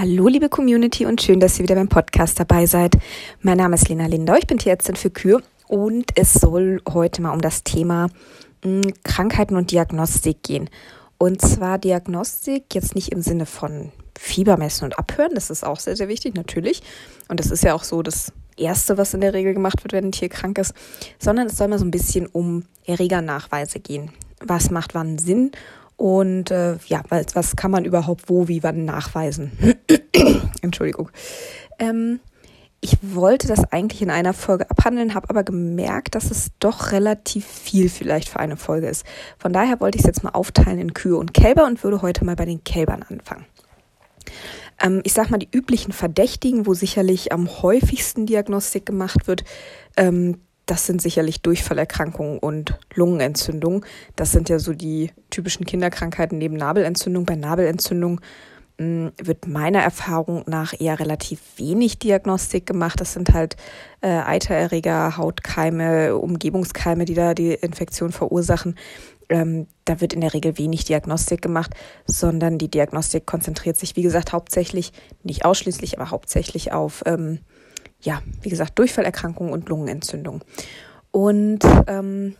Hallo 0.00 0.28
liebe 0.28 0.48
Community 0.48 1.06
und 1.06 1.20
schön, 1.20 1.40
dass 1.40 1.58
ihr 1.58 1.64
wieder 1.64 1.74
beim 1.74 1.88
Podcast 1.88 2.38
dabei 2.38 2.66
seid. 2.66 2.96
Mein 3.42 3.56
Name 3.56 3.74
ist 3.74 3.88
Lena 3.88 4.06
Lindau, 4.06 4.36
ich 4.36 4.46
bin 4.46 4.58
Tierärztin 4.58 4.94
für 4.94 5.10
Kühe 5.10 5.42
und 5.66 6.12
es 6.14 6.34
soll 6.34 6.80
heute 6.88 7.20
mal 7.20 7.32
um 7.32 7.40
das 7.40 7.64
Thema 7.64 8.06
hm, 8.62 8.94
Krankheiten 9.02 9.56
und 9.56 9.72
Diagnostik 9.72 10.44
gehen. 10.44 10.70
Und 11.18 11.42
zwar 11.42 11.78
Diagnostik 11.78 12.76
jetzt 12.76 12.94
nicht 12.94 13.10
im 13.10 13.22
Sinne 13.22 13.44
von 13.44 13.90
Fieber 14.16 14.56
messen 14.56 14.84
und 14.84 14.96
abhören, 15.00 15.34
das 15.34 15.50
ist 15.50 15.66
auch 15.66 15.80
sehr, 15.80 15.96
sehr 15.96 16.06
wichtig, 16.06 16.36
natürlich. 16.36 16.84
Und 17.26 17.40
das 17.40 17.50
ist 17.50 17.64
ja 17.64 17.74
auch 17.74 17.82
so 17.82 18.04
das 18.04 18.32
Erste, 18.56 18.98
was 18.98 19.14
in 19.14 19.20
der 19.20 19.34
Regel 19.34 19.52
gemacht 19.52 19.82
wird, 19.82 19.94
wenn 19.94 20.04
ein 20.04 20.12
Tier 20.12 20.28
krank 20.28 20.58
ist, 20.58 20.74
sondern 21.18 21.48
es 21.48 21.56
soll 21.56 21.66
mal 21.66 21.80
so 21.80 21.84
ein 21.84 21.90
bisschen 21.90 22.26
um 22.26 22.66
Erregernachweise 22.86 23.80
gehen. 23.80 24.12
Was 24.40 24.70
macht 24.70 24.94
wann 24.94 25.18
Sinn 25.18 25.50
und 25.98 26.52
äh, 26.52 26.76
ja, 26.86 27.02
was, 27.08 27.34
was 27.34 27.56
kann 27.56 27.72
man 27.72 27.84
überhaupt 27.84 28.28
wo, 28.30 28.46
wie, 28.46 28.62
wann 28.62 28.84
nachweisen? 28.84 29.50
Entschuldigung. 30.62 31.10
Ähm, 31.80 32.20
ich 32.80 32.96
wollte 33.02 33.48
das 33.48 33.64
eigentlich 33.72 34.00
in 34.00 34.10
einer 34.10 34.32
Folge 34.32 34.70
abhandeln, 34.70 35.14
habe 35.14 35.28
aber 35.28 35.42
gemerkt, 35.42 36.14
dass 36.14 36.30
es 36.30 36.52
doch 36.60 36.92
relativ 36.92 37.44
viel 37.44 37.88
vielleicht 37.88 38.28
für 38.28 38.38
eine 38.38 38.56
Folge 38.56 38.86
ist. 38.86 39.04
Von 39.38 39.52
daher 39.52 39.80
wollte 39.80 39.98
ich 39.98 40.04
es 40.04 40.06
jetzt 40.06 40.22
mal 40.22 40.30
aufteilen 40.30 40.78
in 40.78 40.94
Kühe 40.94 41.16
und 41.16 41.34
Kälber 41.34 41.66
und 41.66 41.82
würde 41.82 42.00
heute 42.00 42.24
mal 42.24 42.36
bei 42.36 42.44
den 42.44 42.62
Kälbern 42.62 43.02
anfangen. 43.02 43.46
Ähm, 44.80 45.00
ich 45.02 45.14
sag 45.14 45.30
mal, 45.30 45.38
die 45.38 45.48
üblichen 45.50 45.92
Verdächtigen, 45.92 46.64
wo 46.64 46.74
sicherlich 46.74 47.32
am 47.32 47.48
häufigsten 47.60 48.24
Diagnostik 48.24 48.86
gemacht 48.86 49.26
wird, 49.26 49.42
ähm, 49.96 50.42
das 50.68 50.84
sind 50.84 51.00
sicherlich 51.00 51.40
Durchfallerkrankungen 51.40 52.38
und 52.38 52.78
Lungenentzündung. 52.94 53.86
Das 54.16 54.32
sind 54.32 54.50
ja 54.50 54.58
so 54.58 54.74
die 54.74 55.10
typischen 55.30 55.64
Kinderkrankheiten 55.64 56.36
neben 56.36 56.56
Nabelentzündung. 56.56 57.24
Bei 57.24 57.36
Nabelentzündung 57.36 58.20
mh, 58.76 58.84
hm, 58.84 59.12
wird 59.16 59.48
meiner 59.48 59.80
Erfahrung 59.80 60.44
nach 60.46 60.78
eher 60.78 61.00
relativ 61.00 61.40
wenig 61.56 61.98
Diagnostik 61.98 62.66
gemacht. 62.66 63.00
Das 63.00 63.14
sind 63.14 63.32
halt 63.32 63.56
äh, 64.02 64.08
Eitererreger, 64.08 65.16
Hautkeime, 65.16 66.14
Umgebungskeime, 66.16 67.06
die 67.06 67.14
da 67.14 67.32
die 67.32 67.54
Infektion 67.54 68.12
verursachen. 68.12 68.74
Ähm, 69.30 69.68
da 69.86 70.02
wird 70.02 70.12
in 70.12 70.20
der 70.20 70.34
Regel 70.34 70.58
wenig 70.58 70.84
Diagnostik 70.84 71.40
gemacht, 71.40 71.72
sondern 72.04 72.58
die 72.58 72.70
Diagnostik 72.70 73.24
konzentriert 73.24 73.78
sich, 73.78 73.96
wie 73.96 74.02
gesagt, 74.02 74.34
hauptsächlich, 74.34 74.92
nicht 75.22 75.46
ausschließlich, 75.46 75.98
aber 75.98 76.10
hauptsächlich 76.10 76.72
auf 76.72 77.02
ähm, 77.06 77.38
ja, 78.00 78.22
wie 78.42 78.48
gesagt, 78.48 78.78
Durchfallerkrankung 78.78 79.52
und 79.52 79.68
Lungenentzündung. 79.68 80.42
Und 81.10 81.60
ähm, 81.86 82.36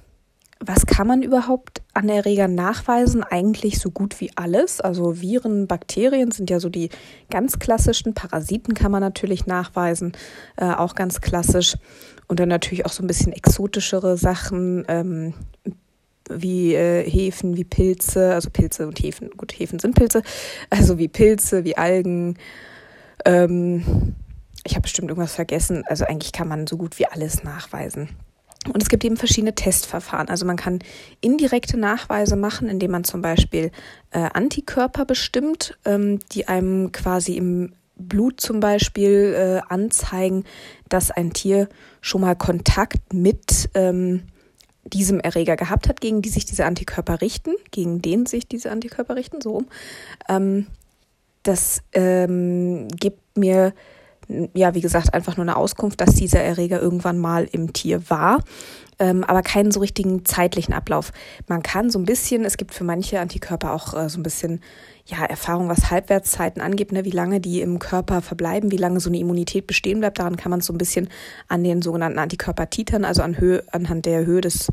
was 0.61 0.87
kann 0.87 1.06
man 1.06 1.23
überhaupt 1.23 1.83
an 1.95 2.09
Erregern 2.09 2.55
nachweisen? 2.55 3.23
Eigentlich 3.23 3.78
so 3.78 3.91
gut 3.91 4.20
wie 4.20 4.31
alles. 4.34 4.81
Also 4.81 5.20
Viren, 5.20 5.67
Bakterien 5.69 6.33
sind 6.33 6.50
ja 6.50 6.59
so 6.59 6.69
die 6.69 6.91
ganz 7.31 7.59
klassischen. 7.59 8.15
Parasiten 8.15 8.75
kann 8.75 8.91
man 8.91 9.00
natürlich 9.00 9.47
nachweisen, 9.47 10.12
äh, 10.56 10.67
auch 10.67 10.95
ganz 10.95 11.20
klassisch. 11.20 11.77
Und 12.27 12.41
dann 12.41 12.48
natürlich 12.48 12.87
auch 12.87 12.93
so 12.93 13.03
ein 13.03 13.06
bisschen 13.06 13.33
exotischere 13.33 14.17
Sachen, 14.17 14.84
ähm, 14.89 15.34
wie 16.28 16.75
äh, 16.75 17.09
Hefen, 17.09 17.56
wie 17.56 17.65
Pilze, 17.65 18.34
also 18.34 18.50
Pilze 18.50 18.87
und 18.87 18.98
Hefen, 18.98 19.31
gut, 19.31 19.53
Hefen 19.53 19.78
sind 19.78 19.95
Pilze, 19.95 20.22
also 20.69 20.98
wie 20.98 21.09
Pilze, 21.09 21.65
wie 21.65 21.78
Algen, 21.78 22.37
ähm, 23.25 24.15
ich 24.69 24.74
habe 24.74 24.83
bestimmt 24.83 25.08
irgendwas 25.08 25.34
vergessen. 25.34 25.84
Also 25.86 26.05
eigentlich 26.05 26.33
kann 26.33 26.48
man 26.48 26.66
so 26.66 26.77
gut 26.77 26.98
wie 26.98 27.06
alles 27.06 27.42
nachweisen. 27.42 28.11
Und 28.66 28.83
es 28.83 28.88
gibt 28.88 29.05
eben 29.05 29.16
verschiedene 29.16 29.55
Testverfahren. 29.55 30.28
Also 30.28 30.44
man 30.44 30.56
kann 30.56 30.80
indirekte 31.20 31.78
Nachweise 31.78 32.36
machen, 32.36 32.69
indem 32.69 32.91
man 32.91 33.05
zum 33.05 33.22
Beispiel 33.22 33.70
äh, 34.10 34.28
Antikörper 34.33 35.05
bestimmt, 35.05 35.78
ähm, 35.84 36.19
die 36.33 36.48
einem 36.48 36.92
quasi 36.92 37.36
im 37.36 37.72
Blut 37.97 38.41
zum 38.41 38.60
Beispiel 38.60 39.34
äh, 39.34 39.72
anzeigen, 39.72 40.44
dass 40.88 41.10
ein 41.10 41.32
Tier 41.32 41.69
schon 42.00 42.20
mal 42.20 42.36
Kontakt 42.36 43.14
mit 43.14 43.70
ähm, 43.75 44.25
diesem 44.84 45.19
Erreger 45.20 45.56
gehabt 45.56 45.88
hat, 45.88 46.00
gegen 46.00 46.20
die 46.22 46.28
sich 46.28 46.44
diese 46.44 46.66
Antikörper 46.66 47.20
richten, 47.20 47.54
gegen 47.70 48.03
den 48.03 48.26
sich 48.26 48.47
diese 48.47 48.70
Antikörper 48.70 49.16
richten, 49.16 49.41
so. 49.41 49.64
Ähm, 50.28 50.66
das 51.43 51.82
ähm, 51.93 52.88
gibt 52.88 53.38
mir 53.38 53.72
ja, 54.55 54.75
wie 54.75 54.81
gesagt, 54.81 55.15
einfach 55.15 55.37
nur 55.37 55.44
eine 55.44 55.56
Auskunft, 55.56 56.00
dass 56.00 56.15
dieser 56.15 56.41
Erreger 56.41 56.81
irgendwann 56.81 57.19
mal 57.19 57.49
im 57.50 57.72
Tier 57.72 58.11
war, 58.11 58.43
ähm, 58.99 59.25
aber 59.25 59.43
keinen 59.43 59.71
so 59.71 59.81
richtigen 59.81 60.25
zeitlichen 60.25 60.75
Ablauf. 60.75 61.12
Man 61.47 61.62
kann 61.62 61.91
so 61.91 61.99
ein 61.99 62.05
bisschen, 62.05 62.44
es 62.44 62.56
gibt 62.56 62.75
für 62.75 62.84
manche 62.84 63.21
Antikörper 63.21 63.72
auch 63.72 63.94
äh, 63.94 64.09
so 64.09 64.19
ein 64.19 64.22
bisschen, 64.22 64.61
ja, 65.06 65.25
Erfahrung, 65.25 65.69
was 65.69 65.91
Halbwertszeiten 65.91 66.61
angeht, 66.61 66.93
ne, 66.93 67.05
wie 67.05 67.11
lange 67.11 67.41
die 67.41 67.61
im 67.62 67.78
Körper 67.78 68.21
verbleiben, 68.21 68.71
wie 68.71 68.77
lange 68.77 69.00
so 69.00 69.09
eine 69.09 69.19
Immunität 69.19 69.67
bestehen 69.67 70.00
bleibt. 70.00 70.19
Daran 70.19 70.37
kann 70.37 70.50
man 70.50 70.61
so 70.61 70.72
ein 70.72 70.78
bisschen 70.78 71.09
an 71.49 71.65
den 71.65 71.81
sogenannten 71.81 72.19
Antikörpertitern, 72.19 73.05
also 73.05 73.22
an 73.22 73.38
Höhe, 73.38 73.62
anhand 73.72 74.05
der 74.05 74.27
Höhe 74.27 74.41
des 74.41 74.69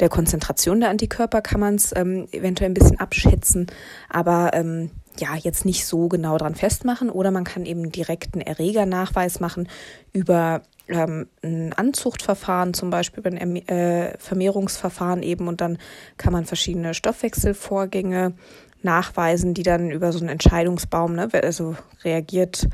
der 0.00 0.08
Konzentration 0.08 0.80
der 0.80 0.90
Antikörper 0.90 1.40
kann 1.40 1.60
man 1.60 1.76
es 1.76 1.94
ähm, 1.94 2.26
eventuell 2.32 2.70
ein 2.70 2.74
bisschen 2.74 2.98
abschätzen, 2.98 3.68
aber 4.08 4.50
ähm, 4.54 4.90
ja, 5.18 5.36
jetzt 5.36 5.64
nicht 5.64 5.86
so 5.86 6.08
genau 6.08 6.38
dran 6.38 6.54
festmachen 6.54 7.10
oder 7.10 7.30
man 7.30 7.44
kann 7.44 7.66
eben 7.66 7.92
direkten 7.92 8.40
Erregernachweis 8.40 9.40
machen 9.40 9.68
über 10.12 10.62
ähm, 10.88 11.28
ein 11.42 11.72
Anzuchtverfahren, 11.72 12.74
zum 12.74 12.90
Beispiel 12.90 13.20
über 13.20 13.30
ein 13.30 13.56
äh, 13.68 14.18
Vermehrungsverfahren 14.18 15.22
eben 15.22 15.48
und 15.48 15.60
dann 15.60 15.78
kann 16.16 16.32
man 16.32 16.44
verschiedene 16.44 16.94
Stoffwechselvorgänge 16.94 18.34
nachweisen, 18.82 19.54
die 19.54 19.62
dann 19.62 19.90
über 19.90 20.12
so 20.12 20.18
einen 20.18 20.28
Entscheidungsbaum, 20.28 21.14
ne, 21.14 21.28
also 21.42 21.76
reagiert 22.04 22.68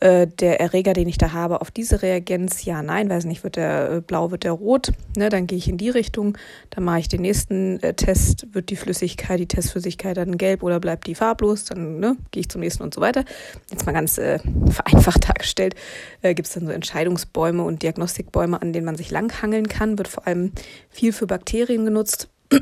äh, 0.00 0.26
der 0.26 0.60
Erreger, 0.60 0.92
den 0.92 1.08
ich 1.08 1.18
da 1.18 1.32
habe, 1.32 1.60
auf 1.60 1.70
diese 1.70 2.02
Reagenz, 2.02 2.64
ja, 2.64 2.82
nein, 2.82 3.08
weiß 3.08 3.24
nicht, 3.24 3.44
wird 3.44 3.56
der 3.56 3.90
äh, 3.90 4.00
blau, 4.00 4.30
wird 4.30 4.44
der 4.44 4.52
rot, 4.52 4.92
ne, 5.16 5.28
dann 5.28 5.46
gehe 5.46 5.56
ich 5.56 5.68
in 5.68 5.78
die 5.78 5.88
Richtung, 5.88 6.36
dann 6.70 6.84
mache 6.84 7.00
ich 7.00 7.08
den 7.08 7.22
nächsten 7.22 7.82
äh, 7.82 7.94
Test, 7.94 8.54
wird 8.54 8.70
die 8.70 8.76
Flüssigkeit, 8.76 9.38
die 9.38 9.46
Testflüssigkeit 9.46 10.16
dann 10.16 10.36
gelb 10.36 10.62
oder 10.62 10.80
bleibt 10.80 11.06
die 11.06 11.14
farblos, 11.14 11.64
dann 11.64 12.00
ne, 12.00 12.16
gehe 12.32 12.40
ich 12.40 12.48
zum 12.48 12.60
nächsten 12.60 12.82
und 12.82 12.92
so 12.92 13.00
weiter. 13.00 13.24
Jetzt 13.70 13.86
mal 13.86 13.92
ganz 13.92 14.18
äh, 14.18 14.40
vereinfacht 14.68 15.28
dargestellt, 15.28 15.74
gibt 16.22 16.46
es 16.46 16.54
dann 16.54 16.66
so 16.66 16.72
Entscheidungsbäume 16.72 17.62
und 17.62 17.82
Diagnostikbäume, 17.82 18.60
an 18.60 18.72
denen 18.72 18.86
man 18.86 18.96
sich 18.96 19.10
langhangeln 19.10 19.68
kann, 19.68 19.96
wird 19.98 20.08
vor 20.08 20.26
allem 20.26 20.52
viel 20.90 21.12
für 21.12 21.26
Bakterien 21.26 21.84
genutzt. 21.84 22.28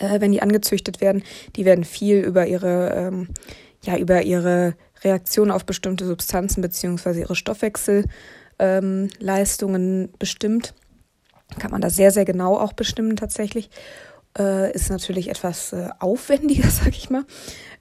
wenn 0.00 0.32
die 0.32 0.42
angezüchtet 0.42 1.00
werden, 1.00 1.22
die 1.56 1.64
werden 1.64 1.84
viel 1.84 2.18
über 2.18 2.46
ihre 2.46 2.94
ähm, 2.94 3.28
ja 3.82 3.96
über 3.98 4.22
ihre 4.22 4.74
Reaktion 5.04 5.50
auf 5.50 5.64
bestimmte 5.64 6.06
Substanzen 6.06 6.62
beziehungsweise 6.62 7.20
ihre 7.20 7.36
Stoffwechselleistungen 7.36 10.02
ähm, 10.02 10.10
bestimmt. 10.18 10.74
Kann 11.58 11.70
man 11.70 11.80
das 11.80 11.96
sehr, 11.96 12.10
sehr 12.10 12.24
genau 12.24 12.56
auch 12.56 12.72
bestimmen 12.72 13.16
tatsächlich. 13.16 13.70
Äh, 14.36 14.72
ist 14.72 14.90
natürlich 14.90 15.28
etwas 15.28 15.72
äh, 15.72 15.90
aufwendiger, 16.00 16.68
sag 16.70 16.88
ich 16.88 17.10
mal. 17.10 17.24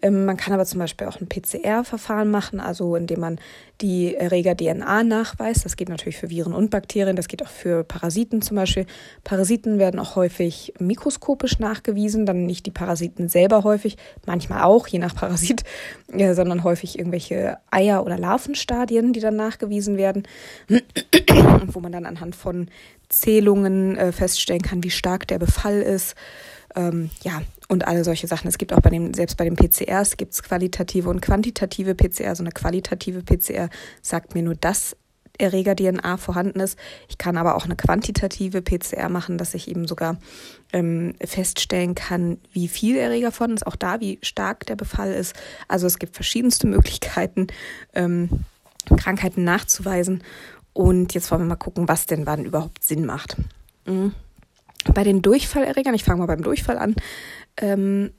Ähm, 0.03 0.25
man 0.25 0.35
kann 0.35 0.53
aber 0.53 0.65
zum 0.65 0.79
Beispiel 0.79 1.07
auch 1.07 1.19
ein 1.21 1.29
PCR-Verfahren 1.29 2.29
machen, 2.29 2.59
also 2.59 2.97
indem 2.97 3.21
man 3.21 3.39
die 3.79 4.15
Erreger-DNA 4.15 5.03
nachweist. 5.03 5.63
Das 5.63 5.77
geht 5.77 5.87
natürlich 5.87 6.17
für 6.17 6.29
Viren 6.29 6.53
und 6.53 6.69
Bakterien, 6.69 7.15
das 7.15 7.29
geht 7.29 7.41
auch 7.41 7.49
für 7.49 7.85
Parasiten 7.85 8.41
zum 8.41 8.57
Beispiel. 8.57 8.85
Parasiten 9.23 9.79
werden 9.79 10.01
auch 10.01 10.17
häufig 10.17 10.73
mikroskopisch 10.77 11.57
nachgewiesen, 11.59 12.25
dann 12.25 12.45
nicht 12.45 12.65
die 12.65 12.71
Parasiten 12.71 13.29
selber 13.29 13.63
häufig, 13.63 13.95
manchmal 14.25 14.63
auch, 14.63 14.87
je 14.87 14.99
nach 14.99 15.15
Parasit, 15.15 15.63
äh, 16.11 16.33
sondern 16.33 16.65
häufig 16.65 16.99
irgendwelche 16.99 17.57
Eier- 17.71 18.05
oder 18.05 18.17
Larvenstadien, 18.17 19.13
die 19.13 19.21
dann 19.21 19.37
nachgewiesen 19.37 19.95
werden, 19.95 20.27
wo 21.67 21.79
man 21.79 21.93
dann 21.93 22.05
anhand 22.05 22.35
von 22.35 22.67
Zählungen 23.07 23.95
äh, 23.95 24.11
feststellen 24.11 24.61
kann, 24.61 24.83
wie 24.83 24.91
stark 24.91 25.27
der 25.29 25.39
Befall 25.39 25.81
ist. 25.81 26.15
Ähm, 26.75 27.09
ja, 27.23 27.41
und 27.73 27.85
alle 27.87 28.03
solche 28.03 28.27
Sachen. 28.27 28.47
Es 28.47 28.57
gibt 28.57 28.73
auch 28.73 28.79
bei 28.79 28.89
dem, 28.89 29.13
selbst 29.13 29.35
bei 29.37 29.43
den 29.43 29.55
PCRs 29.55 30.17
gibt 30.17 30.33
es 30.33 30.43
qualitative 30.43 31.09
und 31.09 31.21
quantitative 31.21 31.95
PCR. 31.95 32.35
So 32.35 32.43
eine 32.43 32.51
qualitative 32.51 33.23
PCR 33.23 33.69
sagt 34.01 34.33
mir 34.35 34.43
nur, 34.43 34.55
dass 34.55 34.95
Erreger-DNA 35.39 36.17
vorhanden 36.17 36.59
ist. 36.59 36.77
Ich 37.09 37.17
kann 37.17 37.37
aber 37.37 37.55
auch 37.55 37.65
eine 37.65 37.75
quantitative 37.75 38.61
PCR 38.61 39.09
machen, 39.09 39.37
dass 39.37 39.53
ich 39.53 39.67
eben 39.67 39.87
sogar 39.87 40.17
ähm, 40.71 41.15
feststellen 41.23 41.95
kann, 41.95 42.37
wie 42.51 42.67
viel 42.67 42.97
Erreger 42.97 43.31
vorhanden 43.31 43.57
ist, 43.57 43.67
auch 43.67 43.75
da, 43.75 43.99
wie 43.99 44.19
stark 44.21 44.65
der 44.67 44.75
Befall 44.75 45.11
ist. 45.11 45.35
Also 45.67 45.87
es 45.87 45.99
gibt 45.99 46.15
verschiedenste 46.15 46.67
Möglichkeiten, 46.67 47.47
ähm, 47.93 48.29
Krankheiten 48.97 49.43
nachzuweisen. 49.43 50.23
Und 50.73 51.13
jetzt 51.13 51.31
wollen 51.31 51.41
wir 51.41 51.47
mal 51.47 51.55
gucken, 51.55 51.87
was 51.87 52.05
denn 52.05 52.25
wann 52.25 52.45
überhaupt 52.45 52.83
Sinn 52.83 53.05
macht. 53.05 53.37
Mhm. 53.85 54.13
Bei 54.93 55.03
den 55.03 55.21
Durchfallerregern, 55.21 55.93
ich 55.93 56.03
fange 56.03 56.19
mal 56.19 56.25
beim 56.25 56.43
Durchfall 56.43 56.77
an, 56.77 56.95
ähm, 57.57 58.11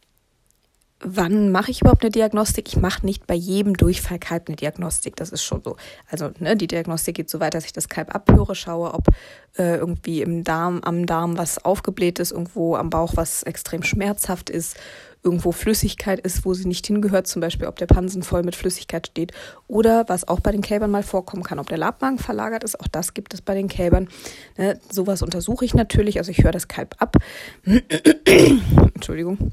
wann 1.05 1.53
mache 1.53 1.71
ich 1.71 1.83
überhaupt 1.83 2.03
eine 2.03 2.11
Diagnostik? 2.11 2.69
Ich 2.69 2.77
mache 2.77 3.05
nicht 3.05 3.27
bei 3.27 3.35
jedem 3.35 3.77
Durchfallkalb 3.77 4.49
eine 4.49 4.57
Diagnostik. 4.57 5.17
Das 5.17 5.31
ist 5.31 5.43
schon 5.43 5.63
so. 5.63 5.77
Also 6.11 6.31
ne, 6.39 6.57
die 6.57 6.67
Diagnostik 6.67 7.17
geht 7.17 7.31
so 7.31 7.41
weit, 7.41 7.55
dass 7.55 7.67
ich 7.67 7.73
das 7.73 7.89
Kalb 7.89 8.15
abhöre, 8.15 8.55
schaue, 8.55 8.95
ob 8.95 9.09
äh, 9.57 9.77
irgendwie 9.77 10.23
im 10.23 10.45
Darm, 10.45 10.81
am 10.83 11.07
Darm 11.07 11.39
was 11.39 11.65
aufgebläht 11.65 12.19
ist, 12.19 12.33
irgendwo 12.33 12.75
am 12.77 12.91
Bauch 12.91 13.13
was 13.17 13.43
extrem 13.43 13.83
schmerzhaft 13.83 14.51
ist, 14.51 14.77
irgendwo 15.23 15.53
Flüssigkeit 15.53 16.21
ist, 16.21 16.45
wo 16.45 16.55
sie 16.55 16.67
nicht 16.67 16.87
hingehört, 16.87 17.27
zum 17.27 17.41
Beispiel 17.41 17.67
ob 17.67 17.77
der 17.77 17.87
Pansen 17.87 18.23
voll 18.23 18.43
mit 18.43 18.57
Flüssigkeit 18.57 19.07
steht 19.07 19.33
oder 19.69 20.05
was 20.09 20.27
auch 20.27 20.41
bei 20.41 20.53
den 20.53 20.61
Kälbern 20.61 20.91
mal 20.91 21.03
vorkommen 21.03 21.43
kann, 21.43 21.59
ob 21.59 21.69
der 21.69 21.79
Labmagen 21.79 22.19
verlagert 22.19 22.65
ist, 22.65 22.79
auch 22.81 22.89
das 22.89 23.15
gibt 23.15 23.33
es 23.35 23.41
bei 23.41 23.55
den 23.55 23.69
Kälbern. 23.69 24.09
Ne, 24.57 24.79
sowas 24.91 25.23
untersuche 25.23 25.65
ich 25.65 25.75
natürlich, 25.75 26.19
also 26.19 26.31
ich 26.31 26.43
höre 26.45 26.53
das 26.53 26.69
Kalb 26.69 26.97
ab. 26.99 27.17
Entschuldigung. 28.95 29.51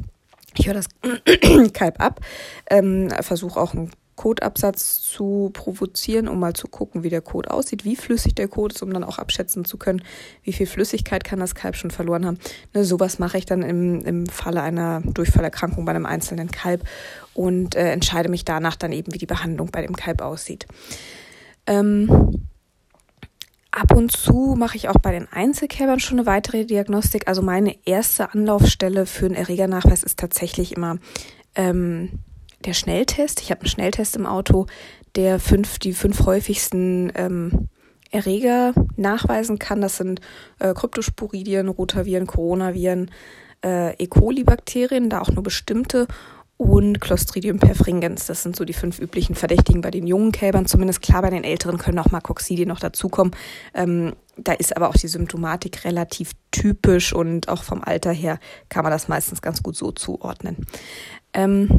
Ich 0.57 0.67
höre 0.67 0.73
das 0.73 0.87
Kalb 1.73 2.01
ab, 2.01 2.19
ähm, 2.69 3.09
versuche 3.21 3.59
auch 3.59 3.73
einen 3.73 3.91
Kotabsatz 4.21 5.01
zu 5.01 5.49
provozieren, 5.51 6.27
um 6.27 6.39
mal 6.39 6.53
zu 6.53 6.67
gucken, 6.67 7.01
wie 7.01 7.09
der 7.09 7.21
Kot 7.21 7.47
aussieht, 7.47 7.85
wie 7.85 7.95
flüssig 7.95 8.35
der 8.35 8.47
Kot 8.47 8.73
ist, 8.73 8.83
um 8.83 8.93
dann 8.93 9.03
auch 9.03 9.17
abschätzen 9.17 9.65
zu 9.65 9.77
können, 9.77 10.03
wie 10.43 10.53
viel 10.53 10.67
Flüssigkeit 10.67 11.23
kann 11.23 11.39
das 11.39 11.55
Kalb 11.55 11.75
schon 11.75 11.89
verloren 11.89 12.27
haben. 12.27 12.37
Ne, 12.73 12.83
sowas 12.83 13.17
mache 13.17 13.39
ich 13.39 13.47
dann 13.47 13.63
im, 13.63 14.01
im 14.01 14.27
Falle 14.27 14.61
einer 14.61 15.01
Durchfallerkrankung 15.01 15.85
bei 15.85 15.91
einem 15.91 16.05
einzelnen 16.05 16.51
Kalb 16.51 16.83
und 17.33 17.73
äh, 17.73 17.91
entscheide 17.91 18.29
mich 18.29 18.45
danach 18.45 18.75
dann 18.75 18.91
eben, 18.91 19.11
wie 19.11 19.17
die 19.17 19.25
Behandlung 19.25 19.71
bei 19.71 19.81
dem 19.81 19.95
Kalb 19.95 20.21
aussieht. 20.21 20.67
Ähm, 21.65 22.47
Ab 23.71 23.95
und 23.95 24.11
zu 24.11 24.55
mache 24.57 24.75
ich 24.75 24.89
auch 24.89 24.99
bei 25.01 25.11
den 25.11 25.29
Einzelkälbern 25.31 26.01
schon 26.01 26.19
eine 26.19 26.27
weitere 26.27 26.65
Diagnostik. 26.65 27.29
Also 27.29 27.41
meine 27.41 27.75
erste 27.85 28.33
Anlaufstelle 28.33 29.05
für 29.05 29.27
einen 29.27 29.35
Erregernachweis 29.35 30.03
ist 30.03 30.19
tatsächlich 30.19 30.75
immer 30.75 30.97
ähm, 31.55 32.19
der 32.65 32.73
Schnelltest. 32.73 33.39
Ich 33.41 33.49
habe 33.49 33.61
einen 33.61 33.69
Schnelltest 33.69 34.17
im 34.17 34.25
Auto, 34.25 34.67
der 35.15 35.39
fünf, 35.39 35.79
die 35.79 35.93
fünf 35.93 36.25
häufigsten 36.25 37.13
ähm, 37.15 37.69
Erreger 38.11 38.73
nachweisen 38.97 39.57
kann. 39.57 39.79
Das 39.79 39.97
sind 39.97 40.19
äh, 40.59 40.73
Kryptosporidien, 40.73 41.69
Rotaviren, 41.69 42.27
Coronaviren, 42.27 43.09
äh, 43.63 43.95
E. 43.95 44.07
coli-Bakterien, 44.07 45.09
da 45.09 45.21
auch 45.21 45.31
nur 45.31 45.43
bestimmte 45.43 46.07
und 46.61 47.01
Clostridium 47.01 47.57
perfringens. 47.57 48.27
Das 48.27 48.43
sind 48.43 48.55
so 48.55 48.65
die 48.65 48.73
fünf 48.73 48.99
üblichen 48.99 49.33
Verdächtigen 49.33 49.81
bei 49.81 49.89
den 49.89 50.05
jungen 50.05 50.31
Kälbern. 50.31 50.67
Zumindest 50.67 51.01
klar, 51.01 51.23
bei 51.23 51.31
den 51.31 51.43
älteren 51.43 51.79
können 51.79 51.97
auch 51.97 52.11
mal 52.11 52.21
Coccidien 52.21 52.67
noch 52.67 52.79
dazukommen. 52.79 53.33
Ähm, 53.73 54.13
da 54.37 54.53
ist 54.53 54.77
aber 54.77 54.89
auch 54.89 54.95
die 54.95 55.07
Symptomatik 55.07 55.85
relativ 55.85 56.33
typisch 56.51 57.13
und 57.13 57.49
auch 57.49 57.63
vom 57.63 57.83
Alter 57.83 58.11
her 58.11 58.37
kann 58.69 58.83
man 58.83 58.91
das 58.91 59.07
meistens 59.07 59.41
ganz 59.41 59.63
gut 59.63 59.75
so 59.75 59.91
zuordnen. 59.91 60.67
Ähm, 61.33 61.69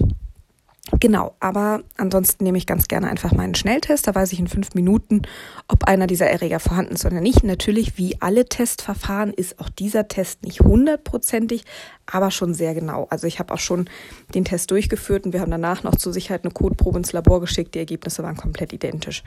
Genau, 0.98 1.36
aber 1.38 1.84
ansonsten 1.96 2.42
nehme 2.42 2.58
ich 2.58 2.66
ganz 2.66 2.88
gerne 2.88 3.08
einfach 3.08 3.30
meinen 3.32 3.54
Schnelltest. 3.54 4.06
Da 4.08 4.14
weiß 4.16 4.32
ich 4.32 4.40
in 4.40 4.48
fünf 4.48 4.74
Minuten, 4.74 5.22
ob 5.68 5.84
einer 5.84 6.08
dieser 6.08 6.26
Erreger 6.26 6.58
vorhanden 6.58 6.94
ist 6.94 7.06
oder 7.06 7.20
nicht. 7.20 7.44
Natürlich, 7.44 7.96
wie 7.98 8.20
alle 8.20 8.46
Testverfahren, 8.46 9.32
ist 9.32 9.60
auch 9.60 9.68
dieser 9.68 10.08
Test 10.08 10.42
nicht 10.42 10.60
hundertprozentig, 10.60 11.64
aber 12.04 12.32
schon 12.32 12.52
sehr 12.52 12.74
genau. 12.74 13.06
Also 13.10 13.28
ich 13.28 13.38
habe 13.38 13.54
auch 13.54 13.60
schon 13.60 13.88
den 14.34 14.44
Test 14.44 14.72
durchgeführt 14.72 15.24
und 15.24 15.32
wir 15.32 15.40
haben 15.40 15.52
danach 15.52 15.84
noch 15.84 15.94
zur 15.94 16.12
Sicherheit 16.12 16.42
eine 16.42 16.52
Kotprobe 16.52 16.98
ins 16.98 17.12
Labor 17.12 17.40
geschickt. 17.40 17.76
Die 17.76 17.78
Ergebnisse 17.78 18.24
waren 18.24 18.36
komplett 18.36 18.72
identisch. 18.72 19.22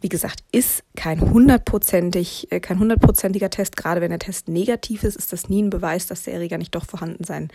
Wie 0.00 0.08
gesagt, 0.08 0.44
ist 0.52 0.84
kein 0.96 1.20
hundertprozentig, 1.20 2.50
äh, 2.50 2.60
kein 2.60 2.78
hundertprozentiger 2.78 3.50
Test. 3.50 3.76
Gerade 3.76 4.00
wenn 4.00 4.10
der 4.10 4.20
Test 4.20 4.48
negativ 4.48 5.04
ist, 5.04 5.16
ist 5.16 5.32
das 5.32 5.48
nie 5.48 5.62
ein 5.62 5.70
Beweis, 5.70 6.06
dass 6.06 6.24
der 6.24 6.34
Erreger 6.34 6.58
nicht 6.58 6.74
doch 6.74 6.86
vorhanden 6.86 7.24
sein 7.24 7.50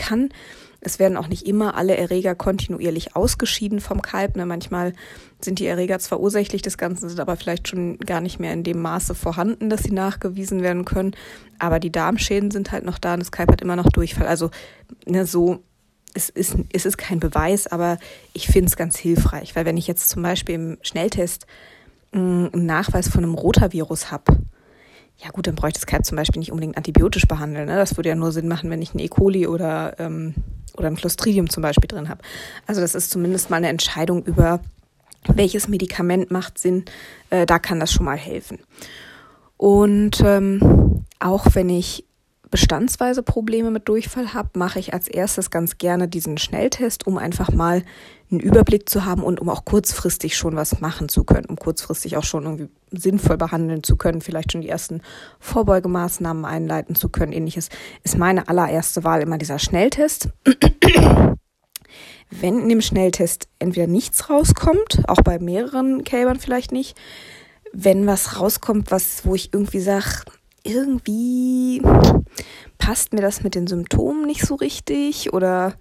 kann. 0.00 0.30
Es 0.80 0.98
werden 0.98 1.18
auch 1.18 1.28
nicht 1.28 1.46
immer 1.46 1.76
alle 1.76 1.96
Erreger 1.96 2.34
kontinuierlich 2.34 3.14
ausgeschieden 3.14 3.80
vom 3.80 4.00
Kalb. 4.00 4.36
Ne? 4.36 4.46
Manchmal 4.46 4.94
sind 5.40 5.58
die 5.58 5.66
Erreger 5.66 5.98
zwar 5.98 6.20
ursächlich 6.20 6.62
des 6.62 6.78
Ganzen, 6.78 7.08
sind 7.08 7.20
aber 7.20 7.36
vielleicht 7.36 7.68
schon 7.68 7.98
gar 7.98 8.22
nicht 8.22 8.40
mehr 8.40 8.54
in 8.54 8.64
dem 8.64 8.80
Maße 8.80 9.14
vorhanden, 9.14 9.68
dass 9.68 9.82
sie 9.82 9.92
nachgewiesen 9.92 10.62
werden 10.62 10.86
können. 10.86 11.14
Aber 11.58 11.80
die 11.80 11.92
Darmschäden 11.92 12.50
sind 12.50 12.72
halt 12.72 12.84
noch 12.84 12.98
da 12.98 13.12
und 13.14 13.20
das 13.20 13.32
Kalb 13.32 13.52
hat 13.52 13.60
immer 13.60 13.76
noch 13.76 13.90
Durchfall. 13.90 14.26
Also 14.26 14.50
ne, 15.06 15.26
so 15.26 15.62
es 16.14 16.28
ist, 16.28 16.56
es 16.72 16.86
ist 16.86 16.98
kein 16.98 17.20
Beweis, 17.20 17.66
aber 17.66 17.98
ich 18.32 18.46
finde 18.46 18.66
es 18.66 18.76
ganz 18.76 18.98
hilfreich, 18.98 19.54
weil 19.54 19.64
wenn 19.64 19.76
ich 19.76 19.86
jetzt 19.86 20.08
zum 20.08 20.22
Beispiel 20.22 20.54
im 20.54 20.78
Schnelltest 20.82 21.46
mm, 22.12 22.46
einen 22.52 22.66
Nachweis 22.66 23.08
von 23.08 23.22
einem 23.22 23.34
Rotavirus 23.34 24.10
habe, 24.10 24.38
ja 25.22 25.30
gut, 25.30 25.46
dann 25.46 25.54
bräuchte 25.54 25.78
das 25.78 25.86
Kalb 25.86 26.04
zum 26.04 26.16
Beispiel 26.16 26.40
nicht 26.40 26.50
unbedingt 26.50 26.76
antibiotisch 26.76 27.26
behandeln. 27.26 27.66
Ne? 27.66 27.76
Das 27.76 27.96
würde 27.96 28.08
ja 28.08 28.14
nur 28.14 28.32
Sinn 28.32 28.48
machen, 28.48 28.70
wenn 28.70 28.80
ich 28.80 28.94
ein 28.94 28.98
E. 28.98 29.08
coli 29.08 29.46
oder, 29.46 29.98
ähm, 29.98 30.34
oder 30.76 30.88
ein 30.88 30.96
Clostridium 30.96 31.50
zum 31.50 31.62
Beispiel 31.62 31.88
drin 31.88 32.08
habe. 32.08 32.22
Also 32.66 32.80
das 32.80 32.94
ist 32.94 33.10
zumindest 33.10 33.50
mal 33.50 33.56
eine 33.56 33.68
Entscheidung 33.68 34.24
über, 34.24 34.60
welches 35.26 35.68
Medikament 35.68 36.30
macht 36.30 36.58
Sinn. 36.58 36.84
Äh, 37.28 37.44
da 37.44 37.58
kann 37.58 37.80
das 37.80 37.92
schon 37.92 38.06
mal 38.06 38.16
helfen. 38.16 38.58
Und 39.58 40.22
ähm, 40.24 41.04
auch 41.18 41.46
wenn 41.52 41.68
ich 41.68 42.06
bestandsweise 42.50 43.22
Probleme 43.22 43.70
mit 43.70 43.88
Durchfall 43.88 44.34
habe, 44.34 44.50
mache 44.58 44.78
ich 44.78 44.92
als 44.92 45.08
erstes 45.08 45.50
ganz 45.50 45.78
gerne 45.78 46.08
diesen 46.08 46.38
Schnelltest, 46.38 47.06
um 47.06 47.16
einfach 47.18 47.52
mal 47.52 47.84
einen 48.30 48.40
Überblick 48.40 48.88
zu 48.88 49.04
haben 49.04 49.22
und 49.22 49.40
um 49.40 49.48
auch 49.48 49.64
kurzfristig 49.64 50.36
schon 50.36 50.56
was 50.56 50.80
machen 50.80 51.08
zu 51.08 51.24
können, 51.24 51.46
um 51.46 51.56
kurzfristig 51.56 52.16
auch 52.16 52.24
schon 52.24 52.44
irgendwie 52.44 52.68
sinnvoll 52.90 53.36
behandeln 53.36 53.82
zu 53.82 53.96
können, 53.96 54.20
vielleicht 54.20 54.52
schon 54.52 54.60
die 54.60 54.68
ersten 54.68 55.02
Vorbeugemaßnahmen 55.38 56.44
einleiten 56.44 56.94
zu 56.94 57.08
können. 57.08 57.32
Ähnliches 57.32 57.68
ist 58.02 58.18
meine 58.18 58.48
allererste 58.48 59.04
Wahl 59.04 59.22
immer 59.22 59.38
dieser 59.38 59.58
Schnelltest. 59.58 60.28
Wenn 62.30 62.60
in 62.60 62.68
dem 62.68 62.80
Schnelltest 62.80 63.48
entweder 63.58 63.88
nichts 63.88 64.30
rauskommt, 64.30 65.02
auch 65.08 65.22
bei 65.22 65.40
mehreren 65.40 66.04
Kälbern 66.04 66.38
vielleicht 66.38 66.70
nicht, 66.70 66.96
wenn 67.72 68.06
was 68.06 68.40
rauskommt, 68.40 68.90
was, 68.90 69.24
wo 69.24 69.34
ich 69.34 69.52
irgendwie 69.52 69.80
sage, 69.80 70.24
irgendwie 70.64 71.82
passt 72.78 73.12
mir 73.12 73.20
das 73.20 73.42
mit 73.42 73.54
den 73.54 73.66
Symptomen 73.66 74.26
nicht 74.26 74.46
so 74.46 74.54
richtig 74.54 75.32
oder 75.32 75.74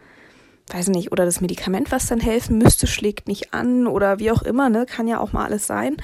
weiß 0.73 0.89
nicht, 0.89 1.11
oder 1.11 1.25
das 1.25 1.41
Medikament, 1.41 1.91
was 1.91 2.07
dann 2.07 2.19
helfen 2.19 2.57
müsste, 2.57 2.87
schlägt 2.87 3.27
nicht 3.27 3.53
an 3.53 3.87
oder 3.87 4.19
wie 4.19 4.31
auch 4.31 4.41
immer, 4.41 4.69
ne, 4.69 4.85
kann 4.85 5.07
ja 5.07 5.19
auch 5.19 5.33
mal 5.33 5.45
alles 5.45 5.67
sein. 5.67 5.97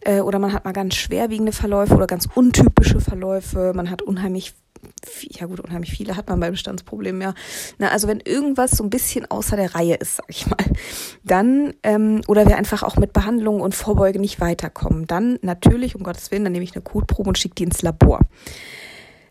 Äh, 0.00 0.20
oder 0.20 0.38
man 0.38 0.52
hat 0.52 0.64
mal 0.64 0.72
ganz 0.72 0.94
schwerwiegende 0.96 1.52
Verläufe 1.52 1.94
oder 1.94 2.06
ganz 2.06 2.28
untypische 2.34 3.00
Verläufe, 3.00 3.72
man 3.74 3.90
hat 3.90 4.02
unheimlich 4.02 4.54
ja 5.30 5.46
gut, 5.46 5.60
unheimlich 5.60 5.90
viele 5.90 6.16
hat 6.16 6.28
man 6.28 6.40
bei 6.40 6.50
Bestandsproblemen 6.50 7.20
ja. 7.20 7.34
Na, 7.78 7.88
also 7.88 8.08
wenn 8.08 8.20
irgendwas 8.20 8.72
so 8.72 8.84
ein 8.84 8.90
bisschen 8.90 9.30
außer 9.30 9.56
der 9.56 9.74
Reihe 9.74 9.94
ist, 9.94 10.16
sag 10.16 10.26
ich 10.28 10.46
mal, 10.46 10.56
dann, 11.24 11.74
ähm, 11.82 12.20
oder 12.26 12.46
wir 12.46 12.56
einfach 12.56 12.82
auch 12.82 12.96
mit 12.96 13.12
Behandlung 13.12 13.60
und 13.60 13.74
Vorbeuge 13.74 14.20
nicht 14.20 14.40
weiterkommen, 14.40 15.06
dann 15.06 15.38
natürlich, 15.42 15.94
um 15.94 16.02
Gottes 16.02 16.30
Willen, 16.30 16.44
dann 16.44 16.52
nehme 16.52 16.64
ich 16.64 16.74
eine 16.74 16.82
Kotprobe 16.82 17.28
und 17.28 17.38
schicke 17.38 17.56
die 17.56 17.64
ins 17.64 17.82
Labor. 17.82 18.20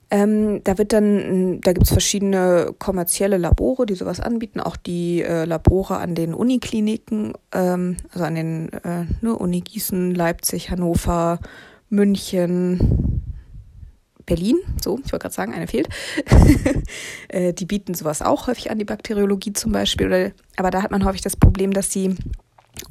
Ähm, 0.10 0.64
da 0.64 0.78
wird 0.78 0.94
dann, 0.94 1.60
da 1.62 1.74
gibt's 1.74 1.92
verschiedene 1.92 2.74
kommerzielle 2.80 3.38
Labore, 3.38 3.86
die 3.86 3.96
sowas 3.96 4.20
anbieten, 4.20 4.62
auch 4.62 4.78
die 4.78 5.22
äh, 5.22 5.44
Labore 5.46 5.98
an 5.98 6.16
den 6.16 6.34
Unikliniken, 6.34 7.34
ähm, 7.52 7.98
also 8.14 8.24
an 8.24 8.36
den 8.36 8.72
äh, 8.72 9.06
ne, 9.22 9.36
Uni 9.38 9.62
Gießen, 9.62 10.16
Leipzig, 10.16 10.70
Hannover, 10.70 11.40
München, 11.90 13.24
Berlin, 14.26 14.58
so, 14.82 15.00
ich 15.04 15.12
wollte 15.12 15.24
gerade 15.24 15.36
sagen, 15.36 15.54
eine 15.54 15.68
fehlt. 15.68 15.90
äh, 17.30 17.54
die 17.54 17.66
bieten 17.66 17.94
sowas 17.94 18.22
auch 18.22 18.48
häufig 18.48 18.72
an, 18.72 18.78
die 18.78 18.86
Bakteriologie 18.86 19.54
zum 19.54 19.72
Beispiel. 19.72 20.08
Oder, 20.08 20.32
aber 20.58 20.70
da 20.70 20.84
hat 20.84 20.92
man 20.92 21.06
häufig 21.06 21.22
das 21.22 21.36
Problem, 21.36 21.74
dass 21.74 21.92
sie 21.92 22.16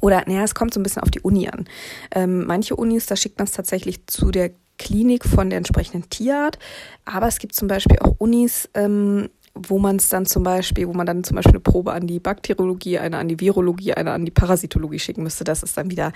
oder 0.01 0.23
naja, 0.27 0.43
es 0.43 0.53
kommt 0.53 0.73
so 0.73 0.79
ein 0.79 0.83
bisschen 0.83 1.03
auf 1.03 1.11
die 1.11 1.21
Uni 1.21 1.47
an. 1.47 1.65
Ähm, 2.11 2.45
manche 2.45 2.75
Unis, 2.75 3.05
da 3.05 3.15
schickt 3.15 3.37
man 3.37 3.45
es 3.45 3.53
tatsächlich 3.53 4.05
zu 4.07 4.31
der 4.31 4.51
Klinik 4.77 5.25
von 5.25 5.49
der 5.49 5.57
entsprechenden 5.57 6.09
Tierart. 6.09 6.59
Aber 7.05 7.27
es 7.27 7.39
gibt 7.39 7.55
zum 7.55 7.67
Beispiel 7.67 7.99
auch 7.99 8.15
Unis, 8.17 8.69
ähm, 8.73 9.29
wo 9.53 9.79
man 9.79 9.95
es 9.97 10.09
dann 10.09 10.25
zum 10.25 10.43
Beispiel, 10.43 10.87
wo 10.87 10.93
man 10.93 11.05
dann 11.05 11.23
zum 11.23 11.35
Beispiel 11.35 11.53
eine 11.53 11.59
Probe 11.59 11.93
an 11.93 12.07
die 12.07 12.19
Bakteriologie, 12.19 12.99
eine 12.99 13.17
an 13.17 13.27
die 13.27 13.39
Virologie, 13.39 13.93
eine 13.93 14.11
an 14.11 14.25
die 14.25 14.31
Parasitologie 14.31 14.99
schicken 14.99 15.23
müsste. 15.23 15.43
Das 15.43 15.63
ist 15.63 15.77
dann 15.77 15.89
wieder, 15.89 16.11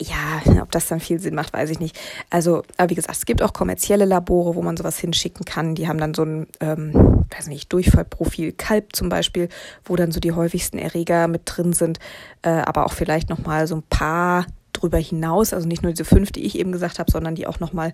ja, 0.00 0.62
ob 0.62 0.70
das 0.70 0.88
dann 0.88 1.00
viel 1.00 1.20
Sinn 1.20 1.34
macht, 1.34 1.52
weiß 1.52 1.70
ich 1.70 1.80
nicht. 1.80 1.98
Also, 2.30 2.62
aber 2.76 2.90
wie 2.90 2.94
gesagt, 2.94 3.16
es 3.16 3.26
gibt 3.26 3.42
auch 3.42 3.52
kommerzielle 3.52 4.04
Labore, 4.04 4.54
wo 4.54 4.62
man 4.62 4.76
sowas 4.76 4.98
hinschicken 4.98 5.44
kann. 5.44 5.74
Die 5.74 5.88
haben 5.88 5.98
dann 5.98 6.14
so 6.14 6.24
ein, 6.24 6.46
ähm, 6.60 7.24
weiß 7.36 7.48
nicht, 7.48 7.72
Durchfallprofil 7.72 8.52
Kalb 8.52 8.94
zum 8.94 9.08
Beispiel, 9.08 9.48
wo 9.84 9.96
dann 9.96 10.12
so 10.12 10.20
die 10.20 10.32
häufigsten 10.32 10.78
Erreger 10.78 11.28
mit 11.28 11.42
drin 11.44 11.72
sind, 11.72 11.98
äh, 12.42 12.50
aber 12.50 12.86
auch 12.86 12.92
vielleicht 12.92 13.28
nochmal 13.28 13.66
so 13.66 13.76
ein 13.76 13.82
paar 13.82 14.46
drüber 14.80 14.98
hinaus, 14.98 15.52
also 15.52 15.66
nicht 15.66 15.82
nur 15.82 15.92
diese 15.92 16.04
fünf, 16.04 16.32
die 16.32 16.44
ich 16.44 16.58
eben 16.58 16.72
gesagt 16.72 16.98
habe, 16.98 17.10
sondern 17.10 17.34
die 17.34 17.46
auch 17.46 17.60
nochmal 17.60 17.92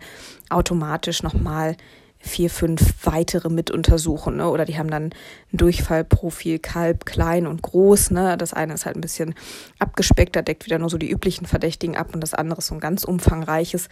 automatisch 0.49 1.23
nochmal 1.23 1.77
vier, 2.19 2.49
fünf 2.49 2.95
weitere 3.05 3.51
mit 3.51 3.71
untersuchen. 3.71 4.37
Ne? 4.37 4.49
Oder 4.49 4.65
die 4.65 4.79
haben 4.79 4.91
dann 4.91 5.11
ein 5.53 5.57
Durchfallprofil 5.57 6.59
Kalb, 6.59 7.05
klein 7.05 7.47
und 7.47 7.63
groß. 7.63 8.11
Ne? 8.13 8.37
Das 8.39 8.55
eine 8.55 8.75
ist 8.75 8.87
halt 8.87 8.97
ein 8.97 9.03
bisschen 9.03 9.35
abgespeckt, 9.79 10.35
da 10.35 10.43
deckt 10.43 10.65
wieder 10.65 10.79
nur 10.79 10.89
so 10.89 10.97
die 10.97 11.11
üblichen 11.11 11.47
Verdächtigen 11.47 11.97
ab 11.97 12.15
und 12.15 12.21
das 12.21 12.35
andere 12.35 12.59
ist 12.59 12.69
so 12.69 12.75
ein 12.75 12.81
ganz 12.81 13.05
umfangreiches. 13.05 13.89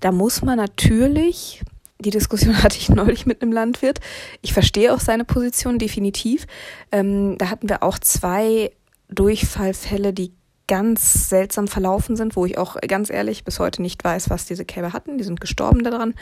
Da 0.00 0.12
muss 0.12 0.42
man 0.42 0.58
natürlich 0.58 1.62
die 1.98 2.10
Diskussion 2.10 2.62
hatte 2.62 2.78
ich 2.78 2.88
neulich 2.88 3.26
mit 3.26 3.42
einem 3.42 3.52
Landwirt. 3.52 4.00
Ich 4.42 4.52
verstehe 4.52 4.92
auch 4.92 5.00
seine 5.00 5.24
Position 5.24 5.78
definitiv. 5.78 6.46
Ähm, 6.90 7.36
da 7.38 7.48
hatten 7.50 7.68
wir 7.68 7.82
auch 7.82 7.98
zwei 7.98 8.72
Durchfallfälle, 9.08 10.12
die 10.12 10.32
ganz 10.72 11.28
seltsam 11.28 11.68
verlaufen 11.68 12.16
sind, 12.16 12.34
wo 12.34 12.46
ich 12.46 12.56
auch 12.56 12.80
ganz 12.80 13.10
ehrlich 13.10 13.44
bis 13.44 13.58
heute 13.58 13.82
nicht 13.82 14.02
weiß, 14.02 14.30
was 14.30 14.46
diese 14.46 14.64
Kälber 14.64 14.94
hatten. 14.94 15.18
Die 15.18 15.24
sind 15.24 15.38
gestorben 15.38 15.84
daran. 15.84 16.14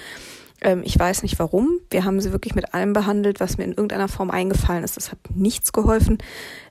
Ähm, 0.61 0.83
ich 0.85 0.99
weiß 0.99 1.23
nicht 1.23 1.38
warum. 1.38 1.78
Wir 1.88 2.04
haben 2.04 2.21
sie 2.21 2.33
wirklich 2.33 2.57
mit 2.57 2.75
allem 2.75 2.92
behandelt, 2.92 3.38
was 3.38 3.59
mir 3.59 3.62
in 3.64 3.71
irgendeiner 3.71 4.09
Form 4.09 4.28
eingefallen 4.28 4.83
ist. 4.83 4.97
Das 4.97 5.12
hat 5.12 5.19
nichts 5.33 5.73
geholfen. 5.73 6.19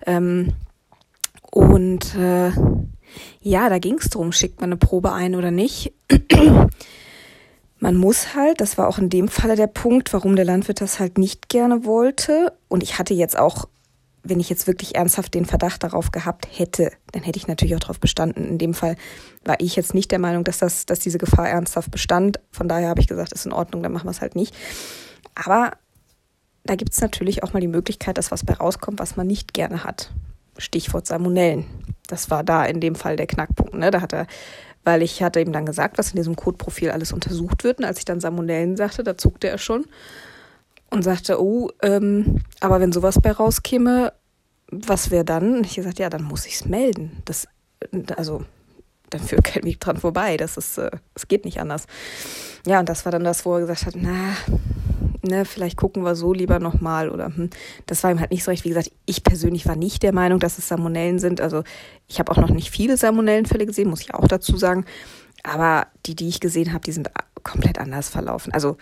Ähm, 0.06 0.56
und 1.52 2.16
äh, 2.16 2.52
ja, 3.40 3.70
da 3.70 3.80
ging 3.80 3.96
es 3.98 4.10
darum, 4.10 4.34
schickt 4.34 4.60
man 4.60 4.72
eine 4.72 4.78
Probe 4.78 5.14
ein 5.14 5.34
oder 5.34 5.50
nicht. 5.50 5.94
man 7.80 7.96
muss 7.96 8.36
halt, 8.36 8.60
das 8.60 8.78
war 8.78 8.90
auch 8.90 8.98
in 8.98 9.10
dem 9.10 9.30
Falle 9.30 9.56
der 9.56 9.68
Punkt, 9.68 10.12
warum 10.12 10.36
der 10.36 10.44
Landwirt 10.44 10.82
das 10.82 11.00
halt 11.00 11.18
nicht 11.18 11.48
gerne 11.48 11.86
wollte. 11.86 12.52
Und 12.68 12.84
ich 12.84 13.00
hatte 13.00 13.14
jetzt 13.14 13.40
auch, 13.40 13.70
wenn 14.24 14.40
ich 14.40 14.50
jetzt 14.50 14.68
wirklich 14.68 14.96
ernsthaft 14.96 15.34
den 15.34 15.46
Verdacht 15.46 15.84
darauf 15.84 16.12
gehabt 16.12 16.48
hätte, 16.52 16.92
dann 17.12 17.24
hätte 17.24 17.38
ich 17.38 17.48
natürlich 17.48 17.76
auch 17.76 17.80
darauf 17.80 18.00
bestanden. 18.00 18.46
In 18.46 18.58
dem 18.58 18.74
Fall 18.74 18.96
war 19.46 19.60
ich 19.60 19.76
jetzt 19.76 19.94
nicht 19.94 20.12
der 20.12 20.20
Meinung, 20.20 20.44
dass 20.44 20.60
das, 20.60 20.86
dass 20.86 21.00
diese 21.00 21.18
Gefahr 21.18 21.50
ernsthaft 21.50 21.92
bestand. 21.92 22.40
Von 22.52 22.68
daher 22.68 22.90
habe 22.90 23.02
ich 23.02 23.08
gesagt, 23.08 23.32
ist 23.32 23.46
in 23.46 23.54
Ordnung, 23.54 23.82
dann 23.82 23.92
machen 23.92 24.06
wir 24.06 24.12
es 24.12 24.22
halt 24.22 24.36
nicht. 24.36 24.54
Aber 25.36 25.72
da 26.64 26.76
gibt 26.76 26.94
es 26.94 27.02
natürlich 27.02 27.44
auch 27.44 27.54
mal 27.54 27.62
die 27.62 27.68
Möglichkeit, 27.68 28.18
dass 28.18 28.32
was 28.32 28.46
bei 28.46 28.54
rauskommt, 28.54 29.00
was 29.00 29.16
man 29.16 29.28
nicht 29.28 29.54
gerne 29.54 29.84
hat. 29.84 30.12
Stichwort 30.58 31.08
Salmonellen. 31.08 31.66
Das 32.08 32.30
war 32.30 32.44
da 32.44 32.66
in 32.66 32.82
dem 32.82 32.96
Fall 32.96 33.16
der 33.16 33.28
Knackpunkt. 33.28 33.74
Ne? 33.74 33.92
Da 33.92 34.02
hat 34.02 34.14
er, 34.14 34.28
weil 34.84 35.02
ich 35.02 35.24
hatte 35.24 35.40
ihm 35.40 35.54
dann 35.54 35.66
gesagt, 35.66 35.98
was 35.98 36.10
in 36.10 36.18
diesem 36.18 36.36
Codeprofil 36.36 36.92
alles 36.92 37.14
untersucht 37.14 37.64
wird. 37.64 37.80
Und 37.80 37.86
als 37.86 38.00
ich 38.00 38.06
dann 38.06 38.20
Salmonellen 38.20 38.76
sagte, 38.76 39.04
da 39.04 39.18
zuckte 39.18 39.48
er 39.48 39.58
schon 39.58 39.86
und 40.90 41.04
sagte, 41.04 41.42
oh, 41.42 41.70
ähm, 41.82 42.42
aber 42.60 42.80
wenn 42.80 42.92
sowas 42.92 43.20
bei 43.22 43.32
rauskäme, 43.32 44.14
was 44.72 45.12
wäre 45.12 45.26
dann? 45.26 45.58
Und 45.58 45.66
ich 45.66 45.76
gesagt, 45.76 46.00
ja, 46.00 46.10
dann 46.10 46.24
muss 46.24 46.46
ich 46.46 46.56
es 46.56 46.66
melden. 46.66 47.22
Das, 47.26 47.48
also, 48.16 48.44
dann 49.10 49.22
führt 49.22 49.44
kein 49.44 49.64
Weg 49.64 49.80
dran 49.80 49.98
vorbei. 49.98 50.38
Das 50.38 50.58
ist, 50.58 50.78
äh, 50.78 50.92
es 51.16 51.28
geht 51.28 51.46
nicht 51.46 51.60
anders. 51.60 51.86
Ja, 52.66 52.80
und 52.80 52.90
das 52.90 53.06
war 53.06 53.12
dann 53.12 53.24
das, 53.24 53.46
wo 53.46 53.56
er 53.56 53.62
gesagt 53.62 53.86
hat, 53.86 53.96
na, 53.98 54.36
ne, 55.24 55.46
vielleicht 55.46 55.78
gucken 55.78 56.04
wir 56.04 56.16
so 56.16 56.34
lieber 56.34 56.60
nochmal 56.60 57.10
oder 57.10 57.28
hm, 57.28 57.50
das 57.86 58.04
war 58.04 58.12
ihm 58.12 58.20
halt 58.20 58.32
nicht 58.32 58.44
so 58.44 58.52
recht. 58.52 58.64
Wie 58.64 58.70
gesagt, 58.70 58.92
ich 59.06 59.24
persönlich 59.24 59.68
war 59.68 59.76
nicht 59.76 60.04
der 60.04 60.14
Meinung, 60.14 60.40
dass 60.40 60.58
es 60.58 60.68
Salmonellen 60.68 61.20
sind. 61.20 61.42
Also 61.42 61.64
ich 62.08 62.20
habe 62.20 62.32
auch 62.32 62.38
noch 62.38 62.50
nicht 62.50 62.70
viele 62.70 62.98
Salmonellenfälle 62.98 63.66
gesehen, 63.66 63.90
muss 63.90 64.02
ich 64.02 64.14
auch 64.14 64.28
dazu 64.28 64.58
sagen. 64.58 64.86
Aber 65.44 65.88
die, 66.06 66.16
die 66.16 66.28
ich 66.28 66.40
gesehen 66.40 66.74
habe, 66.74 66.84
die 66.84 66.92
sind 66.92 67.10
komplett 67.44 67.80
anders 67.80 68.10
verlaufen. 68.10 68.54
Also 68.54 68.78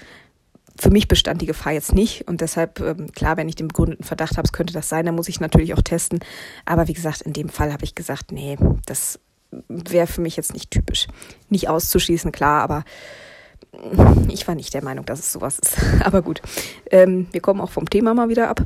für 0.79 0.91
mich 0.91 1.07
bestand 1.07 1.41
die 1.41 1.45
Gefahr 1.45 1.73
jetzt 1.73 1.93
nicht 1.93 2.27
und 2.27 2.41
deshalb, 2.41 2.79
ähm, 2.79 3.11
klar, 3.11 3.37
wenn 3.37 3.49
ich 3.49 3.55
den 3.55 3.67
begründeten 3.67 4.05
Verdacht 4.05 4.37
habe, 4.37 4.45
es 4.45 4.53
könnte 4.53 4.73
das 4.73 4.89
sein, 4.89 5.05
dann 5.05 5.15
muss 5.15 5.29
ich 5.29 5.39
natürlich 5.39 5.73
auch 5.73 5.81
testen. 5.81 6.19
Aber 6.65 6.87
wie 6.87 6.93
gesagt, 6.93 7.21
in 7.21 7.33
dem 7.33 7.49
Fall 7.49 7.73
habe 7.73 7.83
ich 7.83 7.95
gesagt, 7.95 8.31
nee, 8.31 8.57
das 8.85 9.19
wäre 9.67 10.07
für 10.07 10.21
mich 10.21 10.37
jetzt 10.37 10.53
nicht 10.53 10.71
typisch. 10.71 11.07
Nicht 11.49 11.69
auszuschließen, 11.69 12.31
klar, 12.31 12.61
aber 12.61 12.83
ich 14.29 14.47
war 14.47 14.55
nicht 14.55 14.73
der 14.73 14.83
Meinung, 14.83 15.05
dass 15.05 15.19
es 15.19 15.31
sowas 15.31 15.59
ist. 15.59 15.77
Aber 16.03 16.21
gut, 16.21 16.41
ähm, 16.89 17.27
wir 17.31 17.41
kommen 17.41 17.61
auch 17.61 17.69
vom 17.69 17.89
Thema 17.89 18.13
mal 18.13 18.29
wieder 18.29 18.49
ab. 18.49 18.63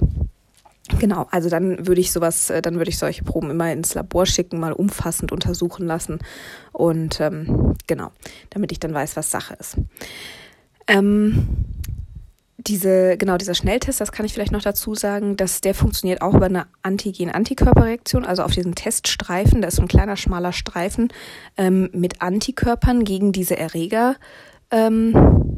Genau, 0.99 1.27
also 1.31 1.49
dann 1.49 1.87
würde 1.87 2.01
ich 2.01 2.11
sowas, 2.11 2.49
äh, 2.49 2.61
dann 2.61 2.75
würde 2.75 2.89
ich 2.89 2.97
solche 2.97 3.23
Proben 3.23 3.49
immer 3.49 3.71
ins 3.71 3.93
Labor 3.93 4.25
schicken, 4.25 4.59
mal 4.59 4.73
umfassend 4.73 5.31
untersuchen 5.31 5.85
lassen 5.85 6.19
und 6.71 7.19
ähm, 7.19 7.75
genau, 7.87 8.11
damit 8.49 8.71
ich 8.71 8.79
dann 8.79 8.93
weiß, 8.93 9.15
was 9.15 9.31
Sache 9.31 9.55
ist. 9.59 9.77
Ähm, 10.87 11.47
diese, 12.67 13.17
genau, 13.17 13.37
dieser 13.37 13.53
Schnelltest, 13.55 14.01
das 14.01 14.11
kann 14.11 14.25
ich 14.25 14.33
vielleicht 14.33 14.51
noch 14.51 14.61
dazu 14.61 14.95
sagen, 14.95 15.37
dass 15.37 15.61
der 15.61 15.73
funktioniert 15.73 16.21
auch 16.21 16.33
über 16.33 16.45
eine 16.45 16.67
Antigen-Antikörperreaktion, 16.83 18.25
also 18.25 18.43
auf 18.43 18.51
diesen 18.51 18.75
Teststreifen, 18.75 19.61
da 19.61 19.67
ist 19.67 19.77
so 19.77 19.81
ein 19.81 19.87
kleiner 19.87 20.17
schmaler 20.17 20.53
Streifen 20.53 21.09
ähm, 21.57 21.89
mit 21.93 22.21
Antikörpern 22.21 23.03
gegen 23.03 23.31
diese 23.31 23.57
Erreger 23.57 24.15
ähm, 24.71 25.50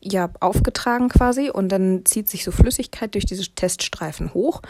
ja, 0.00 0.30
aufgetragen 0.40 1.08
quasi 1.08 1.50
und 1.50 1.70
dann 1.70 2.04
zieht 2.04 2.28
sich 2.28 2.44
so 2.44 2.52
Flüssigkeit 2.52 3.14
durch 3.14 3.24
diese 3.24 3.48
Teststreifen 3.54 4.34
hoch 4.34 4.62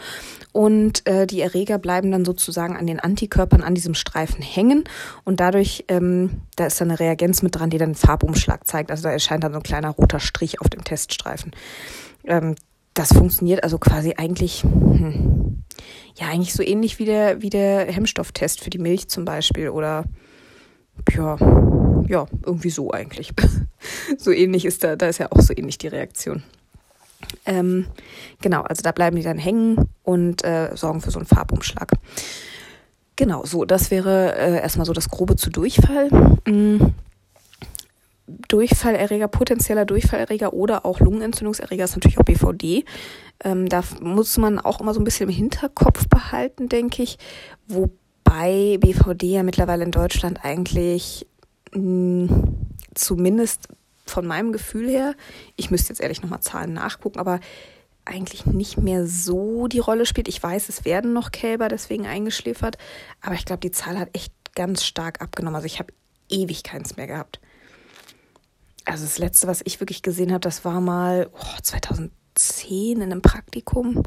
und 0.51 1.05
äh, 1.07 1.27
die 1.27 1.41
Erreger 1.41 1.77
bleiben 1.77 2.11
dann 2.11 2.25
sozusagen 2.25 2.75
an 2.75 2.87
den 2.87 2.99
Antikörpern 2.99 3.61
an 3.61 3.75
diesem 3.75 3.93
Streifen 3.93 4.41
hängen 4.41 4.85
und 5.25 5.39
dadurch, 5.39 5.85
ähm, 5.89 6.41
da 6.55 6.65
ist 6.67 6.79
dann 6.81 6.89
eine 6.89 6.99
Reagenz 6.99 7.41
mit 7.41 7.55
dran, 7.55 7.69
die 7.69 7.77
dann 7.77 7.89
einen 7.89 7.95
Farbumschlag 7.95 8.65
zeigt. 8.65 8.89
Also 8.89 9.03
da 9.03 9.11
erscheint 9.11 9.43
dann 9.43 9.51
so 9.51 9.59
ein 9.59 9.63
kleiner 9.63 9.89
roter 9.89 10.19
Strich 10.19 10.61
auf 10.61 10.69
dem 10.69 10.83
Teststreifen. 10.83 11.51
Ähm, 12.23 12.55
das 12.93 13.13
funktioniert 13.13 13.63
also 13.63 13.77
quasi 13.77 14.15
eigentlich, 14.17 14.63
hm, 14.63 15.63
ja, 16.15 16.27
eigentlich 16.27 16.53
so 16.53 16.63
ähnlich 16.63 16.97
wie 16.97 17.05
der, 17.05 17.41
wie 17.43 17.51
der 17.51 17.91
Hemmstofftest 17.91 18.61
für 18.61 18.71
die 18.71 18.79
Milch 18.79 19.07
zum 19.07 19.23
Beispiel 19.23 19.69
oder 19.69 20.05
ja, 21.13 21.37
ja, 22.07 22.25
irgendwie 22.45 22.69
so 22.69 22.91
eigentlich. 22.91 23.33
so 24.17 24.31
ähnlich 24.31 24.65
ist 24.65 24.83
da, 24.83 24.95
da 24.95 25.07
ist 25.07 25.19
ja 25.19 25.31
auch 25.31 25.41
so 25.41 25.53
ähnlich 25.55 25.77
die 25.77 25.87
Reaktion. 25.87 26.43
Ähm, 27.45 27.87
genau, 28.41 28.61
also 28.61 28.81
da 28.81 28.91
bleiben 28.91 29.15
die 29.15 29.23
dann 29.23 29.37
hängen 29.37 29.89
und 30.03 30.43
äh, 30.43 30.71
sorgen 30.75 31.01
für 31.01 31.11
so 31.11 31.19
einen 31.19 31.25
Farbumschlag. 31.25 31.91
Genau, 33.15 33.45
so, 33.45 33.65
das 33.65 33.89
wäre 33.89 34.35
äh, 34.35 34.61
erstmal 34.61 34.85
so 34.85 34.93
das 34.93 35.09
Grobe 35.09 35.35
zu 35.35 35.49
Durchfall. 35.49 36.09
Mhm. 36.45 36.93
Durchfallerreger, 38.49 39.29
potenzieller 39.29 39.85
Durchfallerreger 39.85 40.53
oder 40.53 40.85
auch 40.85 40.99
Lungenentzündungserreger 40.99 41.85
ist 41.85 41.95
natürlich 41.95 42.19
auch 42.19 42.25
BVD. 42.25 42.83
Ähm, 43.43 43.69
da 43.69 43.83
muss 44.01 44.37
man 44.37 44.59
auch 44.59 44.81
immer 44.81 44.93
so 44.93 44.99
ein 44.99 45.05
bisschen 45.05 45.29
im 45.29 45.35
Hinterkopf 45.35 46.07
behalten, 46.09 46.69
denke 46.69 47.03
ich. 47.03 47.17
Wobei 47.67 47.93
BVD 48.77 49.23
ja 49.23 49.43
mittlerweile 49.43 49.83
in 49.83 49.91
Deutschland 49.91 50.43
eigentlich 50.43 51.27
mh, 51.73 52.29
zumindest 52.93 53.67
von 54.05 54.25
meinem 54.25 54.51
Gefühl 54.51 54.89
her, 54.89 55.15
ich 55.55 55.69
müsste 55.69 55.89
jetzt 55.89 56.01
ehrlich 56.01 56.21
nochmal 56.21 56.41
Zahlen 56.41 56.73
nachgucken, 56.73 57.19
aber 57.19 57.39
eigentlich 58.05 58.45
nicht 58.45 58.77
mehr 58.77 59.05
so 59.05 59.67
die 59.67 59.79
Rolle 59.79 60.05
spielt. 60.05 60.29
Ich 60.29 60.41
weiß, 60.41 60.69
es 60.69 60.85
werden 60.85 61.11
noch 61.11 61.31
Kälber 61.31 61.67
deswegen 61.67 62.05
eingeschläfert, 62.05 62.77
aber 63.21 63.35
ich 63.35 63.45
glaube, 63.45 63.59
die 63.59 63.71
Zahl 63.71 63.99
hat 63.99 64.09
echt 64.13 64.33
ganz 64.55 64.85
stark 64.85 65.21
abgenommen. 65.21 65.55
Also 65.55 65.65
ich 65.65 65.79
habe 65.79 65.93
ewig 66.29 66.63
keins 66.63 66.95
mehr 66.95 67.07
gehabt. 67.07 67.39
Also 68.85 69.03
das 69.03 69.17
letzte, 69.17 69.47
was 69.47 69.61
ich 69.65 69.81
wirklich 69.81 70.01
gesehen 70.01 70.31
habe, 70.31 70.39
das 70.39 70.63
war 70.63 70.79
mal 70.79 71.29
oh, 71.33 71.61
2010 71.61 72.97
in 72.97 73.03
einem 73.03 73.21
Praktikum. 73.21 74.03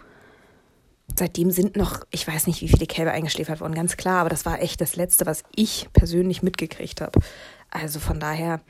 Seitdem 1.20 1.50
sind 1.50 1.76
noch, 1.76 2.00
ich 2.10 2.26
weiß 2.26 2.46
nicht, 2.46 2.62
wie 2.62 2.68
viele 2.68 2.86
Kälber 2.86 3.10
eingeschläfert 3.10 3.60
worden, 3.60 3.74
ganz 3.74 3.98
klar, 3.98 4.22
aber 4.22 4.30
das 4.30 4.46
war 4.46 4.62
echt 4.62 4.80
das 4.80 4.96
letzte, 4.96 5.26
was 5.26 5.42
ich 5.54 5.86
persönlich 5.92 6.42
mitgekriegt 6.42 7.02
habe. 7.02 7.20
Also 7.68 8.00
von 8.00 8.18
daher, 8.18 8.62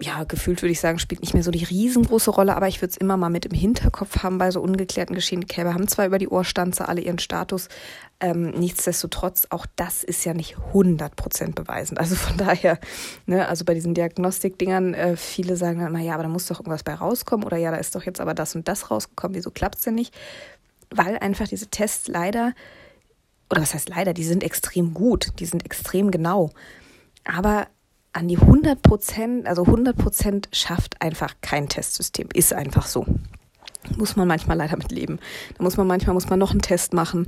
ja, 0.00 0.24
gefühlt 0.24 0.62
würde 0.62 0.72
ich 0.72 0.80
sagen, 0.80 0.98
spielt 0.98 1.20
nicht 1.20 1.34
mehr 1.34 1.42
so 1.42 1.50
die 1.50 1.64
riesengroße 1.64 2.30
Rolle, 2.30 2.56
aber 2.56 2.68
ich 2.68 2.80
würde 2.80 2.92
es 2.92 2.96
immer 2.96 3.18
mal 3.18 3.28
mit 3.28 3.44
im 3.44 3.52
Hinterkopf 3.52 4.22
haben 4.22 4.38
bei 4.38 4.50
so 4.50 4.62
ungeklärten 4.62 5.14
Geschehen. 5.14 5.46
Kälber 5.46 5.74
haben 5.74 5.86
zwar 5.86 6.06
über 6.06 6.16
die 6.16 6.28
Ohrstanze 6.28 6.88
alle 6.88 7.02
ihren 7.02 7.18
Status, 7.18 7.68
ähm, 8.18 8.52
nichtsdestotrotz, 8.52 9.46
auch 9.50 9.66
das 9.76 10.02
ist 10.02 10.24
ja 10.24 10.32
nicht 10.32 10.56
100% 10.72 11.54
beweisend. 11.54 12.00
Also 12.00 12.14
von 12.14 12.38
daher, 12.38 12.78
ne, 13.26 13.46
also 13.46 13.66
bei 13.66 13.74
diesen 13.74 13.92
Diagnostikdingern, 13.92 14.94
äh, 14.94 15.16
viele 15.18 15.58
sagen 15.58 15.80
dann 15.80 15.88
immer, 15.88 16.02
ja, 16.02 16.14
aber 16.14 16.22
da 16.22 16.30
muss 16.30 16.46
doch 16.46 16.60
irgendwas 16.60 16.84
bei 16.84 16.94
rauskommen 16.94 17.44
oder 17.44 17.58
ja, 17.58 17.70
da 17.70 17.76
ist 17.76 17.94
doch 17.94 18.04
jetzt 18.04 18.22
aber 18.22 18.32
das 18.32 18.54
und 18.54 18.66
das 18.66 18.90
rausgekommen, 18.90 19.36
wieso 19.36 19.50
klappt 19.50 19.76
es 19.76 19.82
denn 19.82 19.94
nicht? 19.94 20.14
Weil 20.90 21.18
einfach 21.18 21.48
diese 21.48 21.68
Tests 21.68 22.08
leider, 22.08 22.54
oder 23.50 23.62
was 23.62 23.74
heißt 23.74 23.88
leider, 23.88 24.14
die 24.14 24.24
sind 24.24 24.42
extrem 24.42 24.94
gut, 24.94 25.32
die 25.38 25.46
sind 25.46 25.64
extrem 25.64 26.10
genau. 26.10 26.50
Aber 27.24 27.66
an 28.12 28.28
die 28.28 28.38
100 28.38 28.80
Prozent, 28.80 29.46
also 29.46 29.64
100 29.64 29.96
Prozent 29.96 30.48
schafft 30.52 31.02
einfach 31.02 31.34
kein 31.42 31.68
Testsystem. 31.68 32.28
Ist 32.32 32.54
einfach 32.54 32.86
so. 32.86 33.06
Muss 33.96 34.16
man 34.16 34.26
manchmal 34.26 34.56
leider 34.56 34.76
mit 34.76 34.90
leben. 34.90 35.18
Da 35.56 35.62
muss 35.62 35.76
man 35.76 35.86
manchmal 35.86 36.14
muss 36.14 36.28
man 36.28 36.38
noch 36.38 36.50
einen 36.50 36.62
Test 36.62 36.92
machen 36.92 37.26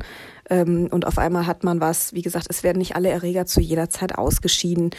ähm, 0.50 0.88
und 0.90 1.06
auf 1.06 1.18
einmal 1.18 1.46
hat 1.46 1.62
man 1.62 1.80
was. 1.80 2.14
Wie 2.14 2.22
gesagt, 2.22 2.46
es 2.48 2.62
werden 2.62 2.78
nicht 2.78 2.96
alle 2.96 3.10
Erreger 3.10 3.46
zu 3.46 3.60
jeder 3.60 3.90
Zeit 3.90 4.16
ausgeschieden. 4.16 4.90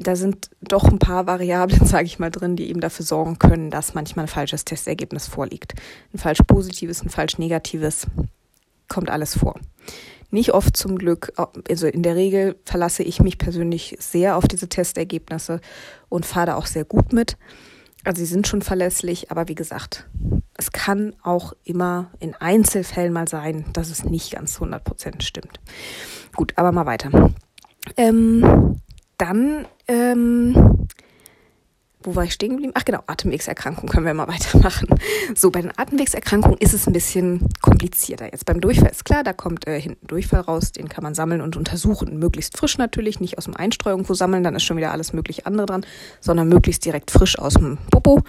Da 0.00 0.14
sind 0.14 0.50
doch 0.60 0.84
ein 0.84 0.98
paar 0.98 1.26
Variablen, 1.26 1.84
sage 1.86 2.06
ich 2.06 2.18
mal, 2.18 2.30
drin, 2.30 2.56
die 2.56 2.68
eben 2.68 2.80
dafür 2.80 3.04
sorgen 3.04 3.38
können, 3.38 3.70
dass 3.70 3.94
manchmal 3.94 4.26
ein 4.26 4.28
falsches 4.28 4.64
Testergebnis 4.64 5.26
vorliegt. 5.26 5.74
Ein 6.14 6.18
falsch 6.18 6.40
positives, 6.46 7.02
ein 7.02 7.10
falsch 7.10 7.38
negatives, 7.38 8.06
kommt 8.88 9.10
alles 9.10 9.36
vor. 9.36 9.56
Nicht 10.30 10.52
oft 10.52 10.76
zum 10.76 10.98
Glück, 10.98 11.32
also 11.68 11.86
in 11.86 12.02
der 12.02 12.14
Regel 12.14 12.56
verlasse 12.64 13.02
ich 13.02 13.20
mich 13.20 13.38
persönlich 13.38 13.96
sehr 13.98 14.36
auf 14.36 14.46
diese 14.46 14.68
Testergebnisse 14.68 15.60
und 16.10 16.26
fahre 16.26 16.46
da 16.46 16.54
auch 16.56 16.66
sehr 16.66 16.84
gut 16.84 17.12
mit. 17.14 17.38
Also 18.04 18.20
sie 18.20 18.26
sind 18.26 18.46
schon 18.46 18.62
verlässlich, 18.62 19.30
aber 19.30 19.48
wie 19.48 19.54
gesagt, 19.54 20.06
es 20.56 20.70
kann 20.72 21.14
auch 21.22 21.54
immer 21.64 22.10
in 22.20 22.34
Einzelfällen 22.34 23.12
mal 23.12 23.28
sein, 23.28 23.64
dass 23.72 23.90
es 23.90 24.04
nicht 24.04 24.32
ganz 24.32 24.58
100% 24.58 25.22
stimmt. 25.22 25.60
Gut, 26.36 26.52
aber 26.56 26.72
mal 26.72 26.86
weiter. 26.86 27.32
Ähm, 27.96 28.80
dann, 29.18 29.66
ähm, 29.86 30.86
wo 32.02 32.14
war 32.14 32.24
ich 32.24 32.32
stehen 32.32 32.50
geblieben? 32.50 32.72
Ach 32.74 32.84
genau, 32.84 33.02
Atemwegserkrankung 33.06 33.88
können 33.88 34.06
wir 34.06 34.14
mal 34.14 34.28
weitermachen. 34.28 34.88
So, 35.34 35.50
bei 35.50 35.60
den 35.60 35.72
Atemwegserkrankungen 35.76 36.58
ist 36.58 36.72
es 36.72 36.86
ein 36.86 36.92
bisschen 36.92 37.48
komplizierter. 37.60 38.26
Jetzt 38.26 38.46
beim 38.46 38.60
Durchfall 38.60 38.90
ist 38.90 39.04
klar, 39.04 39.24
da 39.24 39.32
kommt 39.32 39.66
äh, 39.66 39.80
hinten 39.80 40.06
Durchfall 40.06 40.40
raus, 40.40 40.72
den 40.72 40.88
kann 40.88 41.04
man 41.04 41.14
sammeln 41.14 41.40
und 41.40 41.56
untersuchen. 41.56 42.18
Möglichst 42.18 42.56
frisch 42.56 42.78
natürlich, 42.78 43.20
nicht 43.20 43.36
aus 43.36 43.44
dem 43.44 43.56
Einstreu 43.56 43.90
irgendwo 43.90 44.14
sammeln, 44.14 44.44
dann 44.44 44.54
ist 44.54 44.62
schon 44.62 44.76
wieder 44.76 44.92
alles 44.92 45.12
mögliche 45.12 45.44
andere 45.46 45.66
dran, 45.66 45.86
sondern 46.20 46.48
möglichst 46.48 46.84
direkt 46.84 47.10
frisch 47.10 47.38
aus 47.38 47.54
dem 47.54 47.78
Popo 47.90 48.22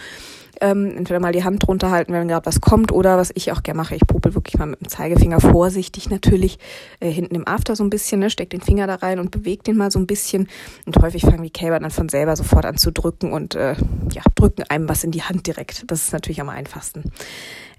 ähm, 0.62 0.98
entweder 0.98 1.20
mal 1.20 1.32
die 1.32 1.44
Hand 1.44 1.66
drunter 1.66 1.92
halten, 1.92 2.14
wenn 2.14 2.28
gerade 2.28 2.46
was 2.46 2.62
kommt, 2.62 2.92
oder 2.92 3.18
was 3.18 3.32
ich 3.34 3.52
auch 3.52 3.64
gerne 3.64 3.78
mache, 3.78 3.96
ich 3.96 4.06
popel 4.06 4.36
wirklich 4.36 4.58
mal 4.58 4.66
mit 4.66 4.82
dem 4.82 4.90
Zeigefinger 4.90 5.40
vorsichtig 5.40 6.10
natürlich 6.10 6.60
äh, 7.00 7.10
hinten 7.10 7.36
im 7.36 7.48
After 7.48 7.76
so 7.76 7.84
ein 7.84 7.90
bisschen, 7.90 8.20
ne, 8.20 8.30
steck 8.30 8.50
den 8.50 8.62
Finger 8.62 8.88
da 8.88 8.96
rein 8.96 9.20
und 9.20 9.32
bewege 9.32 9.64
den 9.64 9.78
mal 9.78 9.92
so 9.92 10.00
ein 10.00 10.08
bisschen. 10.08 10.48
Und 10.86 10.98
häufig 10.98 11.22
fangen 11.24 11.44
die 11.44 11.50
Kälber 11.50 11.80
dann 11.80 11.92
von 11.92 12.10
selber 12.10 12.36
sofort 12.36 12.66
an 12.66 12.78
zu 12.78 12.92
drücken 12.92 13.32
und 13.32 13.56
äh, 13.56 13.76
ja, 14.12 14.22
drücken 14.36 14.64
einem 14.64 14.90
was 14.90 15.04
in 15.04 15.12
die 15.12 15.24
Hand 15.24 15.48
direkt. 15.48 15.84
Das 15.88 16.04
ist 16.04 16.14
natürlich 16.14 16.42
am 16.42 16.50
einfachsten. 16.50 17.04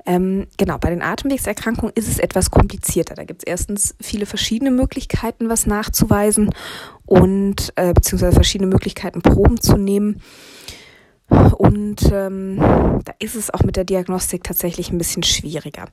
Ähm, 0.06 0.46
genau, 0.56 0.78
bei 0.78 0.90
den 0.90 1.02
Atemwegserkrankungen 1.02 1.92
ist 1.94 2.08
es 2.08 2.18
etwas 2.18 2.50
komplizierter. 2.50 3.14
Da 3.14 3.24
gibt 3.24 3.42
es 3.42 3.46
erstens 3.46 3.94
viele 4.00 4.26
verschiedene 4.26 4.70
Möglichkeiten, 4.70 5.48
was 5.48 5.66
nachzuweisen 5.66 6.50
und 7.06 7.72
äh, 7.76 7.92
beziehungsweise 7.92 8.32
verschiedene 8.32 8.70
Möglichkeiten, 8.70 9.20
Proben 9.22 9.60
zu 9.60 9.76
nehmen. 9.76 10.20
Und 11.30 12.10
ähm, 12.12 12.56
da 13.04 13.12
ist 13.18 13.36
es 13.36 13.52
auch 13.52 13.62
mit 13.62 13.76
der 13.76 13.84
Diagnostik 13.84 14.44
tatsächlich 14.44 14.90
ein 14.90 14.98
bisschen 14.98 15.22
schwieriger. 15.22 15.86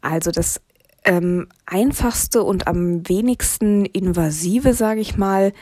Also 0.00 0.30
das 0.30 0.60
ähm, 1.04 1.48
einfachste 1.66 2.42
und 2.42 2.66
am 2.66 3.08
wenigsten 3.08 3.84
invasive, 3.86 4.74
sage 4.74 5.00
ich 5.00 5.16
mal, 5.16 5.52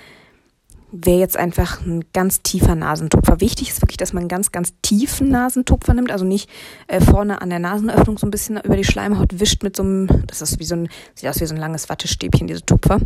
wäre 0.92 1.18
jetzt 1.18 1.37
einfach 1.37 1.80
ein 1.82 2.04
ganz 2.12 2.42
tiefer 2.42 2.75
Nasentupfer. 2.75 3.40
Wichtig 3.40 3.70
ist 3.70 3.80
wirklich, 3.80 3.96
dass 3.96 4.12
man 4.12 4.22
einen 4.22 4.28
ganz, 4.28 4.50
ganz 4.50 4.75
tiefen 4.82 5.28
Nasentupfer 5.28 5.94
nimmt, 5.94 6.10
also 6.10 6.25
nicht 6.25 6.50
äh, 6.88 7.00
vorne 7.00 7.40
an 7.42 7.50
der 7.50 7.60
Nasenöffnung 7.60 8.18
so 8.18 8.26
ein 8.26 8.30
bisschen 8.30 8.58
über 8.58 8.76
die 8.76 8.84
Schleimhaut 8.84 9.38
wischt 9.38 9.62
mit 9.62 9.76
so 9.76 9.84
einem, 9.84 10.08
das 10.26 10.42
ist 10.42 10.58
wie 10.58 10.64
so 10.64 10.75
ein, 10.75 10.88
sieht 11.14 11.28
aus 11.28 11.40
wie 11.40 11.46
so 11.46 11.54
ein 11.54 11.60
langes 11.60 11.88
Wattestäbchen, 11.88 12.49
diese 12.49 12.66
Tupfer 12.66 13.00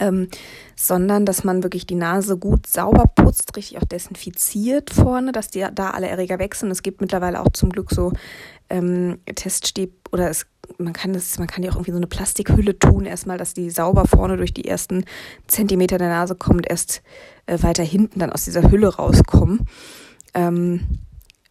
ähm, 0.00 0.28
sondern 0.74 1.24
dass 1.26 1.44
man 1.44 1.62
wirklich 1.62 1.86
die 1.86 1.94
Nase 1.94 2.36
gut 2.36 2.66
sauber 2.66 3.06
putzt, 3.14 3.56
richtig 3.56 3.78
auch 3.78 3.84
desinfiziert 3.84 4.90
vorne, 4.90 5.32
dass 5.32 5.48
die 5.48 5.66
da 5.74 5.90
alle 5.90 6.08
Erreger 6.08 6.38
weg 6.38 6.54
sind. 6.54 6.70
Es 6.70 6.82
gibt 6.82 7.00
mittlerweile 7.00 7.40
auch 7.40 7.50
zum 7.52 7.70
Glück 7.70 7.90
so 7.90 8.12
ähm, 8.68 9.18
Teststäb 9.34 9.92
oder 10.12 10.28
es, 10.28 10.46
man 10.78 10.92
kann 10.92 11.12
das, 11.12 11.38
man 11.38 11.46
kann 11.46 11.62
ja 11.62 11.70
auch 11.70 11.76
irgendwie 11.76 11.92
so 11.92 11.96
eine 11.96 12.06
Plastikhülle 12.06 12.78
tun, 12.78 13.06
erstmal, 13.06 13.38
dass 13.38 13.54
die 13.54 13.70
sauber 13.70 14.06
vorne 14.06 14.36
durch 14.36 14.52
die 14.52 14.66
ersten 14.66 15.04
Zentimeter 15.46 15.98
der 15.98 16.08
Nase 16.08 16.34
kommt, 16.34 16.68
erst 16.68 17.02
äh, 17.46 17.62
weiter 17.62 17.84
hinten 17.84 18.18
dann 18.18 18.32
aus 18.32 18.44
dieser 18.44 18.70
Hülle 18.70 18.94
rauskommen. 18.94 19.66
Ähm, 20.34 21.00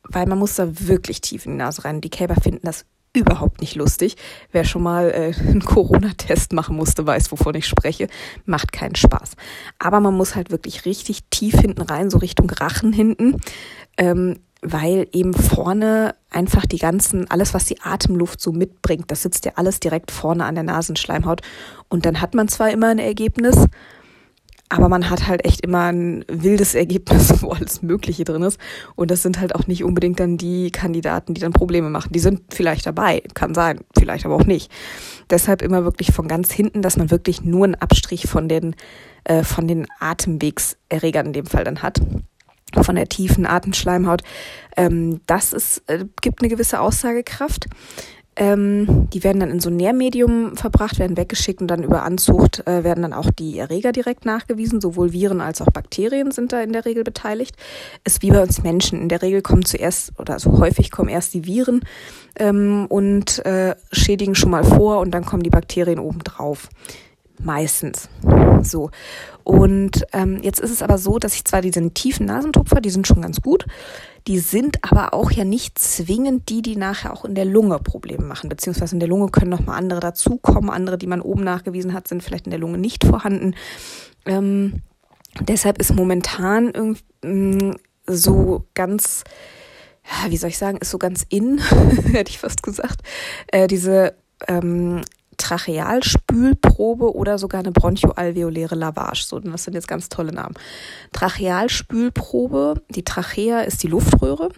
weil 0.08 0.27
man 0.27 0.38
muss 0.38 0.55
da 0.55 0.67
wirklich 0.88 1.22
tief 1.22 1.46
in 1.46 1.53
die 1.53 1.58
Nase 1.58 1.84
rein. 1.84 2.01
Die 2.01 2.12
Kälber 2.12 2.36
finden 2.36 2.62
das 2.63 2.86
überhaupt 3.16 3.62
nicht 3.62 3.76
lustig. 3.76 4.16
Wer 4.52 4.64
schon 4.64 4.84
mal 4.84 5.12
äh, 5.12 5.34
einen 5.40 5.64
Corona-Test 5.64 6.54
machen 6.54 6.76
musste, 6.76 7.06
weiß, 7.06 7.32
wovon 7.32 7.56
ich 7.56 7.68
spreche. 7.68 8.08
Macht 8.46 8.72
keinen 8.72 8.96
Spaß. 8.96 9.32
Aber 9.80 10.00
man 10.00 10.16
muss 10.16 10.36
halt 10.36 10.52
wirklich 10.52 10.86
richtig 10.86 11.24
tief 11.30 11.60
hinten 11.60 11.82
rein, 11.82 12.10
so 12.10 12.18
Richtung 12.18 12.50
Rachen 12.50 12.94
hinten, 12.94 13.38
ähm, 13.98 14.40
weil 14.62 15.08
eben 15.12 15.34
vorne 15.34 16.16
einfach 16.32 16.66
die 16.66 16.80
ganzen, 16.80 17.30
alles, 17.30 17.54
was 17.54 17.66
die 17.66 17.82
Atemluft 17.82 18.42
so 18.42 18.52
mitbringt, 18.52 19.12
das 19.12 19.22
sitzt 19.22 19.46
ja 19.46 19.54
alles 19.56 19.80
direkt 19.80 20.12
vorne 20.12 20.46
an 20.46 20.56
der 20.56 20.64
Nasenschleimhaut. 20.64 21.42
Und 21.88 22.06
dann 22.06 22.20
hat 22.20 22.34
man 22.34 22.48
zwar 22.48 22.72
immer 22.72 22.88
ein 22.88 23.00
Ergebnis, 23.00 23.68
aber 24.70 24.90
man 24.90 25.10
hat 25.10 25.28
halt 25.28 25.46
echt 25.46 25.62
immer 25.62 25.92
ein 25.92 26.26
wildes 26.28 26.76
Ergebnis, 26.76 27.34
wo 27.42 27.50
alles 27.50 27.82
Mögliche 27.82 28.24
drin 28.24 28.44
ist. 28.44 28.60
Und 28.96 29.12
das 29.12 29.22
sind 29.22 29.40
halt 29.40 29.56
auch 29.56 29.68
nicht 29.68 29.84
unbedingt 29.84 30.20
dann 30.20 30.38
die 30.38 30.72
Kandidaten, 30.72 31.34
die 31.34 31.42
dann 31.42 31.54
Probleme 31.54 31.90
machen. 31.90 32.12
Die 32.14 32.20
sind 32.20 32.42
vielleicht 32.50 32.86
dabei, 32.86 33.22
kann 33.34 33.54
sein, 33.54 33.82
vielleicht 33.98 34.26
aber 34.26 34.36
auch 34.36 34.46
nicht. 34.46 34.72
Deshalb 35.30 35.62
immer 35.62 35.84
wirklich 35.84 36.12
von 36.12 36.28
ganz 36.28 36.52
hinten, 36.52 36.82
dass 36.82 36.98
man 36.98 37.12
wirklich 37.12 37.44
nur 37.44 37.66
einen 37.66 37.76
Abstrich 37.76 38.28
von 38.28 38.50
den, 38.50 38.76
äh, 39.24 39.44
von 39.44 39.68
den 39.68 39.88
Atemwegserregern 40.00 41.28
in 41.28 41.34
dem 41.34 41.46
Fall 41.46 41.64
dann 41.64 41.82
hat 41.82 42.02
von 42.84 42.96
der 42.96 43.08
tiefen 43.08 43.46
Atemschleimhaut. 43.46 44.22
Ähm, 44.76 45.22
das 45.28 45.54
ist, 45.54 45.84
äh, 45.88 46.06
gibt 46.22 46.42
eine 46.42 46.50
gewisse 46.50 46.82
Aussagekraft. 46.82 47.68
Ähm, 48.38 49.08
die 49.13 49.24
werden 49.24 49.39
dann 49.39 49.50
in 49.50 49.60
so 49.60 49.70
ein 49.70 49.77
Nährmedium 49.77 50.58
verbracht, 50.58 51.00
werden 51.00 51.15
weggeschickt 51.15 51.62
und 51.62 51.68
dann 51.68 51.84
über 51.84 52.04
Anzucht 52.04 52.68
äh, 52.68 52.84
werden 52.84 53.01
dann 53.01 53.13
auch 53.13 53.32
die 53.32 53.58
Erreger 53.58 53.92
direkt 53.92 54.25
nachgewiesen. 54.25 54.82
Sowohl 54.82 55.13
Viren 55.13 55.39
als 55.39 55.62
auch 55.62 55.68
Bakterien 55.68 56.32
sind 56.32 56.51
da 56.51 56.62
in 56.62 56.74
der 56.74 56.86
Regel 56.86 57.03
beteiligt. 57.03 57.55
Ist 58.03 58.22
wie 58.22 58.31
bei 58.31 58.42
uns 58.42 58.62
Menschen. 58.62 59.01
In 59.01 59.10
der 59.10 59.22
Regel 59.22 59.42
kommen 59.42 59.64
zuerst 59.64 60.12
oder 60.20 60.40
so 60.40 60.60
häufig 60.60 60.92
kommen 60.92 61.10
erst 61.10 61.33
die 61.33 61.46
Viren 61.46 61.81
ähm, 62.38 62.88
und 62.90 63.46
äh, 63.46 63.75
schädigen 63.92 64.36
schon 64.36 64.51
mal 64.51 64.64
vor 64.64 65.00
und 65.00 65.12
dann 65.12 65.25
kommen 65.25 65.44
die 65.44 65.50
Bakterien 65.50 66.00
obendrauf. 66.00 66.70
Meistens. 67.42 68.10
So. 68.62 68.92
Und 69.44 70.05
ähm, 70.14 70.40
jetzt 70.42 70.60
ist 70.60 70.72
es 70.72 70.81
aber 70.81 70.98
so, 70.98 71.20
dass 71.20 71.36
ich 71.36 71.46
zwar 71.46 71.62
diesen 71.62 71.94
tiefen 71.94 72.25
Nasentupfer, 72.25 72.81
die 72.81 72.90
sind 72.90 73.07
schon 73.07 73.22
ganz 73.22 73.42
gut, 73.42 73.66
die 74.27 74.40
sind 74.40 74.83
aber 74.83 75.14
auch 75.14 75.29
ja 75.31 75.44
nicht 75.44 75.77
zwingend 75.77 76.50
die, 76.50 76.61
die 76.61 76.75
nachher 76.75 77.14
auch 77.14 77.25
in 77.25 77.35
der 77.35 77.46
Lunge 77.46 77.77
Probleme 77.79 78.24
machen. 78.24 78.50
Beziehungsweise 78.50 78.96
in 78.96 79.00
der 79.00 79.09
Lunge 79.09 79.27
können 79.27 79.51
nochmal 79.51 79.77
andere 79.77 80.00
dazukommen. 80.00 80.72
Andere, 80.72 80.98
die 80.98 81.07
man 81.07 81.22
oben 81.22 81.44
nachgewiesen 81.44 81.94
hat, 81.94 82.07
sind 82.07 82.24
vielleicht 82.24 82.48
in 82.48 82.51
der 82.51 82.59
Lunge 82.59 82.79
nicht 82.79 83.03
vorhanden. 83.03 83.55
Ähm, 84.25 84.81
deshalb 85.42 85.77
ist 85.77 85.94
momentan 85.94 86.72
irgendwie 86.72 87.03
mm, 87.24 87.75
so 88.07 88.66
ganz, 88.74 89.24
wie 90.27 90.38
soll 90.38 90.50
ich 90.50 90.57
sagen, 90.57 90.77
ist 90.77 90.92
so 90.92 90.98
ganz 90.98 91.25
in, 91.29 91.59
hätte 92.11 92.31
ich 92.31 92.40
fast 92.40 92.64
gesagt, 92.64 93.01
äh, 93.48 93.68
diese 93.68 94.16
ähm, 94.48 95.01
Trachealspülprobe 95.38 97.16
oder 97.16 97.38
sogar 97.38 97.60
eine 97.60 97.72
bronchoalveoläre 97.72 98.76
Lavage. 98.76 99.26
So, 99.26 99.40
das 99.40 99.64
sind 99.64 99.74
jetzt 99.74 99.88
ganz 99.88 100.10
tolle 100.10 100.34
Namen. 100.34 100.56
Trachealspülprobe, 101.14 102.82
die 102.90 103.04
Trachea 103.04 103.62
ist 103.62 103.84
die 103.84 103.88
Luftröhre. 103.88 104.50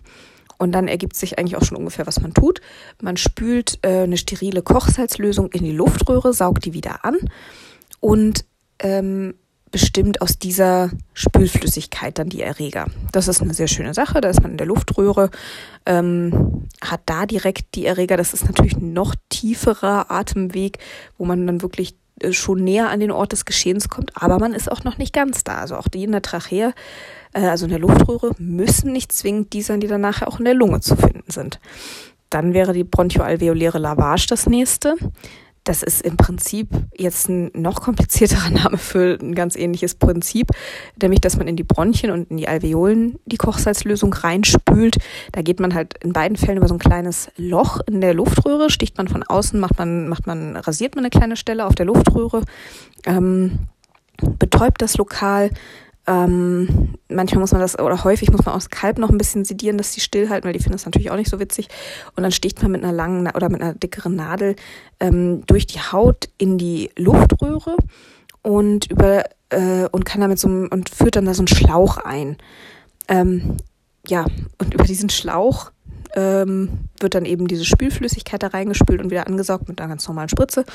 Und 0.59 0.71
dann 0.71 0.87
ergibt 0.87 1.15
sich 1.15 1.37
eigentlich 1.37 1.55
auch 1.55 1.63
schon 1.63 1.77
ungefähr, 1.77 2.07
was 2.07 2.19
man 2.19 2.33
tut. 2.33 2.61
Man 2.99 3.15
spült 3.15 3.77
äh, 3.83 4.03
eine 4.03 4.17
sterile 4.17 4.63
Kochsalzlösung 4.63 5.51
in 5.51 5.63
die 5.63 5.71
Luftröhre, 5.71 6.33
saugt 6.33 6.65
die 6.65 6.73
wieder 6.73 7.05
an 7.05 7.17
und 7.99 8.43
ähm, 8.79 9.35
bestimmt 9.71 10.21
aus 10.21 10.39
dieser 10.39 10.91
Spülflüssigkeit 11.13 12.17
dann 12.17 12.29
die 12.29 12.41
Erreger. 12.41 12.85
Das 13.11 13.27
ist 13.27 13.41
eine 13.41 13.53
sehr 13.53 13.67
schöne 13.67 13.93
Sache. 13.93 14.21
Da 14.21 14.29
ist 14.29 14.41
man 14.41 14.51
in 14.51 14.57
der 14.57 14.67
Luftröhre, 14.67 15.29
ähm, 15.85 16.67
hat 16.81 17.01
da 17.05 17.25
direkt 17.25 17.75
die 17.75 17.85
Erreger. 17.85 18.17
Das 18.17 18.33
ist 18.33 18.45
natürlich 18.45 18.77
ein 18.77 18.93
noch 18.93 19.15
tieferer 19.29 20.09
Atemweg, 20.09 20.79
wo 21.17 21.25
man 21.25 21.45
dann 21.45 21.61
wirklich 21.61 21.95
äh, 22.21 22.33
schon 22.33 22.63
näher 22.63 22.89
an 22.89 22.99
den 22.99 23.11
Ort 23.11 23.31
des 23.31 23.45
Geschehens 23.45 23.89
kommt, 23.89 24.11
aber 24.15 24.39
man 24.39 24.53
ist 24.53 24.71
auch 24.71 24.83
noch 24.83 24.97
nicht 24.97 25.13
ganz 25.13 25.43
da. 25.43 25.59
Also 25.59 25.75
auch 25.75 25.87
die 25.87 26.03
in 26.03 26.11
der 26.11 26.21
Trachea, 26.21 26.73
äh, 27.33 27.41
also 27.41 27.65
in 27.65 27.71
der 27.71 27.79
Luftröhre, 27.79 28.31
müssen 28.37 28.91
nicht 28.91 29.11
zwingend 29.11 29.53
die 29.53 29.61
sein, 29.61 29.79
die 29.79 29.87
dann 29.87 30.01
nachher 30.01 30.27
auch 30.27 30.39
in 30.39 30.45
der 30.45 30.53
Lunge 30.53 30.81
zu 30.81 30.95
finden 30.95 31.29
sind. 31.31 31.59
Dann 32.29 32.53
wäre 32.53 32.73
die 32.73 32.83
bronchoalveoläre 32.83 33.79
Lavage 33.79 34.27
das 34.27 34.47
nächste. 34.47 34.95
Das 35.67 35.83
ist 35.83 36.01
im 36.01 36.15
Prinzip 36.15 36.69
jetzt 36.97 37.27
ein 37.27 37.51
noch 37.53 37.81
komplizierterer 37.81 38.49
Name 38.51 38.77
für 38.77 39.17
ein 39.21 39.35
ganz 39.35 39.57
ähnliches 39.57 39.95
Prinzip, 39.95 40.47
nämlich 41.01 41.19
dass 41.19 41.35
man 41.35 41.45
in 41.45 41.57
die 41.57 41.65
Bronchien 41.65 42.09
und 42.09 42.31
in 42.31 42.37
die 42.37 42.47
Alveolen 42.47 43.19
die 43.25 43.35
Kochsalzlösung 43.35 44.13
reinspült. 44.13 44.95
Da 45.33 45.41
geht 45.41 45.59
man 45.59 45.73
halt 45.73 45.95
in 46.01 46.13
beiden 46.13 46.37
Fällen 46.37 46.59
über 46.59 46.69
so 46.69 46.75
ein 46.75 46.79
kleines 46.79 47.29
Loch 47.35 47.81
in 47.85 47.99
der 47.99 48.13
Luftröhre, 48.13 48.69
sticht 48.69 48.97
man 48.97 49.09
von 49.09 49.23
außen, 49.23 49.59
macht 49.59 49.77
man, 49.77 50.07
macht 50.07 50.25
man, 50.25 50.55
rasiert 50.55 50.95
man 50.95 51.03
eine 51.03 51.09
kleine 51.09 51.35
Stelle 51.35 51.65
auf 51.65 51.75
der 51.75 51.85
Luftröhre, 51.85 52.43
ähm, 53.05 53.67
betäubt 54.39 54.81
das 54.81 54.95
Lokal, 54.95 55.49
ähm, 56.07 56.95
manchmal 57.09 57.41
muss 57.41 57.51
man 57.51 57.61
das, 57.61 57.77
oder 57.77 58.03
häufig 58.03 58.31
muss 58.31 58.45
man 58.45 58.55
auch 58.55 58.59
das 58.59 58.69
Kalb 58.69 58.97
noch 58.97 59.09
ein 59.09 59.17
bisschen 59.17 59.43
sedieren, 59.43 59.77
dass 59.77 59.91
die 59.91 59.99
stillhalten, 59.99 60.47
weil 60.47 60.53
die 60.53 60.59
finden 60.59 60.77
das 60.77 60.85
natürlich 60.85 61.11
auch 61.11 61.17
nicht 61.17 61.29
so 61.29 61.39
witzig. 61.39 61.67
Und 62.15 62.23
dann 62.23 62.31
sticht 62.31 62.61
man 62.61 62.71
mit 62.71 62.83
einer 62.83 62.93
langen 62.93 63.29
oder 63.35 63.49
mit 63.49 63.61
einer 63.61 63.73
dickeren 63.73 64.15
Nadel 64.15 64.55
ähm, 65.01 65.45
durch 65.45 65.67
die 65.67 65.79
Haut 65.79 66.29
in 66.37 66.57
die 66.57 66.91
Luftröhre 66.97 67.75
und 68.41 68.89
über 68.89 69.25
äh, 69.49 69.87
und 69.91 70.05
kann 70.05 70.21
damit 70.21 70.39
so 70.39 70.47
und 70.47 70.89
führt 70.89 71.17
dann 71.17 71.25
da 71.25 71.33
so 71.33 71.41
einen 71.41 71.47
Schlauch 71.47 71.97
ein. 71.97 72.37
Ähm, 73.09 73.57
ja, 74.07 74.25
und 74.57 74.73
über 74.73 74.85
diesen 74.85 75.09
Schlauch 75.09 75.71
ähm, 76.17 76.89
wird 76.99 77.13
dann 77.13 77.25
eben 77.25 77.47
diese 77.47 77.63
Spülflüssigkeit 77.63 78.41
da 78.41 78.47
reingespült 78.47 78.99
und 79.01 79.11
wieder 79.11 79.27
angesaugt 79.27 79.69
mit 79.69 79.79
einer 79.79 79.89
ganz 79.89 80.07
normalen 80.07 80.29
Spritze. 80.29 80.65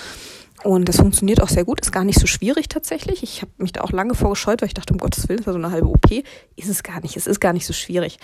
Und 0.63 0.89
das 0.89 0.99
funktioniert 0.99 1.43
auch 1.43 1.49
sehr 1.49 1.65
gut, 1.65 1.81
ist 1.81 1.91
gar 1.91 2.05
nicht 2.05 2.21
so 2.21 2.29
schwierig 2.29 2.69
tatsächlich. 2.69 3.25
Ich 3.25 3.43
habe 3.43 3.51
mich 3.59 3.73
da 3.73 3.81
auch 3.81 3.91
lange 3.91 4.15
vorgescheut, 4.15 4.63
weil 4.63 4.69
ich 4.69 4.75
dachte, 4.75 4.93
um 4.93 4.99
Gottes 4.99 5.29
Willen, 5.29 5.39
das 5.39 5.47
war 5.47 5.53
so 5.55 5.59
eine 5.59 5.73
halbe 5.73 5.89
OP. 5.89 6.13
Ist 6.55 6.69
es 6.69 6.85
gar 6.85 7.01
nicht, 7.01 7.17
es 7.17 7.27
ist 7.27 7.41
gar 7.41 7.53
nicht 7.53 7.67
so 7.67 7.73
schwierig. 7.73 8.19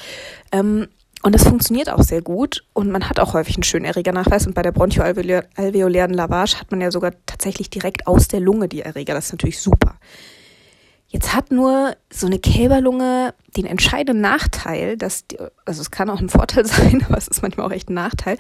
Ähm, 0.53 0.87
und 1.25 1.35
das 1.35 1.43
funktioniert 1.43 1.91
auch 1.91 2.05
sehr 2.05 2.23
gut 2.23 2.65
und 2.75 2.93
man 2.93 3.09
hat 3.09 3.19
auch 3.19 3.35
häufig 3.35 3.57
einen 3.57 3.65
schönen 3.65 3.85
Erregernachweis. 3.87 4.47
Und 4.47 4.55
bei 4.55 4.63
der 4.63 4.71
bronchoalveolären 4.71 6.15
Lavage 6.15 6.61
hat 6.61 6.71
man 6.71 6.81
ja 6.81 6.93
sogar 6.93 7.13
tatsächlich 7.27 7.71
direkt 7.71 8.07
aus 8.07 8.29
der 8.29 8.39
Lunge 8.39 8.69
die 8.69 8.83
Erreger. 8.83 9.15
Das 9.15 9.27
ist 9.27 9.33
natürlich 9.33 9.59
super. 9.59 9.97
Jetzt 11.11 11.35
hat 11.35 11.51
nur 11.51 11.97
so 12.13 12.27
eine 12.27 12.39
Kälberlunge 12.39 13.33
den 13.57 13.65
entscheidenden 13.65 14.21
Nachteil, 14.21 14.99
dass 14.99 15.27
die, 15.27 15.39
also 15.65 15.81
es 15.81 15.91
kann 15.91 16.11
auch 16.11 16.21
ein 16.21 16.29
Vorteil 16.29 16.67
sein, 16.67 17.03
aber 17.09 17.17
es 17.17 17.29
ist 17.29 17.41
manchmal 17.41 17.67
auch 17.67 17.73
echt 17.73 17.89
ein 17.89 17.95
Nachteil, 17.95 18.37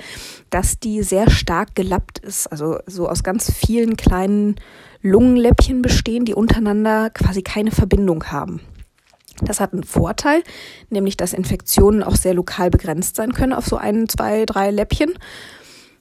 dass 0.50 0.78
die 0.78 1.02
sehr 1.02 1.30
stark 1.30 1.74
gelappt 1.74 2.18
ist, 2.18 2.46
also 2.48 2.78
so 2.86 3.08
aus 3.08 3.22
ganz 3.22 3.50
vielen 3.50 3.96
kleinen 3.96 4.56
Lungenläppchen 5.00 5.80
bestehen, 5.80 6.26
die 6.26 6.34
untereinander 6.34 7.08
quasi 7.10 7.42
keine 7.42 7.70
Verbindung 7.70 8.24
haben. 8.24 8.60
Das 9.40 9.60
hat 9.60 9.72
einen 9.72 9.84
Vorteil, 9.84 10.42
nämlich 10.90 11.16
dass 11.16 11.32
Infektionen 11.32 12.02
auch 12.02 12.16
sehr 12.16 12.34
lokal 12.34 12.70
begrenzt 12.70 13.16
sein 13.16 13.32
können 13.32 13.52
auf 13.52 13.66
so 13.66 13.76
ein, 13.76 14.08
zwei, 14.08 14.44
drei 14.44 14.70
Läppchen. 14.70 15.14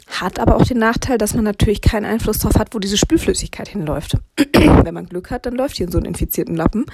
Hat 0.07 0.39
aber 0.39 0.55
auch 0.55 0.63
den 0.63 0.79
Nachteil, 0.79 1.17
dass 1.17 1.33
man 1.33 1.43
natürlich 1.43 1.81
keinen 1.81 2.05
Einfluss 2.05 2.39
darauf 2.39 2.57
hat, 2.57 2.73
wo 2.73 2.79
diese 2.79 2.97
Spülflüssigkeit 2.97 3.67
hinläuft. 3.67 4.17
Wenn 4.53 4.93
man 4.93 5.07
Glück 5.07 5.31
hat, 5.31 5.45
dann 5.45 5.55
läuft 5.55 5.77
hier 5.77 5.85
in 5.85 5.91
so 5.91 5.97
einen 5.97 6.07
infizierten 6.07 6.55
Lappen. 6.55 6.85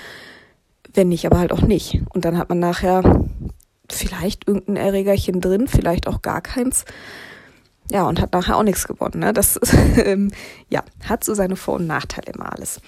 Wenn 0.93 1.09
nicht, 1.09 1.25
aber 1.25 1.37
halt 1.37 1.51
auch 1.51 1.61
nicht. 1.61 2.01
Und 2.09 2.25
dann 2.25 2.37
hat 2.37 2.49
man 2.49 2.59
nachher 2.59 3.27
vielleicht 3.89 4.47
irgendein 4.47 4.77
Erregerchen 4.77 5.41
drin, 5.41 5.67
vielleicht 5.67 6.07
auch 6.07 6.23
gar 6.23 6.41
keins. 6.41 6.85
Ja, 7.91 8.07
und 8.07 8.19
hat 8.19 8.33
nachher 8.33 8.57
auch 8.57 8.63
nichts 8.63 8.87
gewonnen. 8.87 9.19
Ne? 9.19 9.31
Das 9.31 9.59
ähm, 9.97 10.31
ja, 10.69 10.83
hat 11.07 11.23
so 11.23 11.35
seine 11.35 11.55
Vor- 11.55 11.75
und 11.75 11.85
Nachteile 11.85 12.33
immer 12.33 12.51
alles. 12.51 12.81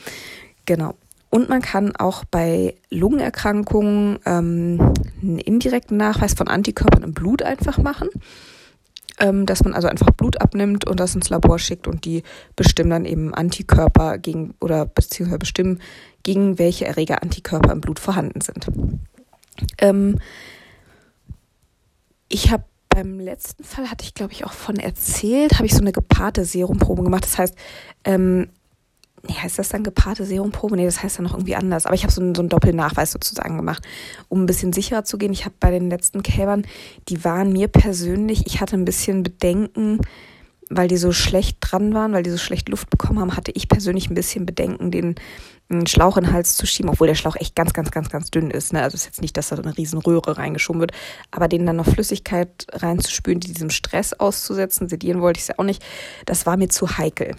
Genau. 0.65 0.95
Und 1.29 1.49
man 1.49 1.61
kann 1.61 1.95
auch 1.95 2.23
bei 2.25 2.75
Lungenerkrankungen 2.89 4.19
ähm, 4.25 4.93
einen 5.21 5.39
indirekten 5.39 5.97
Nachweis 5.97 6.33
von 6.33 6.47
Antikörpern 6.47 7.03
im 7.03 7.13
Blut 7.13 7.43
einfach 7.43 7.77
machen 7.77 8.09
ähm, 9.19 9.45
dass 9.45 9.63
man 9.63 9.73
also 9.73 9.88
einfach 9.88 10.12
Blut 10.12 10.41
abnimmt 10.41 10.86
und 10.86 10.99
das 10.99 11.15
ins 11.15 11.30
Labor 11.30 11.60
schickt 11.60 11.88
und 11.88 12.06
die 12.06 12.23
bestimmen 12.56 12.89
dann 12.89 13.06
eben 13.06 13.34
Antikörper 13.34 14.17
gegen 14.17 14.56
oder 14.60 14.86
beziehungsweise 14.86 15.39
bestimmen, 15.39 15.82
gegen 16.23 16.60
welche 16.60 16.86
Erreger 16.86 17.21
Antikörper 17.21 17.71
im 17.71 17.82
Blut 17.82 17.99
vorhanden 17.99 18.41
sind. 18.41 18.67
Ähm, 19.78 20.19
ich 22.28 22.51
habe 22.51 22.63
beim 22.89 23.19
letzten 23.19 23.63
Fall 23.63 23.91
hatte 23.91 24.06
ich, 24.06 24.13
glaube 24.13 24.32
ich, 24.32 24.45
auch 24.45 24.54
von 24.54 24.78
erzählt, 24.78 25.56
habe 25.56 25.65
ich 25.65 25.73
so 25.73 25.82
eine 25.82 25.91
gepaarte 25.91 26.45
Serumprobe 26.45 27.04
gemacht. 27.04 27.25
Das 27.25 27.38
heißt, 27.38 27.56
ähm, 28.06 28.47
nee, 29.27 29.35
heißt 29.35 29.59
das 29.59 29.69
dann 29.69 29.83
gepaarte 29.83 30.25
Serumprobe? 30.25 30.75
Nee, 30.75 30.85
das 30.85 31.03
heißt 31.03 31.17
dann 31.17 31.25
noch 31.25 31.33
irgendwie 31.33 31.55
anders. 31.55 31.85
Aber 31.85 31.95
ich 31.95 32.03
habe 32.03 32.13
so, 32.13 32.21
einen, 32.21 32.35
so 32.35 32.41
einen 32.41 32.49
Doppelnachweis 32.49 33.11
sozusagen 33.11 33.57
gemacht, 33.57 33.83
um 34.29 34.43
ein 34.43 34.45
bisschen 34.45 34.73
sicherer 34.73 35.03
zu 35.03 35.17
gehen. 35.17 35.33
Ich 35.33 35.45
habe 35.45 35.55
bei 35.59 35.71
den 35.71 35.89
letzten 35.89 36.23
Kälbern, 36.23 36.65
die 37.09 37.23
waren 37.23 37.51
mir 37.51 37.67
persönlich, 37.67 38.45
ich 38.47 38.61
hatte 38.61 38.75
ein 38.75 38.85
bisschen 38.85 39.23
Bedenken, 39.23 39.99
weil 40.69 40.88
die 40.88 40.97
so 40.97 41.11
schlecht 41.11 41.57
dran 41.61 41.93
waren, 41.93 42.13
weil 42.13 42.23
die 42.23 42.31
so 42.31 42.38
schlecht 42.38 42.69
Luft 42.69 42.89
bekommen 42.89 43.19
haben, 43.19 43.35
hatte 43.35 43.51
ich 43.53 43.69
persönlich 43.69 44.09
ein 44.09 44.15
bisschen 44.15 44.45
Bedenken, 44.45 44.89
den 44.89 45.15
Schlauch 45.88 46.17
in 46.17 46.25
den 46.25 46.33
Hals 46.33 46.55
zu 46.55 46.67
schieben, 46.67 46.91
obwohl 46.91 47.07
der 47.07 47.15
Schlauch 47.15 47.35
echt 47.35 47.55
ganz, 47.55 47.73
ganz, 47.73 47.89
ganz, 47.89 48.09
ganz 48.09 48.29
dünn 48.29 48.51
ist. 48.51 48.73
Ne? 48.73 48.83
Also 48.83 48.95
ist 48.95 49.05
jetzt 49.05 49.21
nicht, 49.21 49.35
dass 49.35 49.49
da 49.49 49.55
so 49.55 49.63
eine 49.63 49.75
riesen 49.75 49.99
Röhre 49.99 50.38
reingeschoben 50.38 50.79
wird, 50.79 50.91
aber 51.31 51.47
denen 51.47 51.65
dann 51.65 51.75
noch 51.75 51.88
Flüssigkeit 51.88 52.67
reinzuspülen, 52.71 53.39
die 53.39 53.51
diesem 53.51 53.71
Stress 53.71 54.13
auszusetzen, 54.13 54.89
sedieren 54.89 55.21
wollte 55.21 55.39
ich 55.39 55.43
es 55.43 55.47
ja 55.49 55.55
auch 55.57 55.63
nicht, 55.63 55.83
das 56.25 56.45
war 56.45 56.57
mir 56.57 56.69
zu 56.69 56.97
heikel 56.97 57.35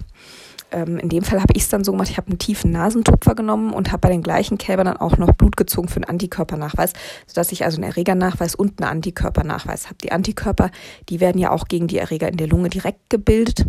ähm, 0.73 0.99
in 0.99 1.09
dem 1.09 1.23
Fall 1.23 1.41
habe 1.41 1.53
ich 1.55 1.63
es 1.63 1.69
dann 1.69 1.85
so 1.85 1.93
gemacht, 1.93 2.11
ich 2.11 2.17
habe 2.17 2.29
einen 2.29 2.39
tiefen 2.39 2.73
Nasentupfer 2.73 3.35
genommen 3.35 3.73
und 3.73 3.93
habe 3.93 4.01
bei 4.01 4.09
den 4.09 4.23
gleichen 4.23 4.59
Kälbern 4.59 4.87
dann 4.87 4.97
auch 4.97 5.17
noch 5.17 5.33
Blut 5.33 5.57
gezogen 5.57 5.89
für 5.89 5.97
einen 5.97 6.05
Antikörpernachweis, 6.05 6.93
sodass 7.27 7.53
ich 7.53 7.65
also 7.65 7.77
einen 7.77 7.91
Erregernachweis 7.91 8.55
und 8.55 8.81
einen 8.81 8.91
Antikörpernachweis 8.91 9.87
habe. 9.87 9.97
Die 10.03 10.13
Antikörper, 10.13 10.71
die 11.09 11.21
werden 11.21 11.39
ja 11.39 11.51
auch 11.51 11.69
gegen 11.69 11.87
die 11.87 11.99
Erreger 11.99 12.29
in 12.29 12.37
der 12.37 12.49
Lunge 12.49 12.69
direkt 12.69 13.11
gebildet. 13.11 13.67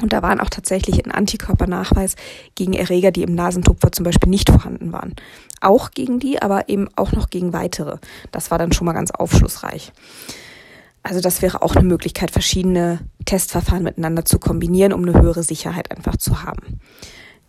Und 0.00 0.12
da 0.12 0.22
waren 0.22 0.38
auch 0.38 0.50
tatsächlich 0.50 1.04
ein 1.04 1.10
Antikörpernachweis 1.10 2.14
gegen 2.54 2.74
Erreger, 2.74 3.10
die 3.10 3.22
im 3.22 3.34
Nasentupfer 3.34 3.90
zum 3.90 4.04
Beispiel 4.04 4.30
nicht 4.30 4.48
vorhanden 4.48 4.92
waren. 4.92 5.14
Auch 5.60 5.90
gegen 5.90 6.20
die, 6.20 6.40
aber 6.40 6.68
eben 6.68 6.88
auch 6.94 7.12
noch 7.12 7.30
gegen 7.30 7.52
weitere. 7.52 7.98
Das 8.30 8.52
war 8.52 8.58
dann 8.58 8.70
schon 8.70 8.84
mal 8.84 8.92
ganz 8.92 9.10
aufschlussreich. 9.10 9.92
Also 11.08 11.22
das 11.22 11.40
wäre 11.40 11.62
auch 11.62 11.74
eine 11.74 11.88
Möglichkeit, 11.88 12.30
verschiedene 12.30 12.98
Testverfahren 13.24 13.82
miteinander 13.82 14.26
zu 14.26 14.38
kombinieren, 14.38 14.92
um 14.92 15.08
eine 15.08 15.18
höhere 15.18 15.42
Sicherheit 15.42 15.90
einfach 15.90 16.18
zu 16.18 16.42
haben. 16.42 16.80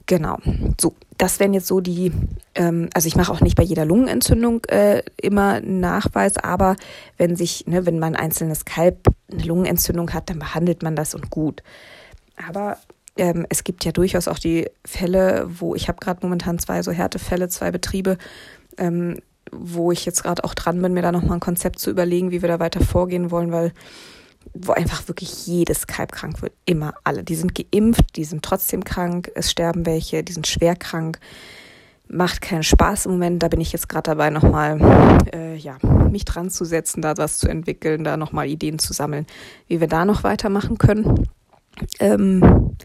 Genau. 0.06 0.38
So, 0.80 0.96
das 1.18 1.42
wären 1.42 1.54
jetzt 1.54 1.68
so 1.68 1.82
die, 1.82 2.14
ähm, 2.56 2.90
also 2.94 3.10
ich 3.10 3.18
mache 3.18 3.34
auch 3.34 3.42
nicht 3.42 3.58
bei 3.58 3.64
jeder 3.64 3.84
Lungenentzündung 3.84 4.64
äh, 4.70 5.04
immer 5.22 5.56
einen 5.56 5.82
Nachweis, 5.82 6.38
aber 6.38 6.78
wenn 7.18 7.36
sich, 7.36 7.68
ne, 7.68 7.86
wenn 7.86 8.00
man 8.00 8.16
ein 8.16 8.24
einzelnes 8.28 8.64
Kalb 8.64 9.10
eine 9.30 9.44
Lungenentzündung 9.44 10.14
hat, 10.14 10.30
dann 10.30 10.40
behandelt 10.40 10.82
man 10.82 10.96
das 10.96 11.14
und 11.14 11.30
gut. 11.30 11.62
Aber 12.48 12.78
ähm, 13.18 13.46
es 13.50 13.66
gibt 13.66 13.84
ja 13.84 13.92
durchaus 13.92 14.30
auch 14.30 14.40
die 14.40 14.70
Fälle, 14.86 15.50
wo 15.50 15.76
ich 15.76 15.90
habe 15.90 16.00
gerade 16.00 16.22
momentan 16.24 16.60
zwei 16.60 16.82
so 16.82 16.94
Härtefälle, 16.94 17.50
zwei 17.50 17.72
Betriebe, 17.72 18.18
ähm, 18.78 19.18
wo 19.52 19.92
ich 19.92 20.06
jetzt 20.06 20.24
gerade 20.24 20.44
auch 20.44 20.54
dran 20.54 20.82
bin, 20.82 20.94
mir 20.94 21.02
da 21.02 21.12
nochmal 21.12 21.38
ein 21.38 21.42
Konzept 21.42 21.80
zu 21.80 21.90
überlegen, 21.90 22.32
wie 22.32 22.42
wir 22.42 22.50
da 22.50 22.60
weiter 22.60 22.82
vorgehen 22.82 23.32
wollen, 23.32 23.52
weil 23.52 23.74
wo 24.54 24.72
einfach 24.72 25.08
wirklich 25.08 25.48
jedes 25.48 25.88
Kalb 25.88 26.12
krank 26.12 26.42
wird. 26.42 26.54
Immer 26.66 26.94
alle. 27.04 27.24
Die 27.24 27.36
sind 27.36 27.54
geimpft, 27.56 28.16
die 28.16 28.24
sind 28.24 28.44
trotzdem 28.44 28.84
krank, 28.84 29.32
es 29.36 29.52
sterben 29.52 29.86
welche, 29.86 30.24
die 30.24 30.34
sind 30.34 30.48
schwer 30.48 30.76
krank. 30.76 31.20
Macht 32.08 32.42
keinen 32.42 32.64
Spaß 32.64 33.06
im 33.06 33.14
Moment. 33.14 33.44
Da 33.44 33.50
bin 33.50 33.62
ich 33.62 33.72
jetzt 33.72 33.88
gerade 33.88 34.10
dabei, 34.10 34.32
nochmal 34.32 34.80
äh, 35.32 35.56
ja, 35.56 35.78
mich 36.10 36.26
dran 36.26 36.50
zu 36.50 36.66
setzen, 36.66 37.02
da 37.02 37.18
was 37.18 37.38
zu 37.38 37.48
entwickeln, 37.48 38.04
da 38.04 38.18
nochmal 38.18 38.48
Ideen 38.48 38.80
zu 38.80 38.94
sammeln, 38.94 39.28
wie 39.68 39.80
wir 39.80 39.88
da 39.88 40.06
noch 40.06 40.24
weitermachen 40.24 40.80
können. 40.80 41.30
Ähm, 42.00 42.76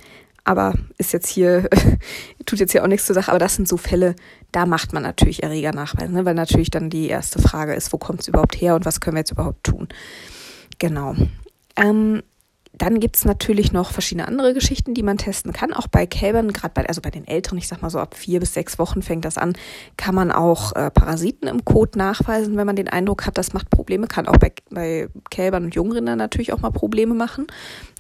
aber 0.44 0.74
ist 0.98 1.12
jetzt 1.12 1.28
hier, 1.28 1.68
tut 2.46 2.60
jetzt 2.60 2.72
hier 2.72 2.82
auch 2.82 2.88
nichts 2.88 3.06
zur 3.06 3.14
Sache, 3.14 3.30
aber 3.30 3.38
das 3.38 3.56
sind 3.56 3.66
so 3.66 3.76
Fälle, 3.76 4.14
da 4.52 4.66
macht 4.66 4.92
man 4.92 5.02
natürlich 5.02 5.42
Erregernachweis, 5.42 6.10
ne? 6.10 6.24
weil 6.24 6.34
natürlich 6.34 6.70
dann 6.70 6.90
die 6.90 7.08
erste 7.08 7.40
Frage 7.40 7.74
ist, 7.74 7.92
wo 7.92 7.98
kommt 7.98 8.20
es 8.20 8.28
überhaupt 8.28 8.60
her 8.60 8.74
und 8.74 8.84
was 8.84 9.00
können 9.00 9.16
wir 9.16 9.20
jetzt 9.20 9.32
überhaupt 9.32 9.64
tun. 9.64 9.88
Genau. 10.78 11.16
Ähm, 11.76 12.22
dann 12.78 12.98
gibt's 12.98 13.24
natürlich 13.24 13.72
noch 13.72 13.92
verschiedene 13.92 14.26
andere 14.26 14.52
Geschichten, 14.52 14.94
die 14.94 15.02
man 15.02 15.16
testen 15.16 15.52
kann. 15.52 15.72
Auch 15.72 15.86
bei 15.86 16.06
Kälbern, 16.06 16.52
gerade 16.52 16.74
bei, 16.74 16.86
also 16.86 17.00
bei 17.00 17.10
den 17.10 17.26
Älteren, 17.26 17.58
ich 17.58 17.68
sag 17.68 17.82
mal 17.82 17.90
so 17.90 17.98
ab 17.98 18.16
vier 18.16 18.40
bis 18.40 18.54
sechs 18.54 18.78
Wochen 18.78 19.02
fängt 19.02 19.24
das 19.24 19.38
an, 19.38 19.54
kann 19.96 20.14
man 20.14 20.32
auch 20.32 20.74
äh, 20.74 20.90
Parasiten 20.90 21.48
im 21.48 21.64
Kot 21.64 21.94
nachweisen, 21.94 22.56
wenn 22.56 22.66
man 22.66 22.76
den 22.76 22.88
Eindruck 22.88 23.26
hat, 23.26 23.38
das 23.38 23.52
macht 23.52 23.70
Probleme. 23.70 24.08
Kann 24.08 24.26
auch 24.26 24.38
bei, 24.38 24.52
bei 24.70 25.08
Kälbern 25.30 25.64
und 25.64 25.74
Jungrindern 25.74 26.18
natürlich 26.18 26.52
auch 26.52 26.60
mal 26.60 26.70
Probleme 26.70 27.14
machen. 27.14 27.46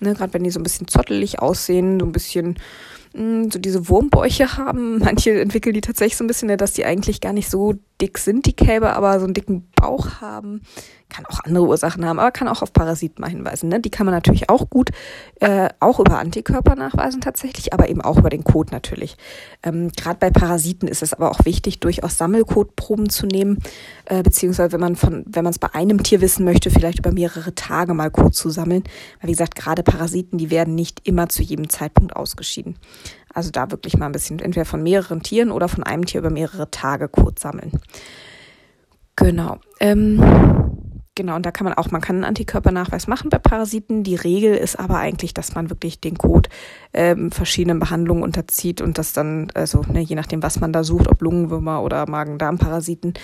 Ne, 0.00 0.14
gerade 0.14 0.34
wenn 0.34 0.44
die 0.44 0.50
so 0.50 0.60
ein 0.60 0.64
bisschen 0.64 0.88
zottelig 0.88 1.38
aussehen, 1.38 2.00
so 2.00 2.06
ein 2.06 2.12
bisschen 2.12 2.58
mh, 3.14 3.20
hm, 3.20 3.50
so 3.50 3.58
diese 3.58 3.88
Wurmbäuche 3.88 4.56
haben. 4.56 4.98
Manche 5.04 5.40
entwickeln 5.40 5.74
die 5.74 5.80
tatsächlich 5.82 6.16
so 6.16 6.24
ein 6.24 6.28
bisschen, 6.28 6.48
ne, 6.48 6.56
dass 6.56 6.72
die 6.72 6.84
eigentlich 6.84 7.20
gar 7.20 7.32
nicht 7.32 7.48
so 7.48 7.74
dick 8.00 8.18
sind, 8.18 8.46
die 8.46 8.54
Kälber, 8.54 8.96
aber 8.96 9.18
so 9.18 9.24
einen 9.24 9.34
dicken 9.34 9.70
Bauch 9.76 10.20
haben 10.20 10.62
kann 11.14 11.26
auch 11.26 11.40
andere 11.44 11.66
Ursachen 11.66 12.04
haben, 12.04 12.18
aber 12.18 12.32
kann 12.32 12.48
auch 12.48 12.62
auf 12.62 12.72
Parasiten 12.72 13.20
mal 13.20 13.30
hinweisen. 13.30 13.68
Ne? 13.68 13.80
Die 13.80 13.90
kann 13.90 14.04
man 14.04 14.14
natürlich 14.14 14.50
auch 14.50 14.68
gut, 14.68 14.90
äh, 15.40 15.68
auch 15.78 16.00
über 16.00 16.18
Antikörper 16.18 16.74
nachweisen 16.74 17.20
tatsächlich, 17.20 17.72
aber 17.72 17.88
eben 17.88 18.00
auch 18.00 18.18
über 18.18 18.30
den 18.30 18.42
Code 18.42 18.72
natürlich. 18.72 19.16
Ähm, 19.62 19.92
Gerade 19.96 20.18
bei 20.18 20.30
Parasiten 20.30 20.88
ist 20.88 21.02
es 21.02 21.12
aber 21.12 21.30
auch 21.30 21.44
wichtig, 21.44 21.78
durchaus 21.78 22.18
Sammelkotproben 22.18 23.10
zu 23.10 23.26
nehmen, 23.26 23.58
äh, 24.06 24.22
beziehungsweise 24.22 24.72
wenn 24.72 24.80
man 24.80 24.96
von, 24.96 25.24
wenn 25.28 25.44
man 25.44 25.52
es 25.52 25.60
bei 25.60 25.72
einem 25.72 26.02
Tier 26.02 26.20
wissen 26.20 26.44
möchte, 26.44 26.70
vielleicht 26.70 26.98
über 26.98 27.12
mehrere 27.12 27.54
Tage 27.54 27.94
mal 27.94 28.10
Code 28.10 28.32
zu 28.32 28.50
sammeln. 28.50 28.82
Weil 29.20 29.28
wie 29.28 29.32
gesagt, 29.32 29.54
gerade 29.54 29.84
Parasiten, 29.84 30.38
die 30.38 30.50
werden 30.50 30.74
nicht 30.74 31.06
immer 31.06 31.28
zu 31.28 31.42
jedem 31.42 31.68
Zeitpunkt 31.68 32.16
ausgeschieden. 32.16 32.76
Also 33.34 33.50
da 33.50 33.70
wirklich 33.70 33.96
mal 33.98 34.06
ein 34.06 34.12
bisschen 34.12 34.38
entweder 34.38 34.64
von 34.64 34.82
mehreren 34.82 35.22
Tieren 35.22 35.50
oder 35.50 35.68
von 35.68 35.84
einem 35.84 36.06
Tier 36.06 36.20
über 36.20 36.30
mehrere 36.30 36.70
Tage 36.70 37.08
Code 37.08 37.38
sammeln. 37.38 37.72
Genau. 39.16 39.58
Ähm, 39.80 40.22
Genau, 41.16 41.36
und 41.36 41.46
da 41.46 41.52
kann 41.52 41.64
man 41.64 41.74
auch, 41.74 41.92
man 41.92 42.00
kann 42.00 42.16
einen 42.16 42.24
Antikörpernachweis 42.24 43.06
machen 43.06 43.30
bei 43.30 43.38
Parasiten. 43.38 44.02
Die 44.02 44.16
Regel 44.16 44.56
ist 44.56 44.76
aber 44.80 44.98
eigentlich, 44.98 45.32
dass 45.32 45.54
man 45.54 45.70
wirklich 45.70 46.00
den 46.00 46.18
Code 46.18 46.50
ähm, 46.92 47.30
verschiedenen 47.30 47.78
Behandlungen 47.78 48.24
unterzieht 48.24 48.80
und 48.80 48.98
das 48.98 49.12
dann, 49.12 49.48
also 49.54 49.82
ne, 49.88 50.00
je 50.00 50.16
nachdem, 50.16 50.42
was 50.42 50.58
man 50.58 50.72
da 50.72 50.82
sucht, 50.82 51.06
ob 51.06 51.22
Lungenwürmer 51.22 51.82
oder 51.82 52.08
Magen-Darm-Parasiten, 52.10 53.14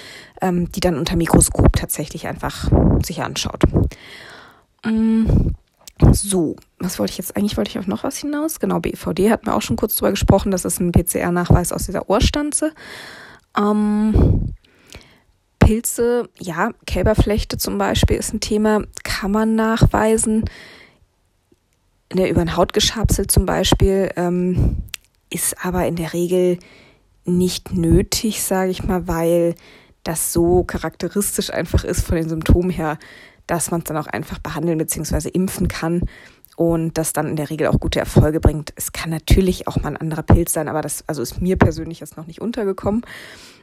ähm, 0.40 0.70
die 0.70 0.78
dann 0.78 0.98
unter 0.98 1.16
Mikroskop 1.16 1.74
tatsächlich 1.74 2.28
einfach 2.28 2.70
sich 3.02 3.22
anschaut. 3.22 3.64
Mm, 4.84 5.24
so, 6.12 6.56
was 6.78 6.98
wollte 6.98 7.12
ich 7.12 7.18
jetzt? 7.18 7.36
Eigentlich 7.36 7.56
wollte 7.56 7.70
ich 7.70 7.78
auf 7.78 7.86
noch 7.86 8.04
was 8.04 8.18
hinaus. 8.18 8.60
Genau, 8.60 8.80
BVD 8.80 9.30
hatten 9.30 9.46
wir 9.46 9.54
auch 9.54 9.62
schon 9.62 9.76
kurz 9.76 9.96
drüber 9.96 10.10
gesprochen. 10.10 10.50
Das 10.50 10.64
ist 10.64 10.80
ein 10.80 10.92
PCR-Nachweis 10.92 11.72
aus 11.72 11.86
dieser 11.86 12.08
Ohrstanze. 12.08 12.72
Ähm, 13.56 14.54
Pilze, 15.58 16.28
ja, 16.38 16.70
Kälberflechte 16.86 17.58
zum 17.58 17.78
Beispiel 17.78 18.16
ist 18.16 18.32
ein 18.32 18.40
Thema, 18.40 18.82
kann 19.04 19.30
man 19.30 19.54
nachweisen. 19.54 20.44
Ne, 22.12 22.28
über 22.28 22.40
ein 22.40 22.56
Hautgeschabsel 22.56 23.28
zum 23.28 23.46
Beispiel 23.46 24.10
ähm, 24.16 24.78
ist 25.30 25.64
aber 25.64 25.86
in 25.86 25.94
der 25.94 26.12
Regel 26.12 26.58
nicht 27.24 27.72
nötig, 27.72 28.42
sage 28.42 28.72
ich 28.72 28.82
mal, 28.82 29.06
weil 29.06 29.54
das 30.02 30.32
so 30.32 30.64
charakteristisch 30.64 31.52
einfach 31.52 31.84
ist 31.84 32.04
von 32.04 32.16
den 32.16 32.28
Symptomen 32.28 32.70
her, 32.70 32.98
dass 33.50 33.70
man 33.70 33.80
es 33.80 33.84
dann 33.84 33.96
auch 33.96 34.06
einfach 34.06 34.38
behandeln 34.38 34.78
bzw. 34.78 35.28
impfen 35.28 35.66
kann 35.66 36.02
und 36.56 36.96
das 36.98 37.12
dann 37.12 37.26
in 37.26 37.36
der 37.36 37.50
Regel 37.50 37.66
auch 37.66 37.80
gute 37.80 37.98
Erfolge 37.98 38.38
bringt. 38.38 38.72
Es 38.76 38.92
kann 38.92 39.10
natürlich 39.10 39.66
auch 39.66 39.76
mal 39.76 39.88
ein 39.88 39.96
anderer 39.96 40.22
Pilz 40.22 40.52
sein, 40.52 40.68
aber 40.68 40.82
das 40.82 41.02
also 41.08 41.20
ist 41.20 41.40
mir 41.40 41.56
persönlich 41.56 41.98
jetzt 42.00 42.16
noch 42.16 42.26
nicht 42.26 42.40
untergekommen. 42.40 43.02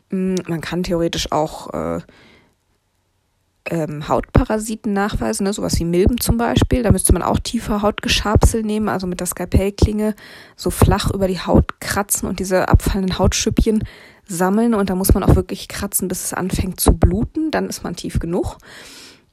Mm, 0.10 0.36
man 0.48 0.60
kann 0.60 0.84
theoretisch 0.84 1.32
auch 1.32 1.74
äh, 1.74 2.02
ähm, 3.70 4.10
Hautparasiten 4.10 4.92
nachweisen, 4.92 5.46
ne? 5.46 5.54
sowas 5.54 5.80
wie 5.80 5.86
Milben 5.86 6.20
zum 6.20 6.38
Beispiel. 6.38 6.84
Da 6.84 6.92
müsste 6.92 7.14
man 7.14 7.22
auch 7.22 7.40
tiefer 7.40 7.82
Hautgeschabsel 7.82 8.64
nehmen, 8.64 8.90
also 8.90 9.08
mit 9.08 9.22
der 9.22 9.28
Skalpellklinge 9.28 10.16
so 10.58 10.70
flach 10.70 11.12
über 11.12 11.30
die 11.30 11.40
Haut 11.40 11.80
kratzen 11.80 12.28
und 12.28 12.40
diese 12.40 12.68
abfallenden 12.68 13.20
Hautschüppchen 13.20 13.86
sammeln. 14.26 14.74
Und 14.74 14.90
da 14.90 14.96
muss 14.96 15.14
man 15.14 15.24
auch 15.24 15.36
wirklich 15.36 15.70
kratzen, 15.70 16.10
bis 16.10 16.26
es 16.26 16.34
anfängt 16.34 16.82
zu 16.82 16.92
bluten. 16.92 17.52
Dann 17.52 17.70
ist 17.70 17.84
man 17.84 17.96
tief 17.96 18.20
genug. 18.20 18.58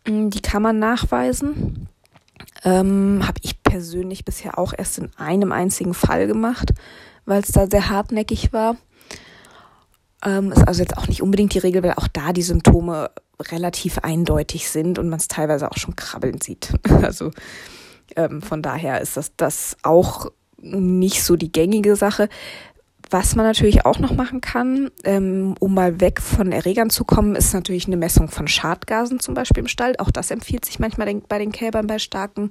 Mm, 0.07 0.31
die 0.31 0.41
kann 0.41 0.63
man 0.63 0.79
nachweisen. 0.79 1.89
Ähm, 2.65 3.23
Habe 3.27 3.41
ich 3.43 3.63
persönlich 3.63 4.25
bisher 4.25 4.59
auch 4.59 4.73
erst 4.77 4.99
in 4.99 5.11
einem 5.17 5.53
einzigen 5.53 5.95
Fall 5.95 6.27
gemacht, 6.27 6.73
weil 7.27 7.43
es 7.43 7.53
da 7.53 7.67
sehr 7.67 7.91
hartnäckig 7.91 8.53
war. 8.53 8.77
Ähm, 10.25 10.53
ist 10.53 10.67
also 10.67 10.83
jetzt 10.83 10.97
auch 10.97 11.09
nicht 11.09 11.23
unbedingt 11.23 11.55
die 11.55 11.59
Regel, 11.59 11.83
weil 11.83 11.95
auch 11.95 12.09
da 12.09 12.33
die 12.33 12.43
Symptome 12.43 13.11
relativ 13.41 13.99
eindeutig 13.99 14.71
sind 14.71 14.99
und 14.99 15.09
man 15.09 15.19
es 15.19 15.29
teilweise 15.29 15.71
auch 15.71 15.77
schon 15.77 15.97
krabbeln 15.97 16.41
sieht. 16.41 16.73
Also 17.03 17.31
ähm, 18.17 18.43
von 18.43 18.63
daher 18.63 19.01
ist 19.01 19.17
das, 19.17 19.33
das 19.37 19.77
auch 19.83 20.31
nicht 20.59 21.23
so 21.23 21.37
die 21.37 21.53
gängige 21.53 21.97
Sache. 21.97 22.29
Was 23.11 23.37
man 23.37 23.45
natürlich 23.45 23.85
auch 23.85 23.99
noch 23.99 24.13
machen 24.13 24.41
kann, 24.41 24.91
ähm, 25.05 25.55
um 25.61 25.75
mal 25.75 26.01
weg 26.01 26.21
von 26.21 26.53
Erregern 26.53 26.91
zu 26.91 27.05
kommen, 27.05 27.37
ist 27.37 27.53
natürlich 27.53 27.87
eine 27.87 27.97
Messung 27.97 28.29
von 28.29 28.49
Schadgasen 28.49 29.21
zum 29.21 29.35
Beispiel 29.35 29.63
im 29.63 29.69
Stall. 29.69 29.95
Auch 29.99 30.11
das 30.11 30.31
empfiehlt 30.31 30.65
sich 30.65 30.79
manchmal 30.79 31.07
den, 31.07 31.23
bei 31.23 31.39
den 31.39 31.53
Kälbern 31.53 31.87
bei 31.87 31.99
starken 31.99 32.49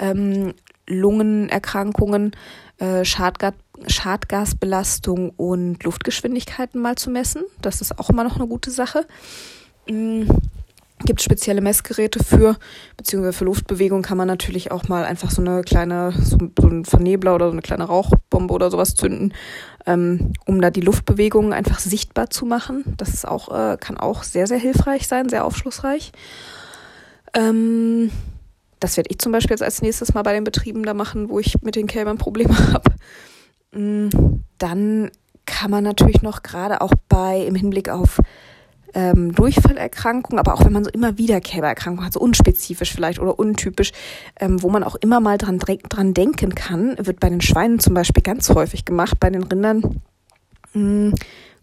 ähm, 0.00 0.54
Lungenerkrankungen, 0.86 2.32
äh, 2.78 3.04
Schadgas, 3.04 3.54
Schadgasbelastung 3.86 5.30
und 5.30 5.82
Luftgeschwindigkeiten 5.84 6.80
mal 6.80 6.96
zu 6.96 7.10
messen. 7.10 7.44
Das 7.62 7.80
ist 7.80 7.98
auch 7.98 8.10
immer 8.10 8.24
noch 8.24 8.36
eine 8.36 8.46
gute 8.46 8.70
Sache. 8.70 9.06
Mhm 9.88 10.28
gibt 11.00 11.22
spezielle 11.22 11.60
Messgeräte 11.60 12.22
für, 12.22 12.56
beziehungsweise 12.96 13.36
für 13.36 13.44
Luftbewegung 13.44 14.02
kann 14.02 14.16
man 14.16 14.28
natürlich 14.28 14.70
auch 14.70 14.88
mal 14.88 15.04
einfach 15.04 15.30
so 15.30 15.42
eine 15.42 15.62
kleine, 15.62 16.12
so, 16.12 16.38
so 16.58 16.68
ein 16.68 16.84
Vernebler 16.84 17.34
oder 17.34 17.46
so 17.46 17.52
eine 17.52 17.62
kleine 17.62 17.84
Rauchbombe 17.84 18.54
oder 18.54 18.70
sowas 18.70 18.94
zünden, 18.94 19.34
ähm, 19.86 20.32
um 20.46 20.60
da 20.60 20.70
die 20.70 20.80
Luftbewegung 20.80 21.52
einfach 21.52 21.78
sichtbar 21.78 22.30
zu 22.30 22.46
machen. 22.46 22.84
Das 22.96 23.10
ist 23.10 23.26
auch, 23.26 23.48
äh, 23.48 23.76
kann 23.78 23.98
auch 23.98 24.22
sehr, 24.22 24.46
sehr 24.46 24.58
hilfreich 24.58 25.08
sein, 25.08 25.28
sehr 25.28 25.44
aufschlussreich. 25.44 26.12
Ähm, 27.34 28.10
das 28.80 28.96
werde 28.96 29.10
ich 29.10 29.18
zum 29.18 29.32
Beispiel 29.32 29.54
jetzt 29.54 29.62
als 29.62 29.82
nächstes 29.82 30.14
mal 30.14 30.22
bei 30.22 30.32
den 30.32 30.44
Betrieben 30.44 30.84
da 30.84 30.94
machen, 30.94 31.28
wo 31.28 31.40
ich 31.40 31.60
mit 31.62 31.74
den 31.74 31.86
Kälbern 31.86 32.18
Probleme 32.18 32.56
habe. 32.72 32.92
Mm, 33.72 34.42
dann 34.58 35.10
kann 35.46 35.70
man 35.70 35.84
natürlich 35.84 36.22
noch 36.22 36.42
gerade 36.42 36.80
auch 36.80 36.92
bei, 37.08 37.40
im 37.40 37.54
Hinblick 37.54 37.88
auf 37.88 38.20
ähm, 38.94 39.34
Durchfallerkrankung, 39.34 40.38
aber 40.38 40.54
auch 40.54 40.64
wenn 40.64 40.72
man 40.72 40.84
so 40.84 40.90
immer 40.90 41.18
wieder 41.18 41.40
Kälbererkrankungen 41.40 42.06
hat, 42.06 42.14
so 42.14 42.20
unspezifisch 42.20 42.92
vielleicht 42.92 43.18
oder 43.18 43.38
untypisch, 43.38 43.92
ähm, 44.40 44.62
wo 44.62 44.70
man 44.70 44.84
auch 44.84 44.94
immer 44.96 45.20
mal 45.20 45.38
dran, 45.38 45.58
dran 45.58 46.14
denken 46.14 46.54
kann, 46.54 46.96
wird 46.98 47.20
bei 47.20 47.28
den 47.28 47.40
Schweinen 47.40 47.78
zum 47.80 47.94
Beispiel 47.94 48.22
ganz 48.22 48.50
häufig 48.50 48.84
gemacht, 48.84 49.18
bei 49.20 49.30
den 49.30 49.42
Rindern 49.42 50.00
hm, 50.72 51.14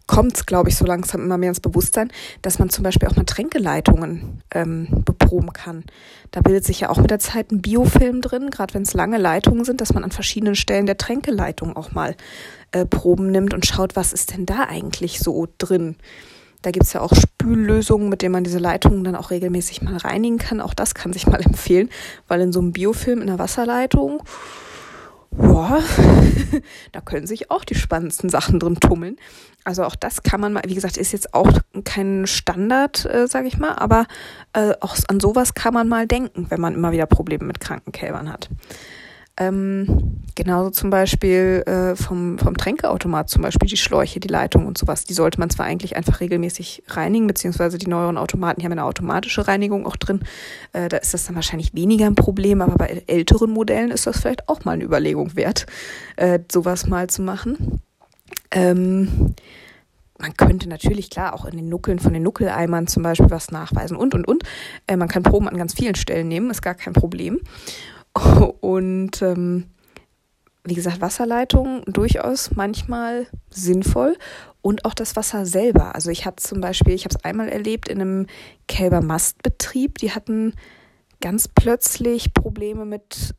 kommt 0.06 0.36
es, 0.36 0.46
glaube 0.46 0.68
ich, 0.68 0.76
so 0.76 0.84
langsam 0.84 1.22
immer 1.22 1.38
mehr 1.38 1.50
ins 1.50 1.60
Bewusstsein, 1.60 2.10
dass 2.42 2.58
man 2.58 2.68
zum 2.68 2.82
Beispiel 2.84 3.08
auch 3.08 3.16
mal 3.16 3.24
Tränkeleitungen 3.24 4.42
ähm, 4.52 4.88
beproben 5.04 5.52
kann. 5.52 5.84
Da 6.32 6.40
bildet 6.40 6.64
sich 6.64 6.80
ja 6.80 6.90
auch 6.90 6.98
mit 6.98 7.10
der 7.10 7.18
Zeit 7.18 7.50
ein 7.50 7.62
Biofilm 7.62 8.20
drin, 8.20 8.50
gerade 8.50 8.74
wenn 8.74 8.82
es 8.82 8.94
lange 8.94 9.18
Leitungen 9.18 9.64
sind, 9.64 9.80
dass 9.80 9.94
man 9.94 10.04
an 10.04 10.10
verschiedenen 10.10 10.54
Stellen 10.54 10.86
der 10.86 10.98
Tränkeleitung 10.98 11.76
auch 11.76 11.92
mal 11.92 12.16
äh, 12.72 12.84
Proben 12.84 13.30
nimmt 13.30 13.54
und 13.54 13.64
schaut, 13.64 13.96
was 13.96 14.12
ist 14.12 14.32
denn 14.32 14.44
da 14.44 14.64
eigentlich 14.68 15.18
so 15.18 15.48
drin. 15.58 15.96
Da 16.62 16.70
gibt's 16.70 16.92
ja 16.92 17.00
auch 17.00 17.12
Spüllösungen, 17.14 18.08
mit 18.08 18.22
denen 18.22 18.32
man 18.32 18.44
diese 18.44 18.58
Leitungen 18.58 19.04
dann 19.04 19.16
auch 19.16 19.30
regelmäßig 19.30 19.82
mal 19.82 19.96
reinigen 19.96 20.38
kann. 20.38 20.60
Auch 20.60 20.74
das 20.74 20.94
kann 20.94 21.12
sich 21.12 21.26
mal 21.26 21.40
empfehlen, 21.44 21.90
weil 22.28 22.40
in 22.40 22.52
so 22.52 22.60
einem 22.60 22.72
Biofilm 22.72 23.20
in 23.20 23.26
der 23.26 23.38
Wasserleitung, 23.38 24.22
ja, 25.38 25.80
da 26.92 27.00
können 27.00 27.26
sich 27.26 27.50
auch 27.50 27.64
die 27.64 27.74
spannendsten 27.74 28.30
Sachen 28.30 28.60
drin 28.60 28.76
tummeln. 28.78 29.16
Also 29.64 29.84
auch 29.84 29.94
das 29.94 30.22
kann 30.22 30.40
man 30.40 30.52
mal, 30.52 30.62
wie 30.66 30.74
gesagt, 30.74 30.96
ist 30.96 31.12
jetzt 31.12 31.34
auch 31.34 31.50
kein 31.84 32.26
Standard, 32.26 33.04
äh, 33.06 33.26
sage 33.26 33.46
ich 33.46 33.58
mal, 33.58 33.74
aber 33.74 34.06
äh, 34.52 34.74
auch 34.80 34.96
an 35.08 35.20
sowas 35.20 35.54
kann 35.54 35.72
man 35.72 35.88
mal 35.88 36.06
denken, 36.06 36.46
wenn 36.50 36.60
man 36.60 36.74
immer 36.74 36.92
wieder 36.92 37.06
Probleme 37.06 37.44
mit 37.44 37.60
kranken 37.60 37.92
Kälbern 37.92 38.32
hat. 38.32 38.48
Ähm, 39.38 40.20
genauso 40.34 40.70
zum 40.70 40.90
Beispiel 40.90 41.62
äh, 41.66 41.96
vom, 41.96 42.38
vom 42.38 42.56
Tränkeautomat, 42.56 43.30
zum 43.30 43.42
Beispiel 43.42 43.68
die 43.68 43.78
Schläuche, 43.78 44.20
die 44.20 44.28
Leitung 44.28 44.66
und 44.66 44.76
sowas. 44.76 45.04
Die 45.04 45.14
sollte 45.14 45.40
man 45.40 45.48
zwar 45.48 45.66
eigentlich 45.66 45.96
einfach 45.96 46.20
regelmäßig 46.20 46.82
reinigen, 46.88 47.26
beziehungsweise 47.26 47.78
die 47.78 47.88
neueren 47.88 48.18
Automaten 48.18 48.60
die 48.60 48.66
haben 48.66 48.72
eine 48.72 48.84
automatische 48.84 49.48
Reinigung 49.48 49.86
auch 49.86 49.96
drin. 49.96 50.20
Äh, 50.72 50.88
da 50.88 50.98
ist 50.98 51.14
das 51.14 51.26
dann 51.26 51.34
wahrscheinlich 51.34 51.74
weniger 51.74 52.06
ein 52.06 52.14
Problem, 52.14 52.60
aber 52.60 52.76
bei 52.76 53.02
älteren 53.06 53.50
Modellen 53.50 53.90
ist 53.90 54.06
das 54.06 54.20
vielleicht 54.20 54.48
auch 54.48 54.64
mal 54.64 54.72
eine 54.72 54.84
Überlegung 54.84 55.34
wert, 55.34 55.66
äh, 56.16 56.38
sowas 56.50 56.86
mal 56.86 57.08
zu 57.08 57.22
machen. 57.22 57.80
Ähm, 58.50 59.34
man 60.18 60.36
könnte 60.36 60.68
natürlich 60.68 61.10
klar 61.10 61.34
auch 61.34 61.46
in 61.46 61.56
den 61.56 61.68
Nuckeln 61.68 61.98
von 61.98 62.12
den 62.12 62.22
Nuckeleimern 62.22 62.86
zum 62.86 63.02
Beispiel 63.02 63.30
was 63.30 63.50
nachweisen 63.50 63.96
und 63.96 64.14
und 64.14 64.28
und. 64.28 64.44
Äh, 64.86 64.96
man 64.96 65.08
kann 65.08 65.24
Proben 65.24 65.48
an 65.48 65.56
ganz 65.56 65.74
vielen 65.74 65.96
Stellen 65.96 66.28
nehmen, 66.28 66.50
ist 66.50 66.62
gar 66.62 66.74
kein 66.74 66.92
Problem. 66.92 67.40
Und 68.60 69.22
ähm, 69.22 69.66
wie 70.64 70.74
gesagt, 70.74 71.00
Wasserleitungen 71.00 71.82
durchaus 71.86 72.52
manchmal 72.54 73.26
sinnvoll 73.50 74.16
und 74.60 74.84
auch 74.84 74.94
das 74.94 75.16
Wasser 75.16 75.44
selber. 75.44 75.94
Also 75.94 76.10
ich 76.10 76.24
hatte 76.24 76.42
zum 76.42 76.60
Beispiel, 76.60 76.94
ich 76.94 77.04
habe 77.04 77.14
es 77.16 77.24
einmal 77.24 77.48
erlebt 77.48 77.88
in 77.88 78.00
einem 78.00 78.26
Kälbermastbetrieb, 78.68 79.98
die 79.98 80.12
hatten 80.12 80.54
ganz 81.20 81.48
plötzlich 81.48 82.34
Probleme 82.34 82.84
mit 82.84 83.34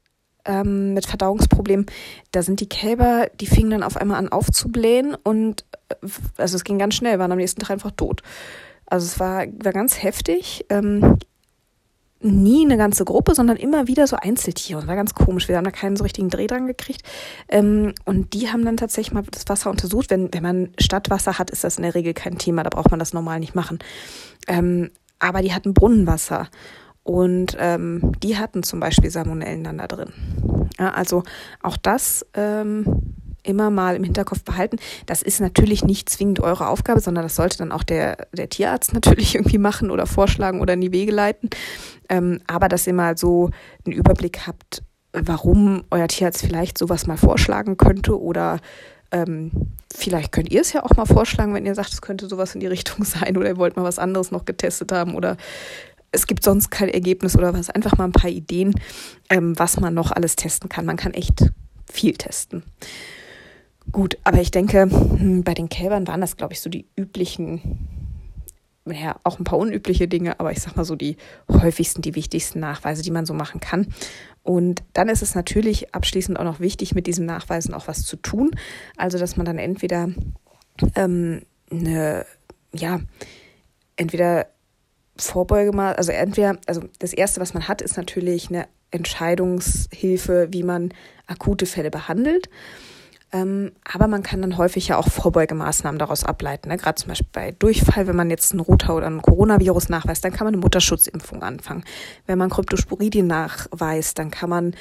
ähm, 0.46 0.94
mit 0.94 1.06
Verdauungsproblemen. 1.06 1.86
Da 2.32 2.42
sind 2.44 2.60
die 2.60 2.68
Kälber, 2.68 3.28
die 3.40 3.48
fingen 3.48 3.72
dann 3.72 3.84
auf 3.84 3.96
einmal 3.96 4.18
an 4.18 4.30
aufzublähen 4.30 5.16
und 5.24 5.66
äh, 5.90 5.96
also 6.38 6.58
es 6.58 6.64
ging 6.66 6.78
ganz 6.78 6.96
schnell, 6.96 7.20
waren 7.20 7.32
am 7.32 7.38
nächsten 7.38 7.62
Tag 7.62 7.72
einfach 7.72 7.92
tot. 7.92 8.22
Also 8.86 9.06
es 9.06 9.20
war, 9.20 9.46
war 9.64 9.72
ganz 9.72 10.04
heftig. 10.04 10.66
Ähm, 10.70 11.18
nie 12.24 12.66
eine 12.66 12.78
ganze 12.78 13.06
Gruppe, 13.06 13.36
sondern 13.36 13.58
immer 13.58 13.88
wieder 13.88 14.08
so 14.08 14.16
Einzeltiere. 14.16 14.80
Und 14.80 14.88
war 14.88 14.96
ganz 14.96 15.14
komisch. 15.14 15.48
Wir 15.48 15.58
haben 15.58 15.64
da 15.64 15.72
keinen 15.72 15.96
so 15.96 16.04
richtigen 16.04 16.30
Dreh 16.30 16.48
dran 16.48 16.68
gekriegt. 16.68 17.04
Ähm, 17.50 17.94
und 18.06 18.34
die 18.34 18.50
haben 18.50 18.66
dann 18.66 18.78
tatsächlich 18.78 19.14
mal 19.14 19.24
das 19.30 19.48
Wasser 19.50 19.70
untersucht. 19.70 20.10
Wenn, 20.10 20.34
wenn 20.34 20.44
man 20.44 20.70
Stadtwasser 20.80 21.38
hat, 21.38 21.52
ist 21.52 21.64
das 21.64 21.78
in 21.78 21.84
der 21.84 21.96
Regel 21.96 22.14
kein 22.14 22.38
Thema. 22.38 22.64
Da 22.64 22.70
braucht 22.70 22.92
man 22.92 23.00
das 23.00 23.14
normal 23.14 23.40
nicht 23.40 23.56
machen. 23.56 23.80
Ähm, 24.48 24.92
aber 25.20 25.42
die 25.42 25.54
hatten 25.54 25.74
Brunnenwasser. 25.74 26.50
Und 27.04 27.58
ähm, 27.60 28.14
die 28.24 28.38
hatten 28.38 28.64
zum 28.64 28.80
Beispiel 28.80 29.12
Salmonellen 29.12 29.64
dann 29.64 29.78
da 29.78 29.88
drin. 29.88 30.14
Ja, 30.80 30.92
also 30.92 31.24
auch 31.62 31.78
das 31.78 32.26
ähm, 32.34 33.13
immer 33.44 33.70
mal 33.70 33.96
im 33.96 34.04
Hinterkopf 34.04 34.44
behalten. 34.44 34.78
Das 35.06 35.22
ist 35.22 35.40
natürlich 35.40 35.84
nicht 35.84 36.10
zwingend 36.10 36.40
eure 36.40 36.68
Aufgabe, 36.68 37.00
sondern 37.00 37.24
das 37.24 37.36
sollte 37.36 37.58
dann 37.58 37.72
auch 37.72 37.84
der, 37.84 38.28
der 38.34 38.50
Tierarzt 38.50 38.94
natürlich 38.94 39.36
irgendwie 39.36 39.58
machen 39.58 39.92
oder 39.92 40.06
vorschlagen 40.06 40.62
oder 40.62 40.74
in 40.74 40.82
die 40.82 40.92
Wege 40.92 41.12
leiten. 41.12 41.50
Ähm, 42.10 42.40
aber 42.48 42.70
dass 42.70 42.88
ihr 42.88 42.94
mal 42.94 43.18
so 43.18 43.52
einen 43.86 43.96
Überblick 43.96 44.48
habt, 44.48 44.84
warum 45.14 45.84
euer 45.92 46.08
Tierarzt 46.08 46.44
vielleicht 46.44 46.78
sowas 46.78 47.06
mal 47.06 47.18
vorschlagen 47.18 47.78
könnte 47.78 48.20
oder 48.20 48.60
ähm, 49.12 49.52
vielleicht 49.94 50.32
könnt 50.32 50.52
ihr 50.52 50.62
es 50.62 50.74
ja 50.74 50.84
auch 50.84 50.96
mal 50.96 51.06
vorschlagen, 51.06 51.54
wenn 51.54 51.68
ihr 51.68 51.76
sagt, 51.76 51.94
es 51.94 52.02
könnte 52.02 52.28
sowas 52.28 52.56
in 52.56 52.62
die 52.62 52.68
Richtung 52.68 53.06
sein 53.06 53.38
oder 53.38 53.50
ihr 53.50 53.58
wollt 53.58 53.78
mal 53.78 53.84
was 53.84 54.00
anderes 54.00 54.32
noch 54.32 54.46
getestet 54.46 54.92
haben 54.92 55.16
oder 55.16 55.38
es 56.12 56.28
gibt 56.28 56.44
sonst 56.44 56.70
kein 56.70 56.90
Ergebnis 56.90 57.36
oder 57.36 57.54
was. 57.54 57.70
Einfach 57.70 57.98
mal 57.98 58.06
ein 58.06 58.12
paar 58.12 58.30
Ideen, 58.30 58.76
ähm, 59.30 59.58
was 59.58 59.80
man 59.80 59.94
noch 59.94 60.12
alles 60.12 60.36
testen 60.36 60.70
kann. 60.70 60.86
Man 60.86 60.98
kann 60.98 61.14
echt 61.14 61.52
viel 61.92 62.14
testen. 62.14 62.64
Gut, 63.94 64.18
aber 64.24 64.42
ich 64.42 64.50
denke, 64.50 64.82
hm, 64.82 65.44
bei 65.44 65.54
den 65.54 65.70
Kälbern 65.70 66.08
waren 66.08 66.20
das, 66.20 66.36
glaube 66.36 66.54
ich, 66.54 66.62
so 66.62 66.70
die 66.70 66.88
üblichen, 66.98 67.88
ja, 68.88 69.20
auch 69.24 69.38
ein 69.38 69.44
paar 69.44 69.60
unübliche 69.60 70.08
Dinge, 70.08 70.40
aber 70.40 70.52
ich 70.52 70.62
sag 70.62 70.76
mal 70.76 70.84
so 70.84 70.96
die 70.96 71.16
häufigsten, 71.48 72.02
die 72.02 72.16
wichtigsten 72.16 72.60
Nachweise, 72.60 73.04
die 73.04 73.12
man 73.12 73.28
so 73.28 73.36
machen 73.36 73.60
kann. 73.60 73.94
Und 74.42 74.84
dann 74.94 75.10
ist 75.10 75.22
es 75.22 75.36
natürlich 75.36 75.94
abschließend 75.94 76.40
auch 76.40 76.44
noch 76.44 76.60
wichtig, 76.60 76.96
mit 76.96 77.06
diesen 77.06 77.28
Nachweisen 77.28 77.76
auch 77.76 77.88
was 77.88 78.02
zu 78.02 78.16
tun. 78.16 78.50
Also, 78.98 79.20
dass 79.20 79.38
man 79.38 79.46
dann 79.46 79.60
entweder 79.60 80.10
ähm, 80.96 81.44
eine, 81.70 82.26
ja, 82.74 83.00
entweder 83.96 84.48
Vorbeuge 85.18 85.72
mal, 85.72 85.94
also 85.94 86.12
entweder, 86.12 86.58
also 86.66 86.82
das 86.98 87.14
erste, 87.14 87.40
was 87.42 87.54
man 87.54 87.68
hat, 87.68 87.84
ist 87.84 87.96
natürlich 87.96 88.50
eine 88.50 88.68
Entscheidungshilfe, 88.90 90.48
wie 90.50 90.64
man 90.64 90.96
akute 91.28 91.68
Fälle 91.68 91.92
behandelt. 91.92 92.50
Ähm, 93.34 93.72
aber 93.84 94.08
man 94.08 94.22
kann 94.22 94.42
dann 94.42 94.58
häufig 94.58 94.88
ja 94.88 94.98
auch 94.98 95.10
Vorbeugemaßnahmen 95.10 95.98
daraus 95.98 96.24
ableiten. 96.24 96.70
Ne? 96.70 96.78
Gerade 96.78 96.96
zum 96.96 97.10
Beispiel 97.10 97.30
bei 97.32 97.52
Durchfall, 97.52 98.06
wenn 98.06 98.16
man 98.16 98.30
jetzt 98.30 98.52
einen 98.52 98.62
Router 98.62 98.96
oder 98.96 99.08
ein 99.08 99.24
Coronavirus 99.24 99.90
nachweist, 99.90 100.24
dann 100.24 100.32
kann 100.32 100.46
man 100.46 100.54
eine 100.54 100.62
Mutterschutzimpfung 100.62 101.42
anfangen. 101.42 101.84
Wenn 102.28 102.38
man 102.38 102.52
Kryptosporidien 102.52 103.26
nachweist, 103.26 104.20
dann 104.20 104.30
kann 104.30 104.50
man 104.52 104.76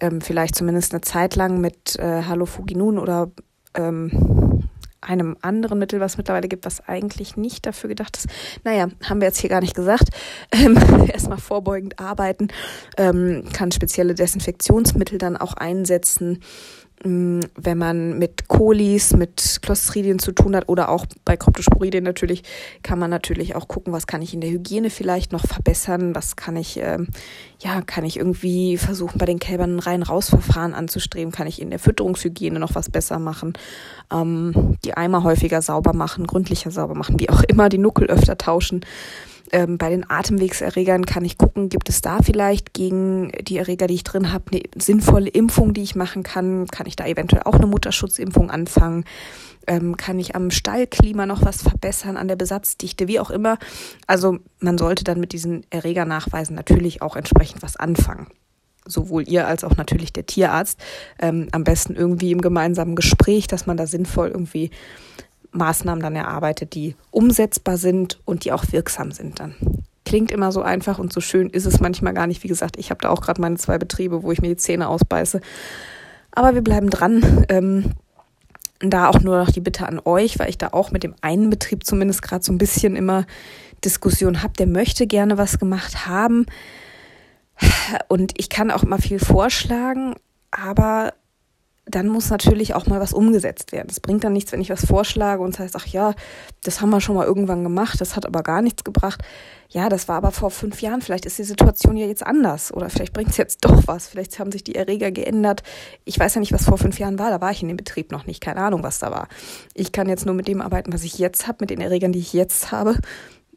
ähm, 0.00 0.20
vielleicht 0.20 0.54
zumindest 0.54 0.94
eine 0.94 1.00
Zeit 1.00 1.34
lang 1.34 1.60
mit 1.60 1.98
äh, 1.98 2.22
Halofuginun 2.22 2.98
oder 2.98 3.32
ähm, 3.74 4.62
einem 5.00 5.36
anderen 5.40 5.78
Mittel, 5.78 6.00
was 6.00 6.16
mittlerweile 6.16 6.48
gibt, 6.48 6.64
was 6.64 6.86
eigentlich 6.88 7.36
nicht 7.36 7.66
dafür 7.66 7.88
gedacht 7.88 8.16
ist. 8.16 8.28
Naja, 8.64 8.88
haben 9.04 9.20
wir 9.20 9.28
jetzt 9.28 9.38
hier 9.38 9.50
gar 9.50 9.60
nicht 9.60 9.74
gesagt. 9.74 10.08
Ähm, 10.52 10.76
erstmal 11.12 11.38
vorbeugend 11.38 11.98
arbeiten, 11.98 12.48
ähm, 12.96 13.44
kann 13.52 13.72
spezielle 13.72 14.14
Desinfektionsmittel 14.14 15.18
dann 15.18 15.36
auch 15.36 15.54
einsetzen. 15.54 16.40
Mm, 17.04 17.40
wenn 17.54 17.76
man 17.76 18.18
mit 18.18 18.48
Kolis, 18.48 19.12
mit 19.12 19.58
Clostridien 19.60 20.18
zu 20.18 20.32
tun 20.32 20.56
hat 20.56 20.68
oder 20.68 20.88
auch 20.88 21.04
bei 21.26 21.36
Kryptosporidien 21.36 22.02
natürlich, 22.02 22.42
kann 22.82 22.98
man 22.98 23.10
natürlich 23.10 23.54
auch 23.54 23.68
gucken, 23.68 23.92
was 23.92 24.06
kann 24.06 24.22
ich 24.22 24.32
in 24.32 24.40
der 24.40 24.50
Hygiene 24.50 24.88
vielleicht 24.88 25.30
noch 25.30 25.46
verbessern, 25.46 26.14
was 26.14 26.36
kann 26.36 26.56
ich, 26.56 26.78
ähm, 26.80 27.08
ja, 27.60 27.82
kann 27.82 28.04
ich 28.04 28.16
irgendwie 28.16 28.78
versuchen, 28.78 29.18
bei 29.18 29.26
den 29.26 29.38
Kälbern 29.38 29.76
ein 29.76 29.80
rein-raus-Verfahren 29.80 30.72
anzustreben, 30.72 31.32
kann 31.32 31.46
ich 31.46 31.60
in 31.60 31.68
der 31.68 31.78
Fütterungshygiene 31.78 32.58
noch 32.58 32.74
was 32.74 32.88
besser 32.88 33.18
machen, 33.18 33.52
ähm, 34.10 34.78
die 34.84 34.94
Eimer 34.94 35.22
häufiger 35.22 35.60
sauber 35.60 35.92
machen, 35.92 36.26
gründlicher 36.26 36.70
sauber 36.70 36.94
machen, 36.94 37.20
wie 37.20 37.28
auch 37.28 37.42
immer, 37.42 37.68
die 37.68 37.78
Nuckel 37.78 38.06
öfter 38.08 38.38
tauschen. 38.38 38.80
Ähm, 39.52 39.78
bei 39.78 39.90
den 39.90 40.08
Atemwegserregern 40.08 41.06
kann 41.06 41.24
ich 41.24 41.38
gucken, 41.38 41.68
gibt 41.68 41.88
es 41.88 42.00
da 42.00 42.20
vielleicht 42.22 42.74
gegen 42.74 43.32
die 43.42 43.58
Erreger, 43.58 43.86
die 43.86 43.94
ich 43.94 44.04
drin 44.04 44.32
habe, 44.32 44.44
eine 44.50 44.62
sinnvolle 44.76 45.28
Impfung, 45.28 45.72
die 45.72 45.82
ich 45.82 45.94
machen 45.94 46.22
kann? 46.22 46.66
Kann 46.66 46.86
ich 46.86 46.96
da 46.96 47.06
eventuell 47.06 47.42
auch 47.44 47.54
eine 47.54 47.66
Mutterschutzimpfung 47.66 48.50
anfangen? 48.50 49.04
Ähm, 49.66 49.96
kann 49.96 50.18
ich 50.18 50.34
am 50.34 50.50
Stallklima 50.50 51.26
noch 51.26 51.44
was 51.44 51.62
verbessern, 51.62 52.16
an 52.16 52.28
der 52.28 52.36
Besatzdichte, 52.36 53.08
wie 53.08 53.20
auch 53.20 53.30
immer? 53.30 53.58
Also 54.06 54.38
man 54.60 54.78
sollte 54.78 55.04
dann 55.04 55.20
mit 55.20 55.32
diesen 55.32 55.64
Erregernachweisen 55.70 56.54
natürlich 56.54 57.02
auch 57.02 57.16
entsprechend 57.16 57.62
was 57.62 57.76
anfangen 57.76 58.28
sowohl 58.88 59.28
ihr 59.28 59.46
als 59.46 59.64
auch 59.64 59.76
natürlich 59.76 60.12
der 60.12 60.26
Tierarzt, 60.26 60.78
ähm, 61.18 61.48
am 61.52 61.64
besten 61.64 61.96
irgendwie 61.96 62.30
im 62.30 62.40
gemeinsamen 62.40 62.94
Gespräch, 62.94 63.46
dass 63.46 63.66
man 63.66 63.76
da 63.76 63.86
sinnvoll 63.86 64.28
irgendwie 64.28 64.70
Maßnahmen 65.52 66.02
dann 66.02 66.16
erarbeitet, 66.16 66.74
die 66.74 66.96
umsetzbar 67.10 67.76
sind 67.76 68.20
und 68.24 68.44
die 68.44 68.52
auch 68.52 68.64
wirksam 68.72 69.12
sind 69.12 69.40
dann. 69.40 69.54
Klingt 70.04 70.30
immer 70.30 70.52
so 70.52 70.62
einfach 70.62 70.98
und 70.98 71.12
so 71.12 71.20
schön 71.20 71.50
ist 71.50 71.66
es 71.66 71.80
manchmal 71.80 72.14
gar 72.14 72.26
nicht. 72.26 72.44
Wie 72.44 72.48
gesagt, 72.48 72.76
ich 72.76 72.90
habe 72.90 73.00
da 73.02 73.08
auch 73.10 73.20
gerade 73.20 73.40
meine 73.40 73.56
zwei 73.56 73.78
Betriebe, 73.78 74.22
wo 74.22 74.30
ich 74.30 74.40
mir 74.40 74.48
die 74.48 74.56
Zähne 74.56 74.88
ausbeiße. 74.88 75.40
Aber 76.30 76.54
wir 76.54 76.62
bleiben 76.62 76.90
dran. 76.90 77.44
Ähm, 77.48 77.92
da 78.80 79.08
auch 79.08 79.20
nur 79.20 79.38
noch 79.38 79.50
die 79.50 79.60
Bitte 79.60 79.86
an 79.86 80.00
euch, 80.04 80.38
weil 80.38 80.50
ich 80.50 80.58
da 80.58 80.68
auch 80.72 80.90
mit 80.90 81.02
dem 81.02 81.14
einen 81.22 81.48
Betrieb 81.50 81.84
zumindest 81.84 82.22
gerade 82.22 82.44
so 82.44 82.52
ein 82.52 82.58
bisschen 82.58 82.94
immer 82.94 83.24
Diskussion 83.84 84.42
habe. 84.42 84.52
Der 84.54 84.66
möchte 84.66 85.06
gerne 85.06 85.38
was 85.38 85.58
gemacht 85.58 86.06
haben. 86.06 86.46
Und 88.08 88.38
ich 88.38 88.50
kann 88.50 88.70
auch 88.70 88.82
immer 88.82 88.98
viel 88.98 89.18
vorschlagen, 89.18 90.14
aber 90.50 91.14
dann 91.88 92.08
muss 92.08 92.30
natürlich 92.30 92.74
auch 92.74 92.86
mal 92.86 93.00
was 93.00 93.12
umgesetzt 93.12 93.70
werden. 93.70 93.86
Es 93.88 94.00
bringt 94.00 94.24
dann 94.24 94.32
nichts, 94.32 94.50
wenn 94.50 94.60
ich 94.60 94.70
was 94.70 94.84
vorschlage 94.84 95.42
und 95.42 95.54
es 95.54 95.60
heißt, 95.60 95.76
ach 95.76 95.86
ja, 95.86 96.14
das 96.64 96.80
haben 96.80 96.90
wir 96.90 97.00
schon 97.00 97.14
mal 97.14 97.24
irgendwann 97.24 97.62
gemacht, 97.62 98.00
das 98.00 98.16
hat 98.16 98.26
aber 98.26 98.42
gar 98.42 98.60
nichts 98.60 98.82
gebracht. 98.82 99.22
Ja, 99.68 99.88
das 99.88 100.08
war 100.08 100.16
aber 100.16 100.32
vor 100.32 100.50
fünf 100.50 100.82
Jahren. 100.82 101.00
Vielleicht 101.00 101.26
ist 101.26 101.38
die 101.38 101.44
Situation 101.44 101.96
ja 101.96 102.06
jetzt 102.06 102.26
anders 102.26 102.74
oder 102.74 102.90
vielleicht 102.90 103.12
bringt 103.12 103.30
es 103.30 103.36
jetzt 103.36 103.64
doch 103.64 103.86
was. 103.86 104.08
Vielleicht 104.08 104.40
haben 104.40 104.50
sich 104.50 104.64
die 104.64 104.74
Erreger 104.74 105.12
geändert. 105.12 105.62
Ich 106.04 106.18
weiß 106.18 106.34
ja 106.34 106.40
nicht, 106.40 106.52
was 106.52 106.64
vor 106.64 106.78
fünf 106.78 106.98
Jahren 106.98 107.20
war. 107.20 107.30
Da 107.30 107.40
war 107.40 107.52
ich 107.52 107.62
in 107.62 107.68
dem 107.68 107.76
Betrieb 107.76 108.10
noch 108.10 108.26
nicht. 108.26 108.40
Keine 108.40 108.62
Ahnung, 108.62 108.82
was 108.82 108.98
da 108.98 109.12
war. 109.12 109.28
Ich 109.74 109.92
kann 109.92 110.08
jetzt 110.08 110.26
nur 110.26 110.34
mit 110.34 110.48
dem 110.48 110.60
arbeiten, 110.60 110.92
was 110.92 111.04
ich 111.04 111.18
jetzt 111.18 111.46
habe, 111.46 111.58
mit 111.60 111.70
den 111.70 111.80
Erregern, 111.80 112.12
die 112.12 112.18
ich 112.18 112.32
jetzt 112.32 112.72
habe, 112.72 112.98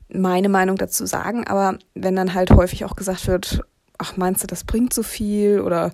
meine 0.08 0.50
Meinung 0.50 0.78
dazu 0.78 1.08
sagen. 1.08 1.48
Aber 1.48 1.80
wenn 1.96 2.16
dann 2.16 2.36
halt 2.36 2.52
häufig 2.52 2.86
auch 2.86 2.96
gesagt 2.96 3.28
wird, 3.28 3.62
ach, 3.98 4.18
meinst 4.18 4.44
du, 4.44 4.48
das 4.48 4.64
bringt 4.64 4.94
so 4.94 5.02
viel 5.02 5.62
oder 5.62 5.92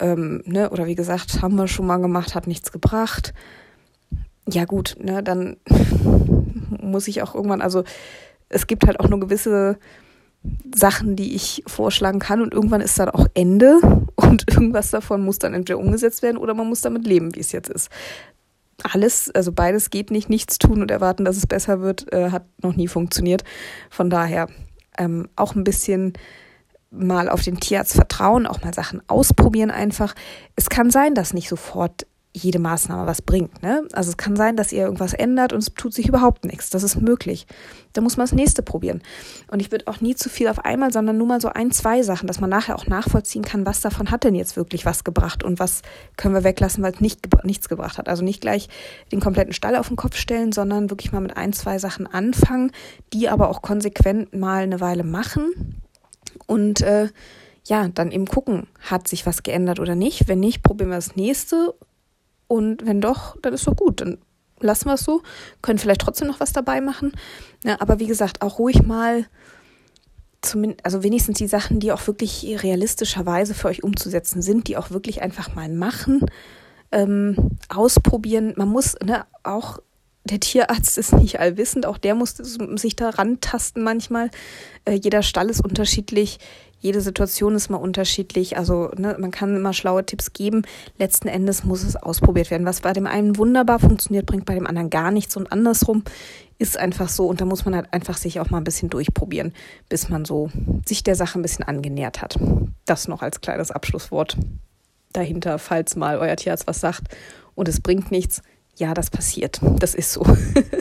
ähm, 0.00 0.42
ne, 0.44 0.70
oder 0.70 0.86
wie 0.86 0.94
gesagt, 0.94 1.42
haben 1.42 1.56
wir 1.56 1.68
schon 1.68 1.86
mal 1.86 1.98
gemacht, 1.98 2.34
hat 2.34 2.46
nichts 2.46 2.72
gebracht. 2.72 3.34
Ja 4.48 4.64
gut, 4.64 4.96
ne, 5.00 5.22
dann 5.22 5.56
muss 6.80 7.08
ich 7.08 7.22
auch 7.22 7.34
irgendwann, 7.34 7.62
also 7.62 7.84
es 8.48 8.66
gibt 8.66 8.86
halt 8.86 9.00
auch 9.00 9.08
nur 9.08 9.20
gewisse 9.20 9.78
Sachen, 10.74 11.16
die 11.16 11.34
ich 11.34 11.62
vorschlagen 11.66 12.18
kann 12.18 12.42
und 12.42 12.52
irgendwann 12.52 12.80
ist 12.80 12.98
dann 12.98 13.08
auch 13.08 13.26
Ende 13.34 13.78
und 14.16 14.44
irgendwas 14.50 14.90
davon 14.90 15.24
muss 15.24 15.38
dann 15.38 15.54
entweder 15.54 15.78
umgesetzt 15.78 16.22
werden 16.22 16.36
oder 16.36 16.54
man 16.54 16.68
muss 16.68 16.82
damit 16.82 17.06
leben, 17.06 17.34
wie 17.34 17.40
es 17.40 17.52
jetzt 17.52 17.70
ist. 17.70 17.90
Alles, 18.82 19.30
also 19.30 19.52
beides 19.52 19.90
geht 19.90 20.10
nicht, 20.10 20.28
nichts 20.28 20.58
tun 20.58 20.82
und 20.82 20.90
erwarten, 20.90 21.24
dass 21.24 21.36
es 21.36 21.46
besser 21.46 21.80
wird, 21.80 22.12
äh, 22.12 22.30
hat 22.30 22.44
noch 22.60 22.74
nie 22.74 22.88
funktioniert. 22.88 23.44
Von 23.88 24.10
daher 24.10 24.48
ähm, 24.98 25.28
auch 25.36 25.54
ein 25.54 25.64
bisschen 25.64 26.12
mal 26.96 27.28
auf 27.28 27.42
den 27.42 27.60
Tierarzt 27.60 27.94
vertrauen, 27.94 28.46
auch 28.46 28.62
mal 28.62 28.74
Sachen 28.74 29.02
ausprobieren 29.08 29.70
einfach. 29.70 30.14
Es 30.56 30.70
kann 30.70 30.90
sein, 30.90 31.14
dass 31.14 31.34
nicht 31.34 31.48
sofort 31.48 32.06
jede 32.36 32.58
Maßnahme 32.58 33.06
was 33.06 33.22
bringt. 33.22 33.62
Ne? 33.62 33.86
Also 33.92 34.10
es 34.10 34.16
kann 34.16 34.34
sein, 34.34 34.56
dass 34.56 34.72
ihr 34.72 34.82
irgendwas 34.82 35.14
ändert 35.14 35.52
und 35.52 35.60
es 35.60 35.72
tut 35.72 35.94
sich 35.94 36.08
überhaupt 36.08 36.44
nichts. 36.44 36.68
Das 36.68 36.82
ist 36.82 37.00
möglich. 37.00 37.46
Da 37.92 38.00
muss 38.00 38.16
man 38.16 38.24
das 38.26 38.34
nächste 38.34 38.62
probieren. 38.62 39.02
Und 39.46 39.60
ich 39.60 39.70
würde 39.70 39.86
auch 39.86 40.00
nie 40.00 40.16
zu 40.16 40.28
viel 40.28 40.48
auf 40.48 40.64
einmal, 40.64 40.92
sondern 40.92 41.16
nur 41.16 41.28
mal 41.28 41.40
so 41.40 41.48
ein, 41.48 41.70
zwei 41.70 42.02
Sachen, 42.02 42.26
dass 42.26 42.40
man 42.40 42.50
nachher 42.50 42.76
auch 42.76 42.88
nachvollziehen 42.88 43.42
kann, 43.42 43.64
was 43.64 43.82
davon 43.82 44.10
hat 44.10 44.24
denn 44.24 44.34
jetzt 44.34 44.56
wirklich 44.56 44.84
was 44.84 45.04
gebracht 45.04 45.44
und 45.44 45.60
was 45.60 45.82
können 46.16 46.34
wir 46.34 46.42
weglassen, 46.42 46.82
weil 46.82 46.92
es 46.92 47.00
nicht, 47.00 47.20
nichts 47.44 47.68
gebracht 47.68 47.98
hat. 47.98 48.08
Also 48.08 48.24
nicht 48.24 48.40
gleich 48.40 48.68
den 49.12 49.20
kompletten 49.20 49.52
Stall 49.52 49.76
auf 49.76 49.86
den 49.86 49.96
Kopf 49.96 50.16
stellen, 50.16 50.50
sondern 50.50 50.90
wirklich 50.90 51.12
mal 51.12 51.20
mit 51.20 51.36
ein, 51.36 51.52
zwei 51.52 51.78
Sachen 51.78 52.08
anfangen, 52.08 52.72
die 53.12 53.28
aber 53.28 53.48
auch 53.48 53.62
konsequent 53.62 54.34
mal 54.34 54.64
eine 54.64 54.80
Weile 54.80 55.04
machen 55.04 55.83
und 56.46 56.80
äh, 56.82 57.08
ja, 57.66 57.88
dann 57.88 58.12
eben 58.12 58.26
gucken, 58.26 58.66
hat 58.80 59.08
sich 59.08 59.26
was 59.26 59.42
geändert 59.42 59.80
oder 59.80 59.94
nicht. 59.94 60.28
Wenn 60.28 60.40
nicht, 60.40 60.62
probieren 60.62 60.90
wir 60.90 60.96
das 60.96 61.16
nächste. 61.16 61.74
Und 62.46 62.84
wenn 62.86 63.00
doch, 63.00 63.36
dann 63.40 63.54
ist 63.54 63.66
doch 63.66 63.76
gut. 63.76 64.02
Dann 64.02 64.18
lassen 64.60 64.86
wir 64.86 64.94
es 64.94 65.04
so. 65.04 65.22
Können 65.62 65.78
vielleicht 65.78 66.02
trotzdem 66.02 66.28
noch 66.28 66.40
was 66.40 66.52
dabei 66.52 66.80
machen. 66.80 67.12
Ja, 67.64 67.80
aber 67.80 68.00
wie 68.00 68.06
gesagt, 68.06 68.42
auch 68.42 68.58
ruhig 68.58 68.82
mal 68.82 69.26
zumindest, 70.42 70.84
also 70.84 71.02
wenigstens 71.02 71.38
die 71.38 71.46
Sachen, 71.46 71.80
die 71.80 71.90
auch 71.90 72.06
wirklich 72.06 72.44
realistischerweise 72.62 73.54
für 73.54 73.68
euch 73.68 73.82
umzusetzen 73.82 74.42
sind, 74.42 74.68
die 74.68 74.76
auch 74.76 74.90
wirklich 74.90 75.22
einfach 75.22 75.54
mal 75.54 75.70
machen, 75.70 76.26
ähm, 76.92 77.56
ausprobieren. 77.68 78.52
Man 78.56 78.68
muss 78.68 78.94
ne, 79.02 79.24
auch 79.42 79.78
der 80.24 80.40
Tierarzt 80.40 80.96
ist 80.96 81.12
nicht 81.12 81.38
allwissend, 81.38 81.86
auch 81.86 81.98
der 81.98 82.14
muss 82.14 82.36
sich 82.36 82.96
da 82.96 83.10
rantasten 83.10 83.82
manchmal. 83.82 84.30
Äh, 84.86 84.94
jeder 84.94 85.22
Stall 85.22 85.50
ist 85.50 85.62
unterschiedlich, 85.62 86.38
jede 86.84 87.00
Situation 87.00 87.54
ist 87.54 87.70
mal 87.70 87.78
unterschiedlich. 87.78 88.56
Also 88.56 88.90
ne, 88.96 89.16
man 89.18 89.30
kann 89.30 89.56
immer 89.56 89.72
schlaue 89.72 90.04
Tipps 90.04 90.32
geben. 90.32 90.62
Letzten 90.98 91.28
Endes 91.28 91.64
muss 91.64 91.82
es 91.82 91.96
ausprobiert 91.96 92.50
werden. 92.50 92.66
Was 92.66 92.82
bei 92.82 92.92
dem 92.92 93.06
einen 93.06 93.38
wunderbar 93.38 93.78
funktioniert, 93.78 94.26
bringt 94.26 94.44
bei 94.44 94.54
dem 94.54 94.66
anderen 94.66 94.90
gar 94.90 95.10
nichts 95.10 95.36
und 95.36 95.50
andersrum 95.50 96.04
ist 96.58 96.78
einfach 96.78 97.08
so. 97.08 97.26
Und 97.26 97.40
da 97.40 97.46
muss 97.46 97.64
man 97.64 97.74
halt 97.74 97.92
einfach 97.92 98.16
sich 98.16 98.40
auch 98.40 98.50
mal 98.50 98.58
ein 98.58 98.64
bisschen 98.64 98.90
durchprobieren, 98.90 99.52
bis 99.88 100.08
man 100.08 100.24
so 100.24 100.50
sich 100.86 101.02
der 101.02 101.16
Sache 101.16 101.38
ein 101.38 101.42
bisschen 101.42 101.64
angenähert 101.64 102.20
hat. 102.20 102.38
Das 102.84 103.08
noch 103.08 103.22
als 103.22 103.40
kleines 103.40 103.70
Abschlusswort 103.70 104.36
dahinter, 105.12 105.58
falls 105.58 105.96
mal 105.96 106.18
euer 106.18 106.36
Tierarzt 106.36 106.66
was 106.66 106.80
sagt 106.80 107.04
und 107.54 107.68
es 107.68 107.80
bringt 107.80 108.10
nichts 108.10 108.42
ja, 108.76 108.94
das 108.94 109.10
passiert. 109.10 109.60
Das 109.78 109.94
ist 109.94 110.12
so. 110.12 110.24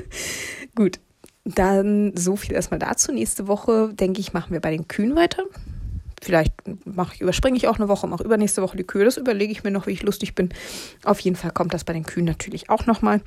Gut. 0.75 0.99
Dann 1.45 2.15
so 2.15 2.37
viel 2.37 2.53
erstmal 2.53 2.79
dazu. 2.79 3.11
Nächste 3.11 3.47
Woche, 3.47 3.93
denke 3.93 4.21
ich, 4.21 4.31
machen 4.31 4.53
wir 4.53 4.61
bei 4.61 4.71
den 4.71 4.87
Kühen 4.87 5.15
weiter. 5.15 5.43
Vielleicht 6.23 6.53
ich, 7.13 7.21
überspringe 7.21 7.57
ich 7.57 7.67
auch 7.67 7.77
eine 7.77 7.89
Woche, 7.89 8.07
mache 8.07 8.23
übernächste 8.23 8.61
Woche 8.61 8.77
die 8.77 8.85
Kühe. 8.85 9.03
Das 9.03 9.17
überlege 9.17 9.51
ich 9.51 9.65
mir 9.65 9.71
noch, 9.71 9.87
wie 9.87 9.91
ich 9.91 10.03
lustig 10.03 10.35
bin. 10.35 10.49
Auf 11.03 11.19
jeden 11.19 11.35
Fall 11.35 11.51
kommt 11.51 11.73
das 11.73 11.83
bei 11.83 11.91
den 11.91 12.05
Kühen 12.05 12.25
natürlich 12.25 12.69
auch 12.69 12.85
nochmal. 12.85 13.19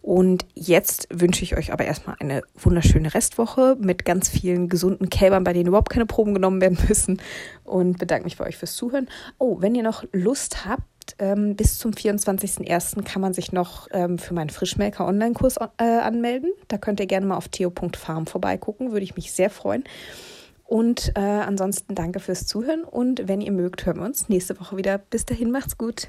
Und 0.00 0.46
jetzt 0.54 1.08
wünsche 1.12 1.42
ich 1.42 1.58
euch 1.58 1.74
aber 1.74 1.84
erstmal 1.84 2.16
eine 2.20 2.42
wunderschöne 2.56 3.12
Restwoche 3.12 3.76
mit 3.78 4.06
ganz 4.06 4.30
vielen 4.30 4.70
gesunden 4.70 5.10
Kälbern, 5.10 5.44
bei 5.44 5.52
denen 5.52 5.66
überhaupt 5.68 5.90
keine 5.90 6.06
Proben 6.06 6.32
genommen 6.32 6.62
werden 6.62 6.78
müssen. 6.88 7.20
Und 7.64 7.98
bedanke 7.98 8.24
mich 8.24 8.38
bei 8.38 8.46
euch 8.46 8.56
fürs 8.56 8.74
Zuhören. 8.74 9.08
Oh, 9.36 9.60
wenn 9.60 9.74
ihr 9.74 9.82
noch 9.82 10.04
Lust 10.12 10.64
habt, 10.64 10.82
ähm, 11.18 11.56
bis 11.56 11.78
zum 11.78 11.92
24.01. 11.92 13.02
kann 13.04 13.20
man 13.22 13.34
sich 13.34 13.52
noch 13.52 13.88
ähm, 13.92 14.18
für 14.18 14.34
meinen 14.34 14.50
Frischmelker 14.50 15.06
Online-Kurs 15.06 15.56
äh, 15.78 15.84
anmelden. 15.84 16.52
Da 16.68 16.78
könnt 16.78 17.00
ihr 17.00 17.06
gerne 17.06 17.26
mal 17.26 17.36
auf 17.36 17.48
theo.farm 17.48 18.26
vorbeigucken, 18.26 18.92
würde 18.92 19.04
ich 19.04 19.16
mich 19.16 19.32
sehr 19.32 19.50
freuen. 19.50 19.84
Und 20.64 21.12
äh, 21.16 21.20
ansonsten 21.20 21.94
danke 21.94 22.20
fürs 22.20 22.46
Zuhören 22.46 22.84
und 22.84 23.26
wenn 23.26 23.40
ihr 23.40 23.52
mögt, 23.52 23.86
hören 23.86 23.98
wir 23.98 24.04
uns 24.04 24.28
nächste 24.28 24.60
Woche 24.60 24.76
wieder. 24.76 24.98
Bis 24.98 25.24
dahin, 25.24 25.50
macht's 25.50 25.78
gut. 25.78 26.08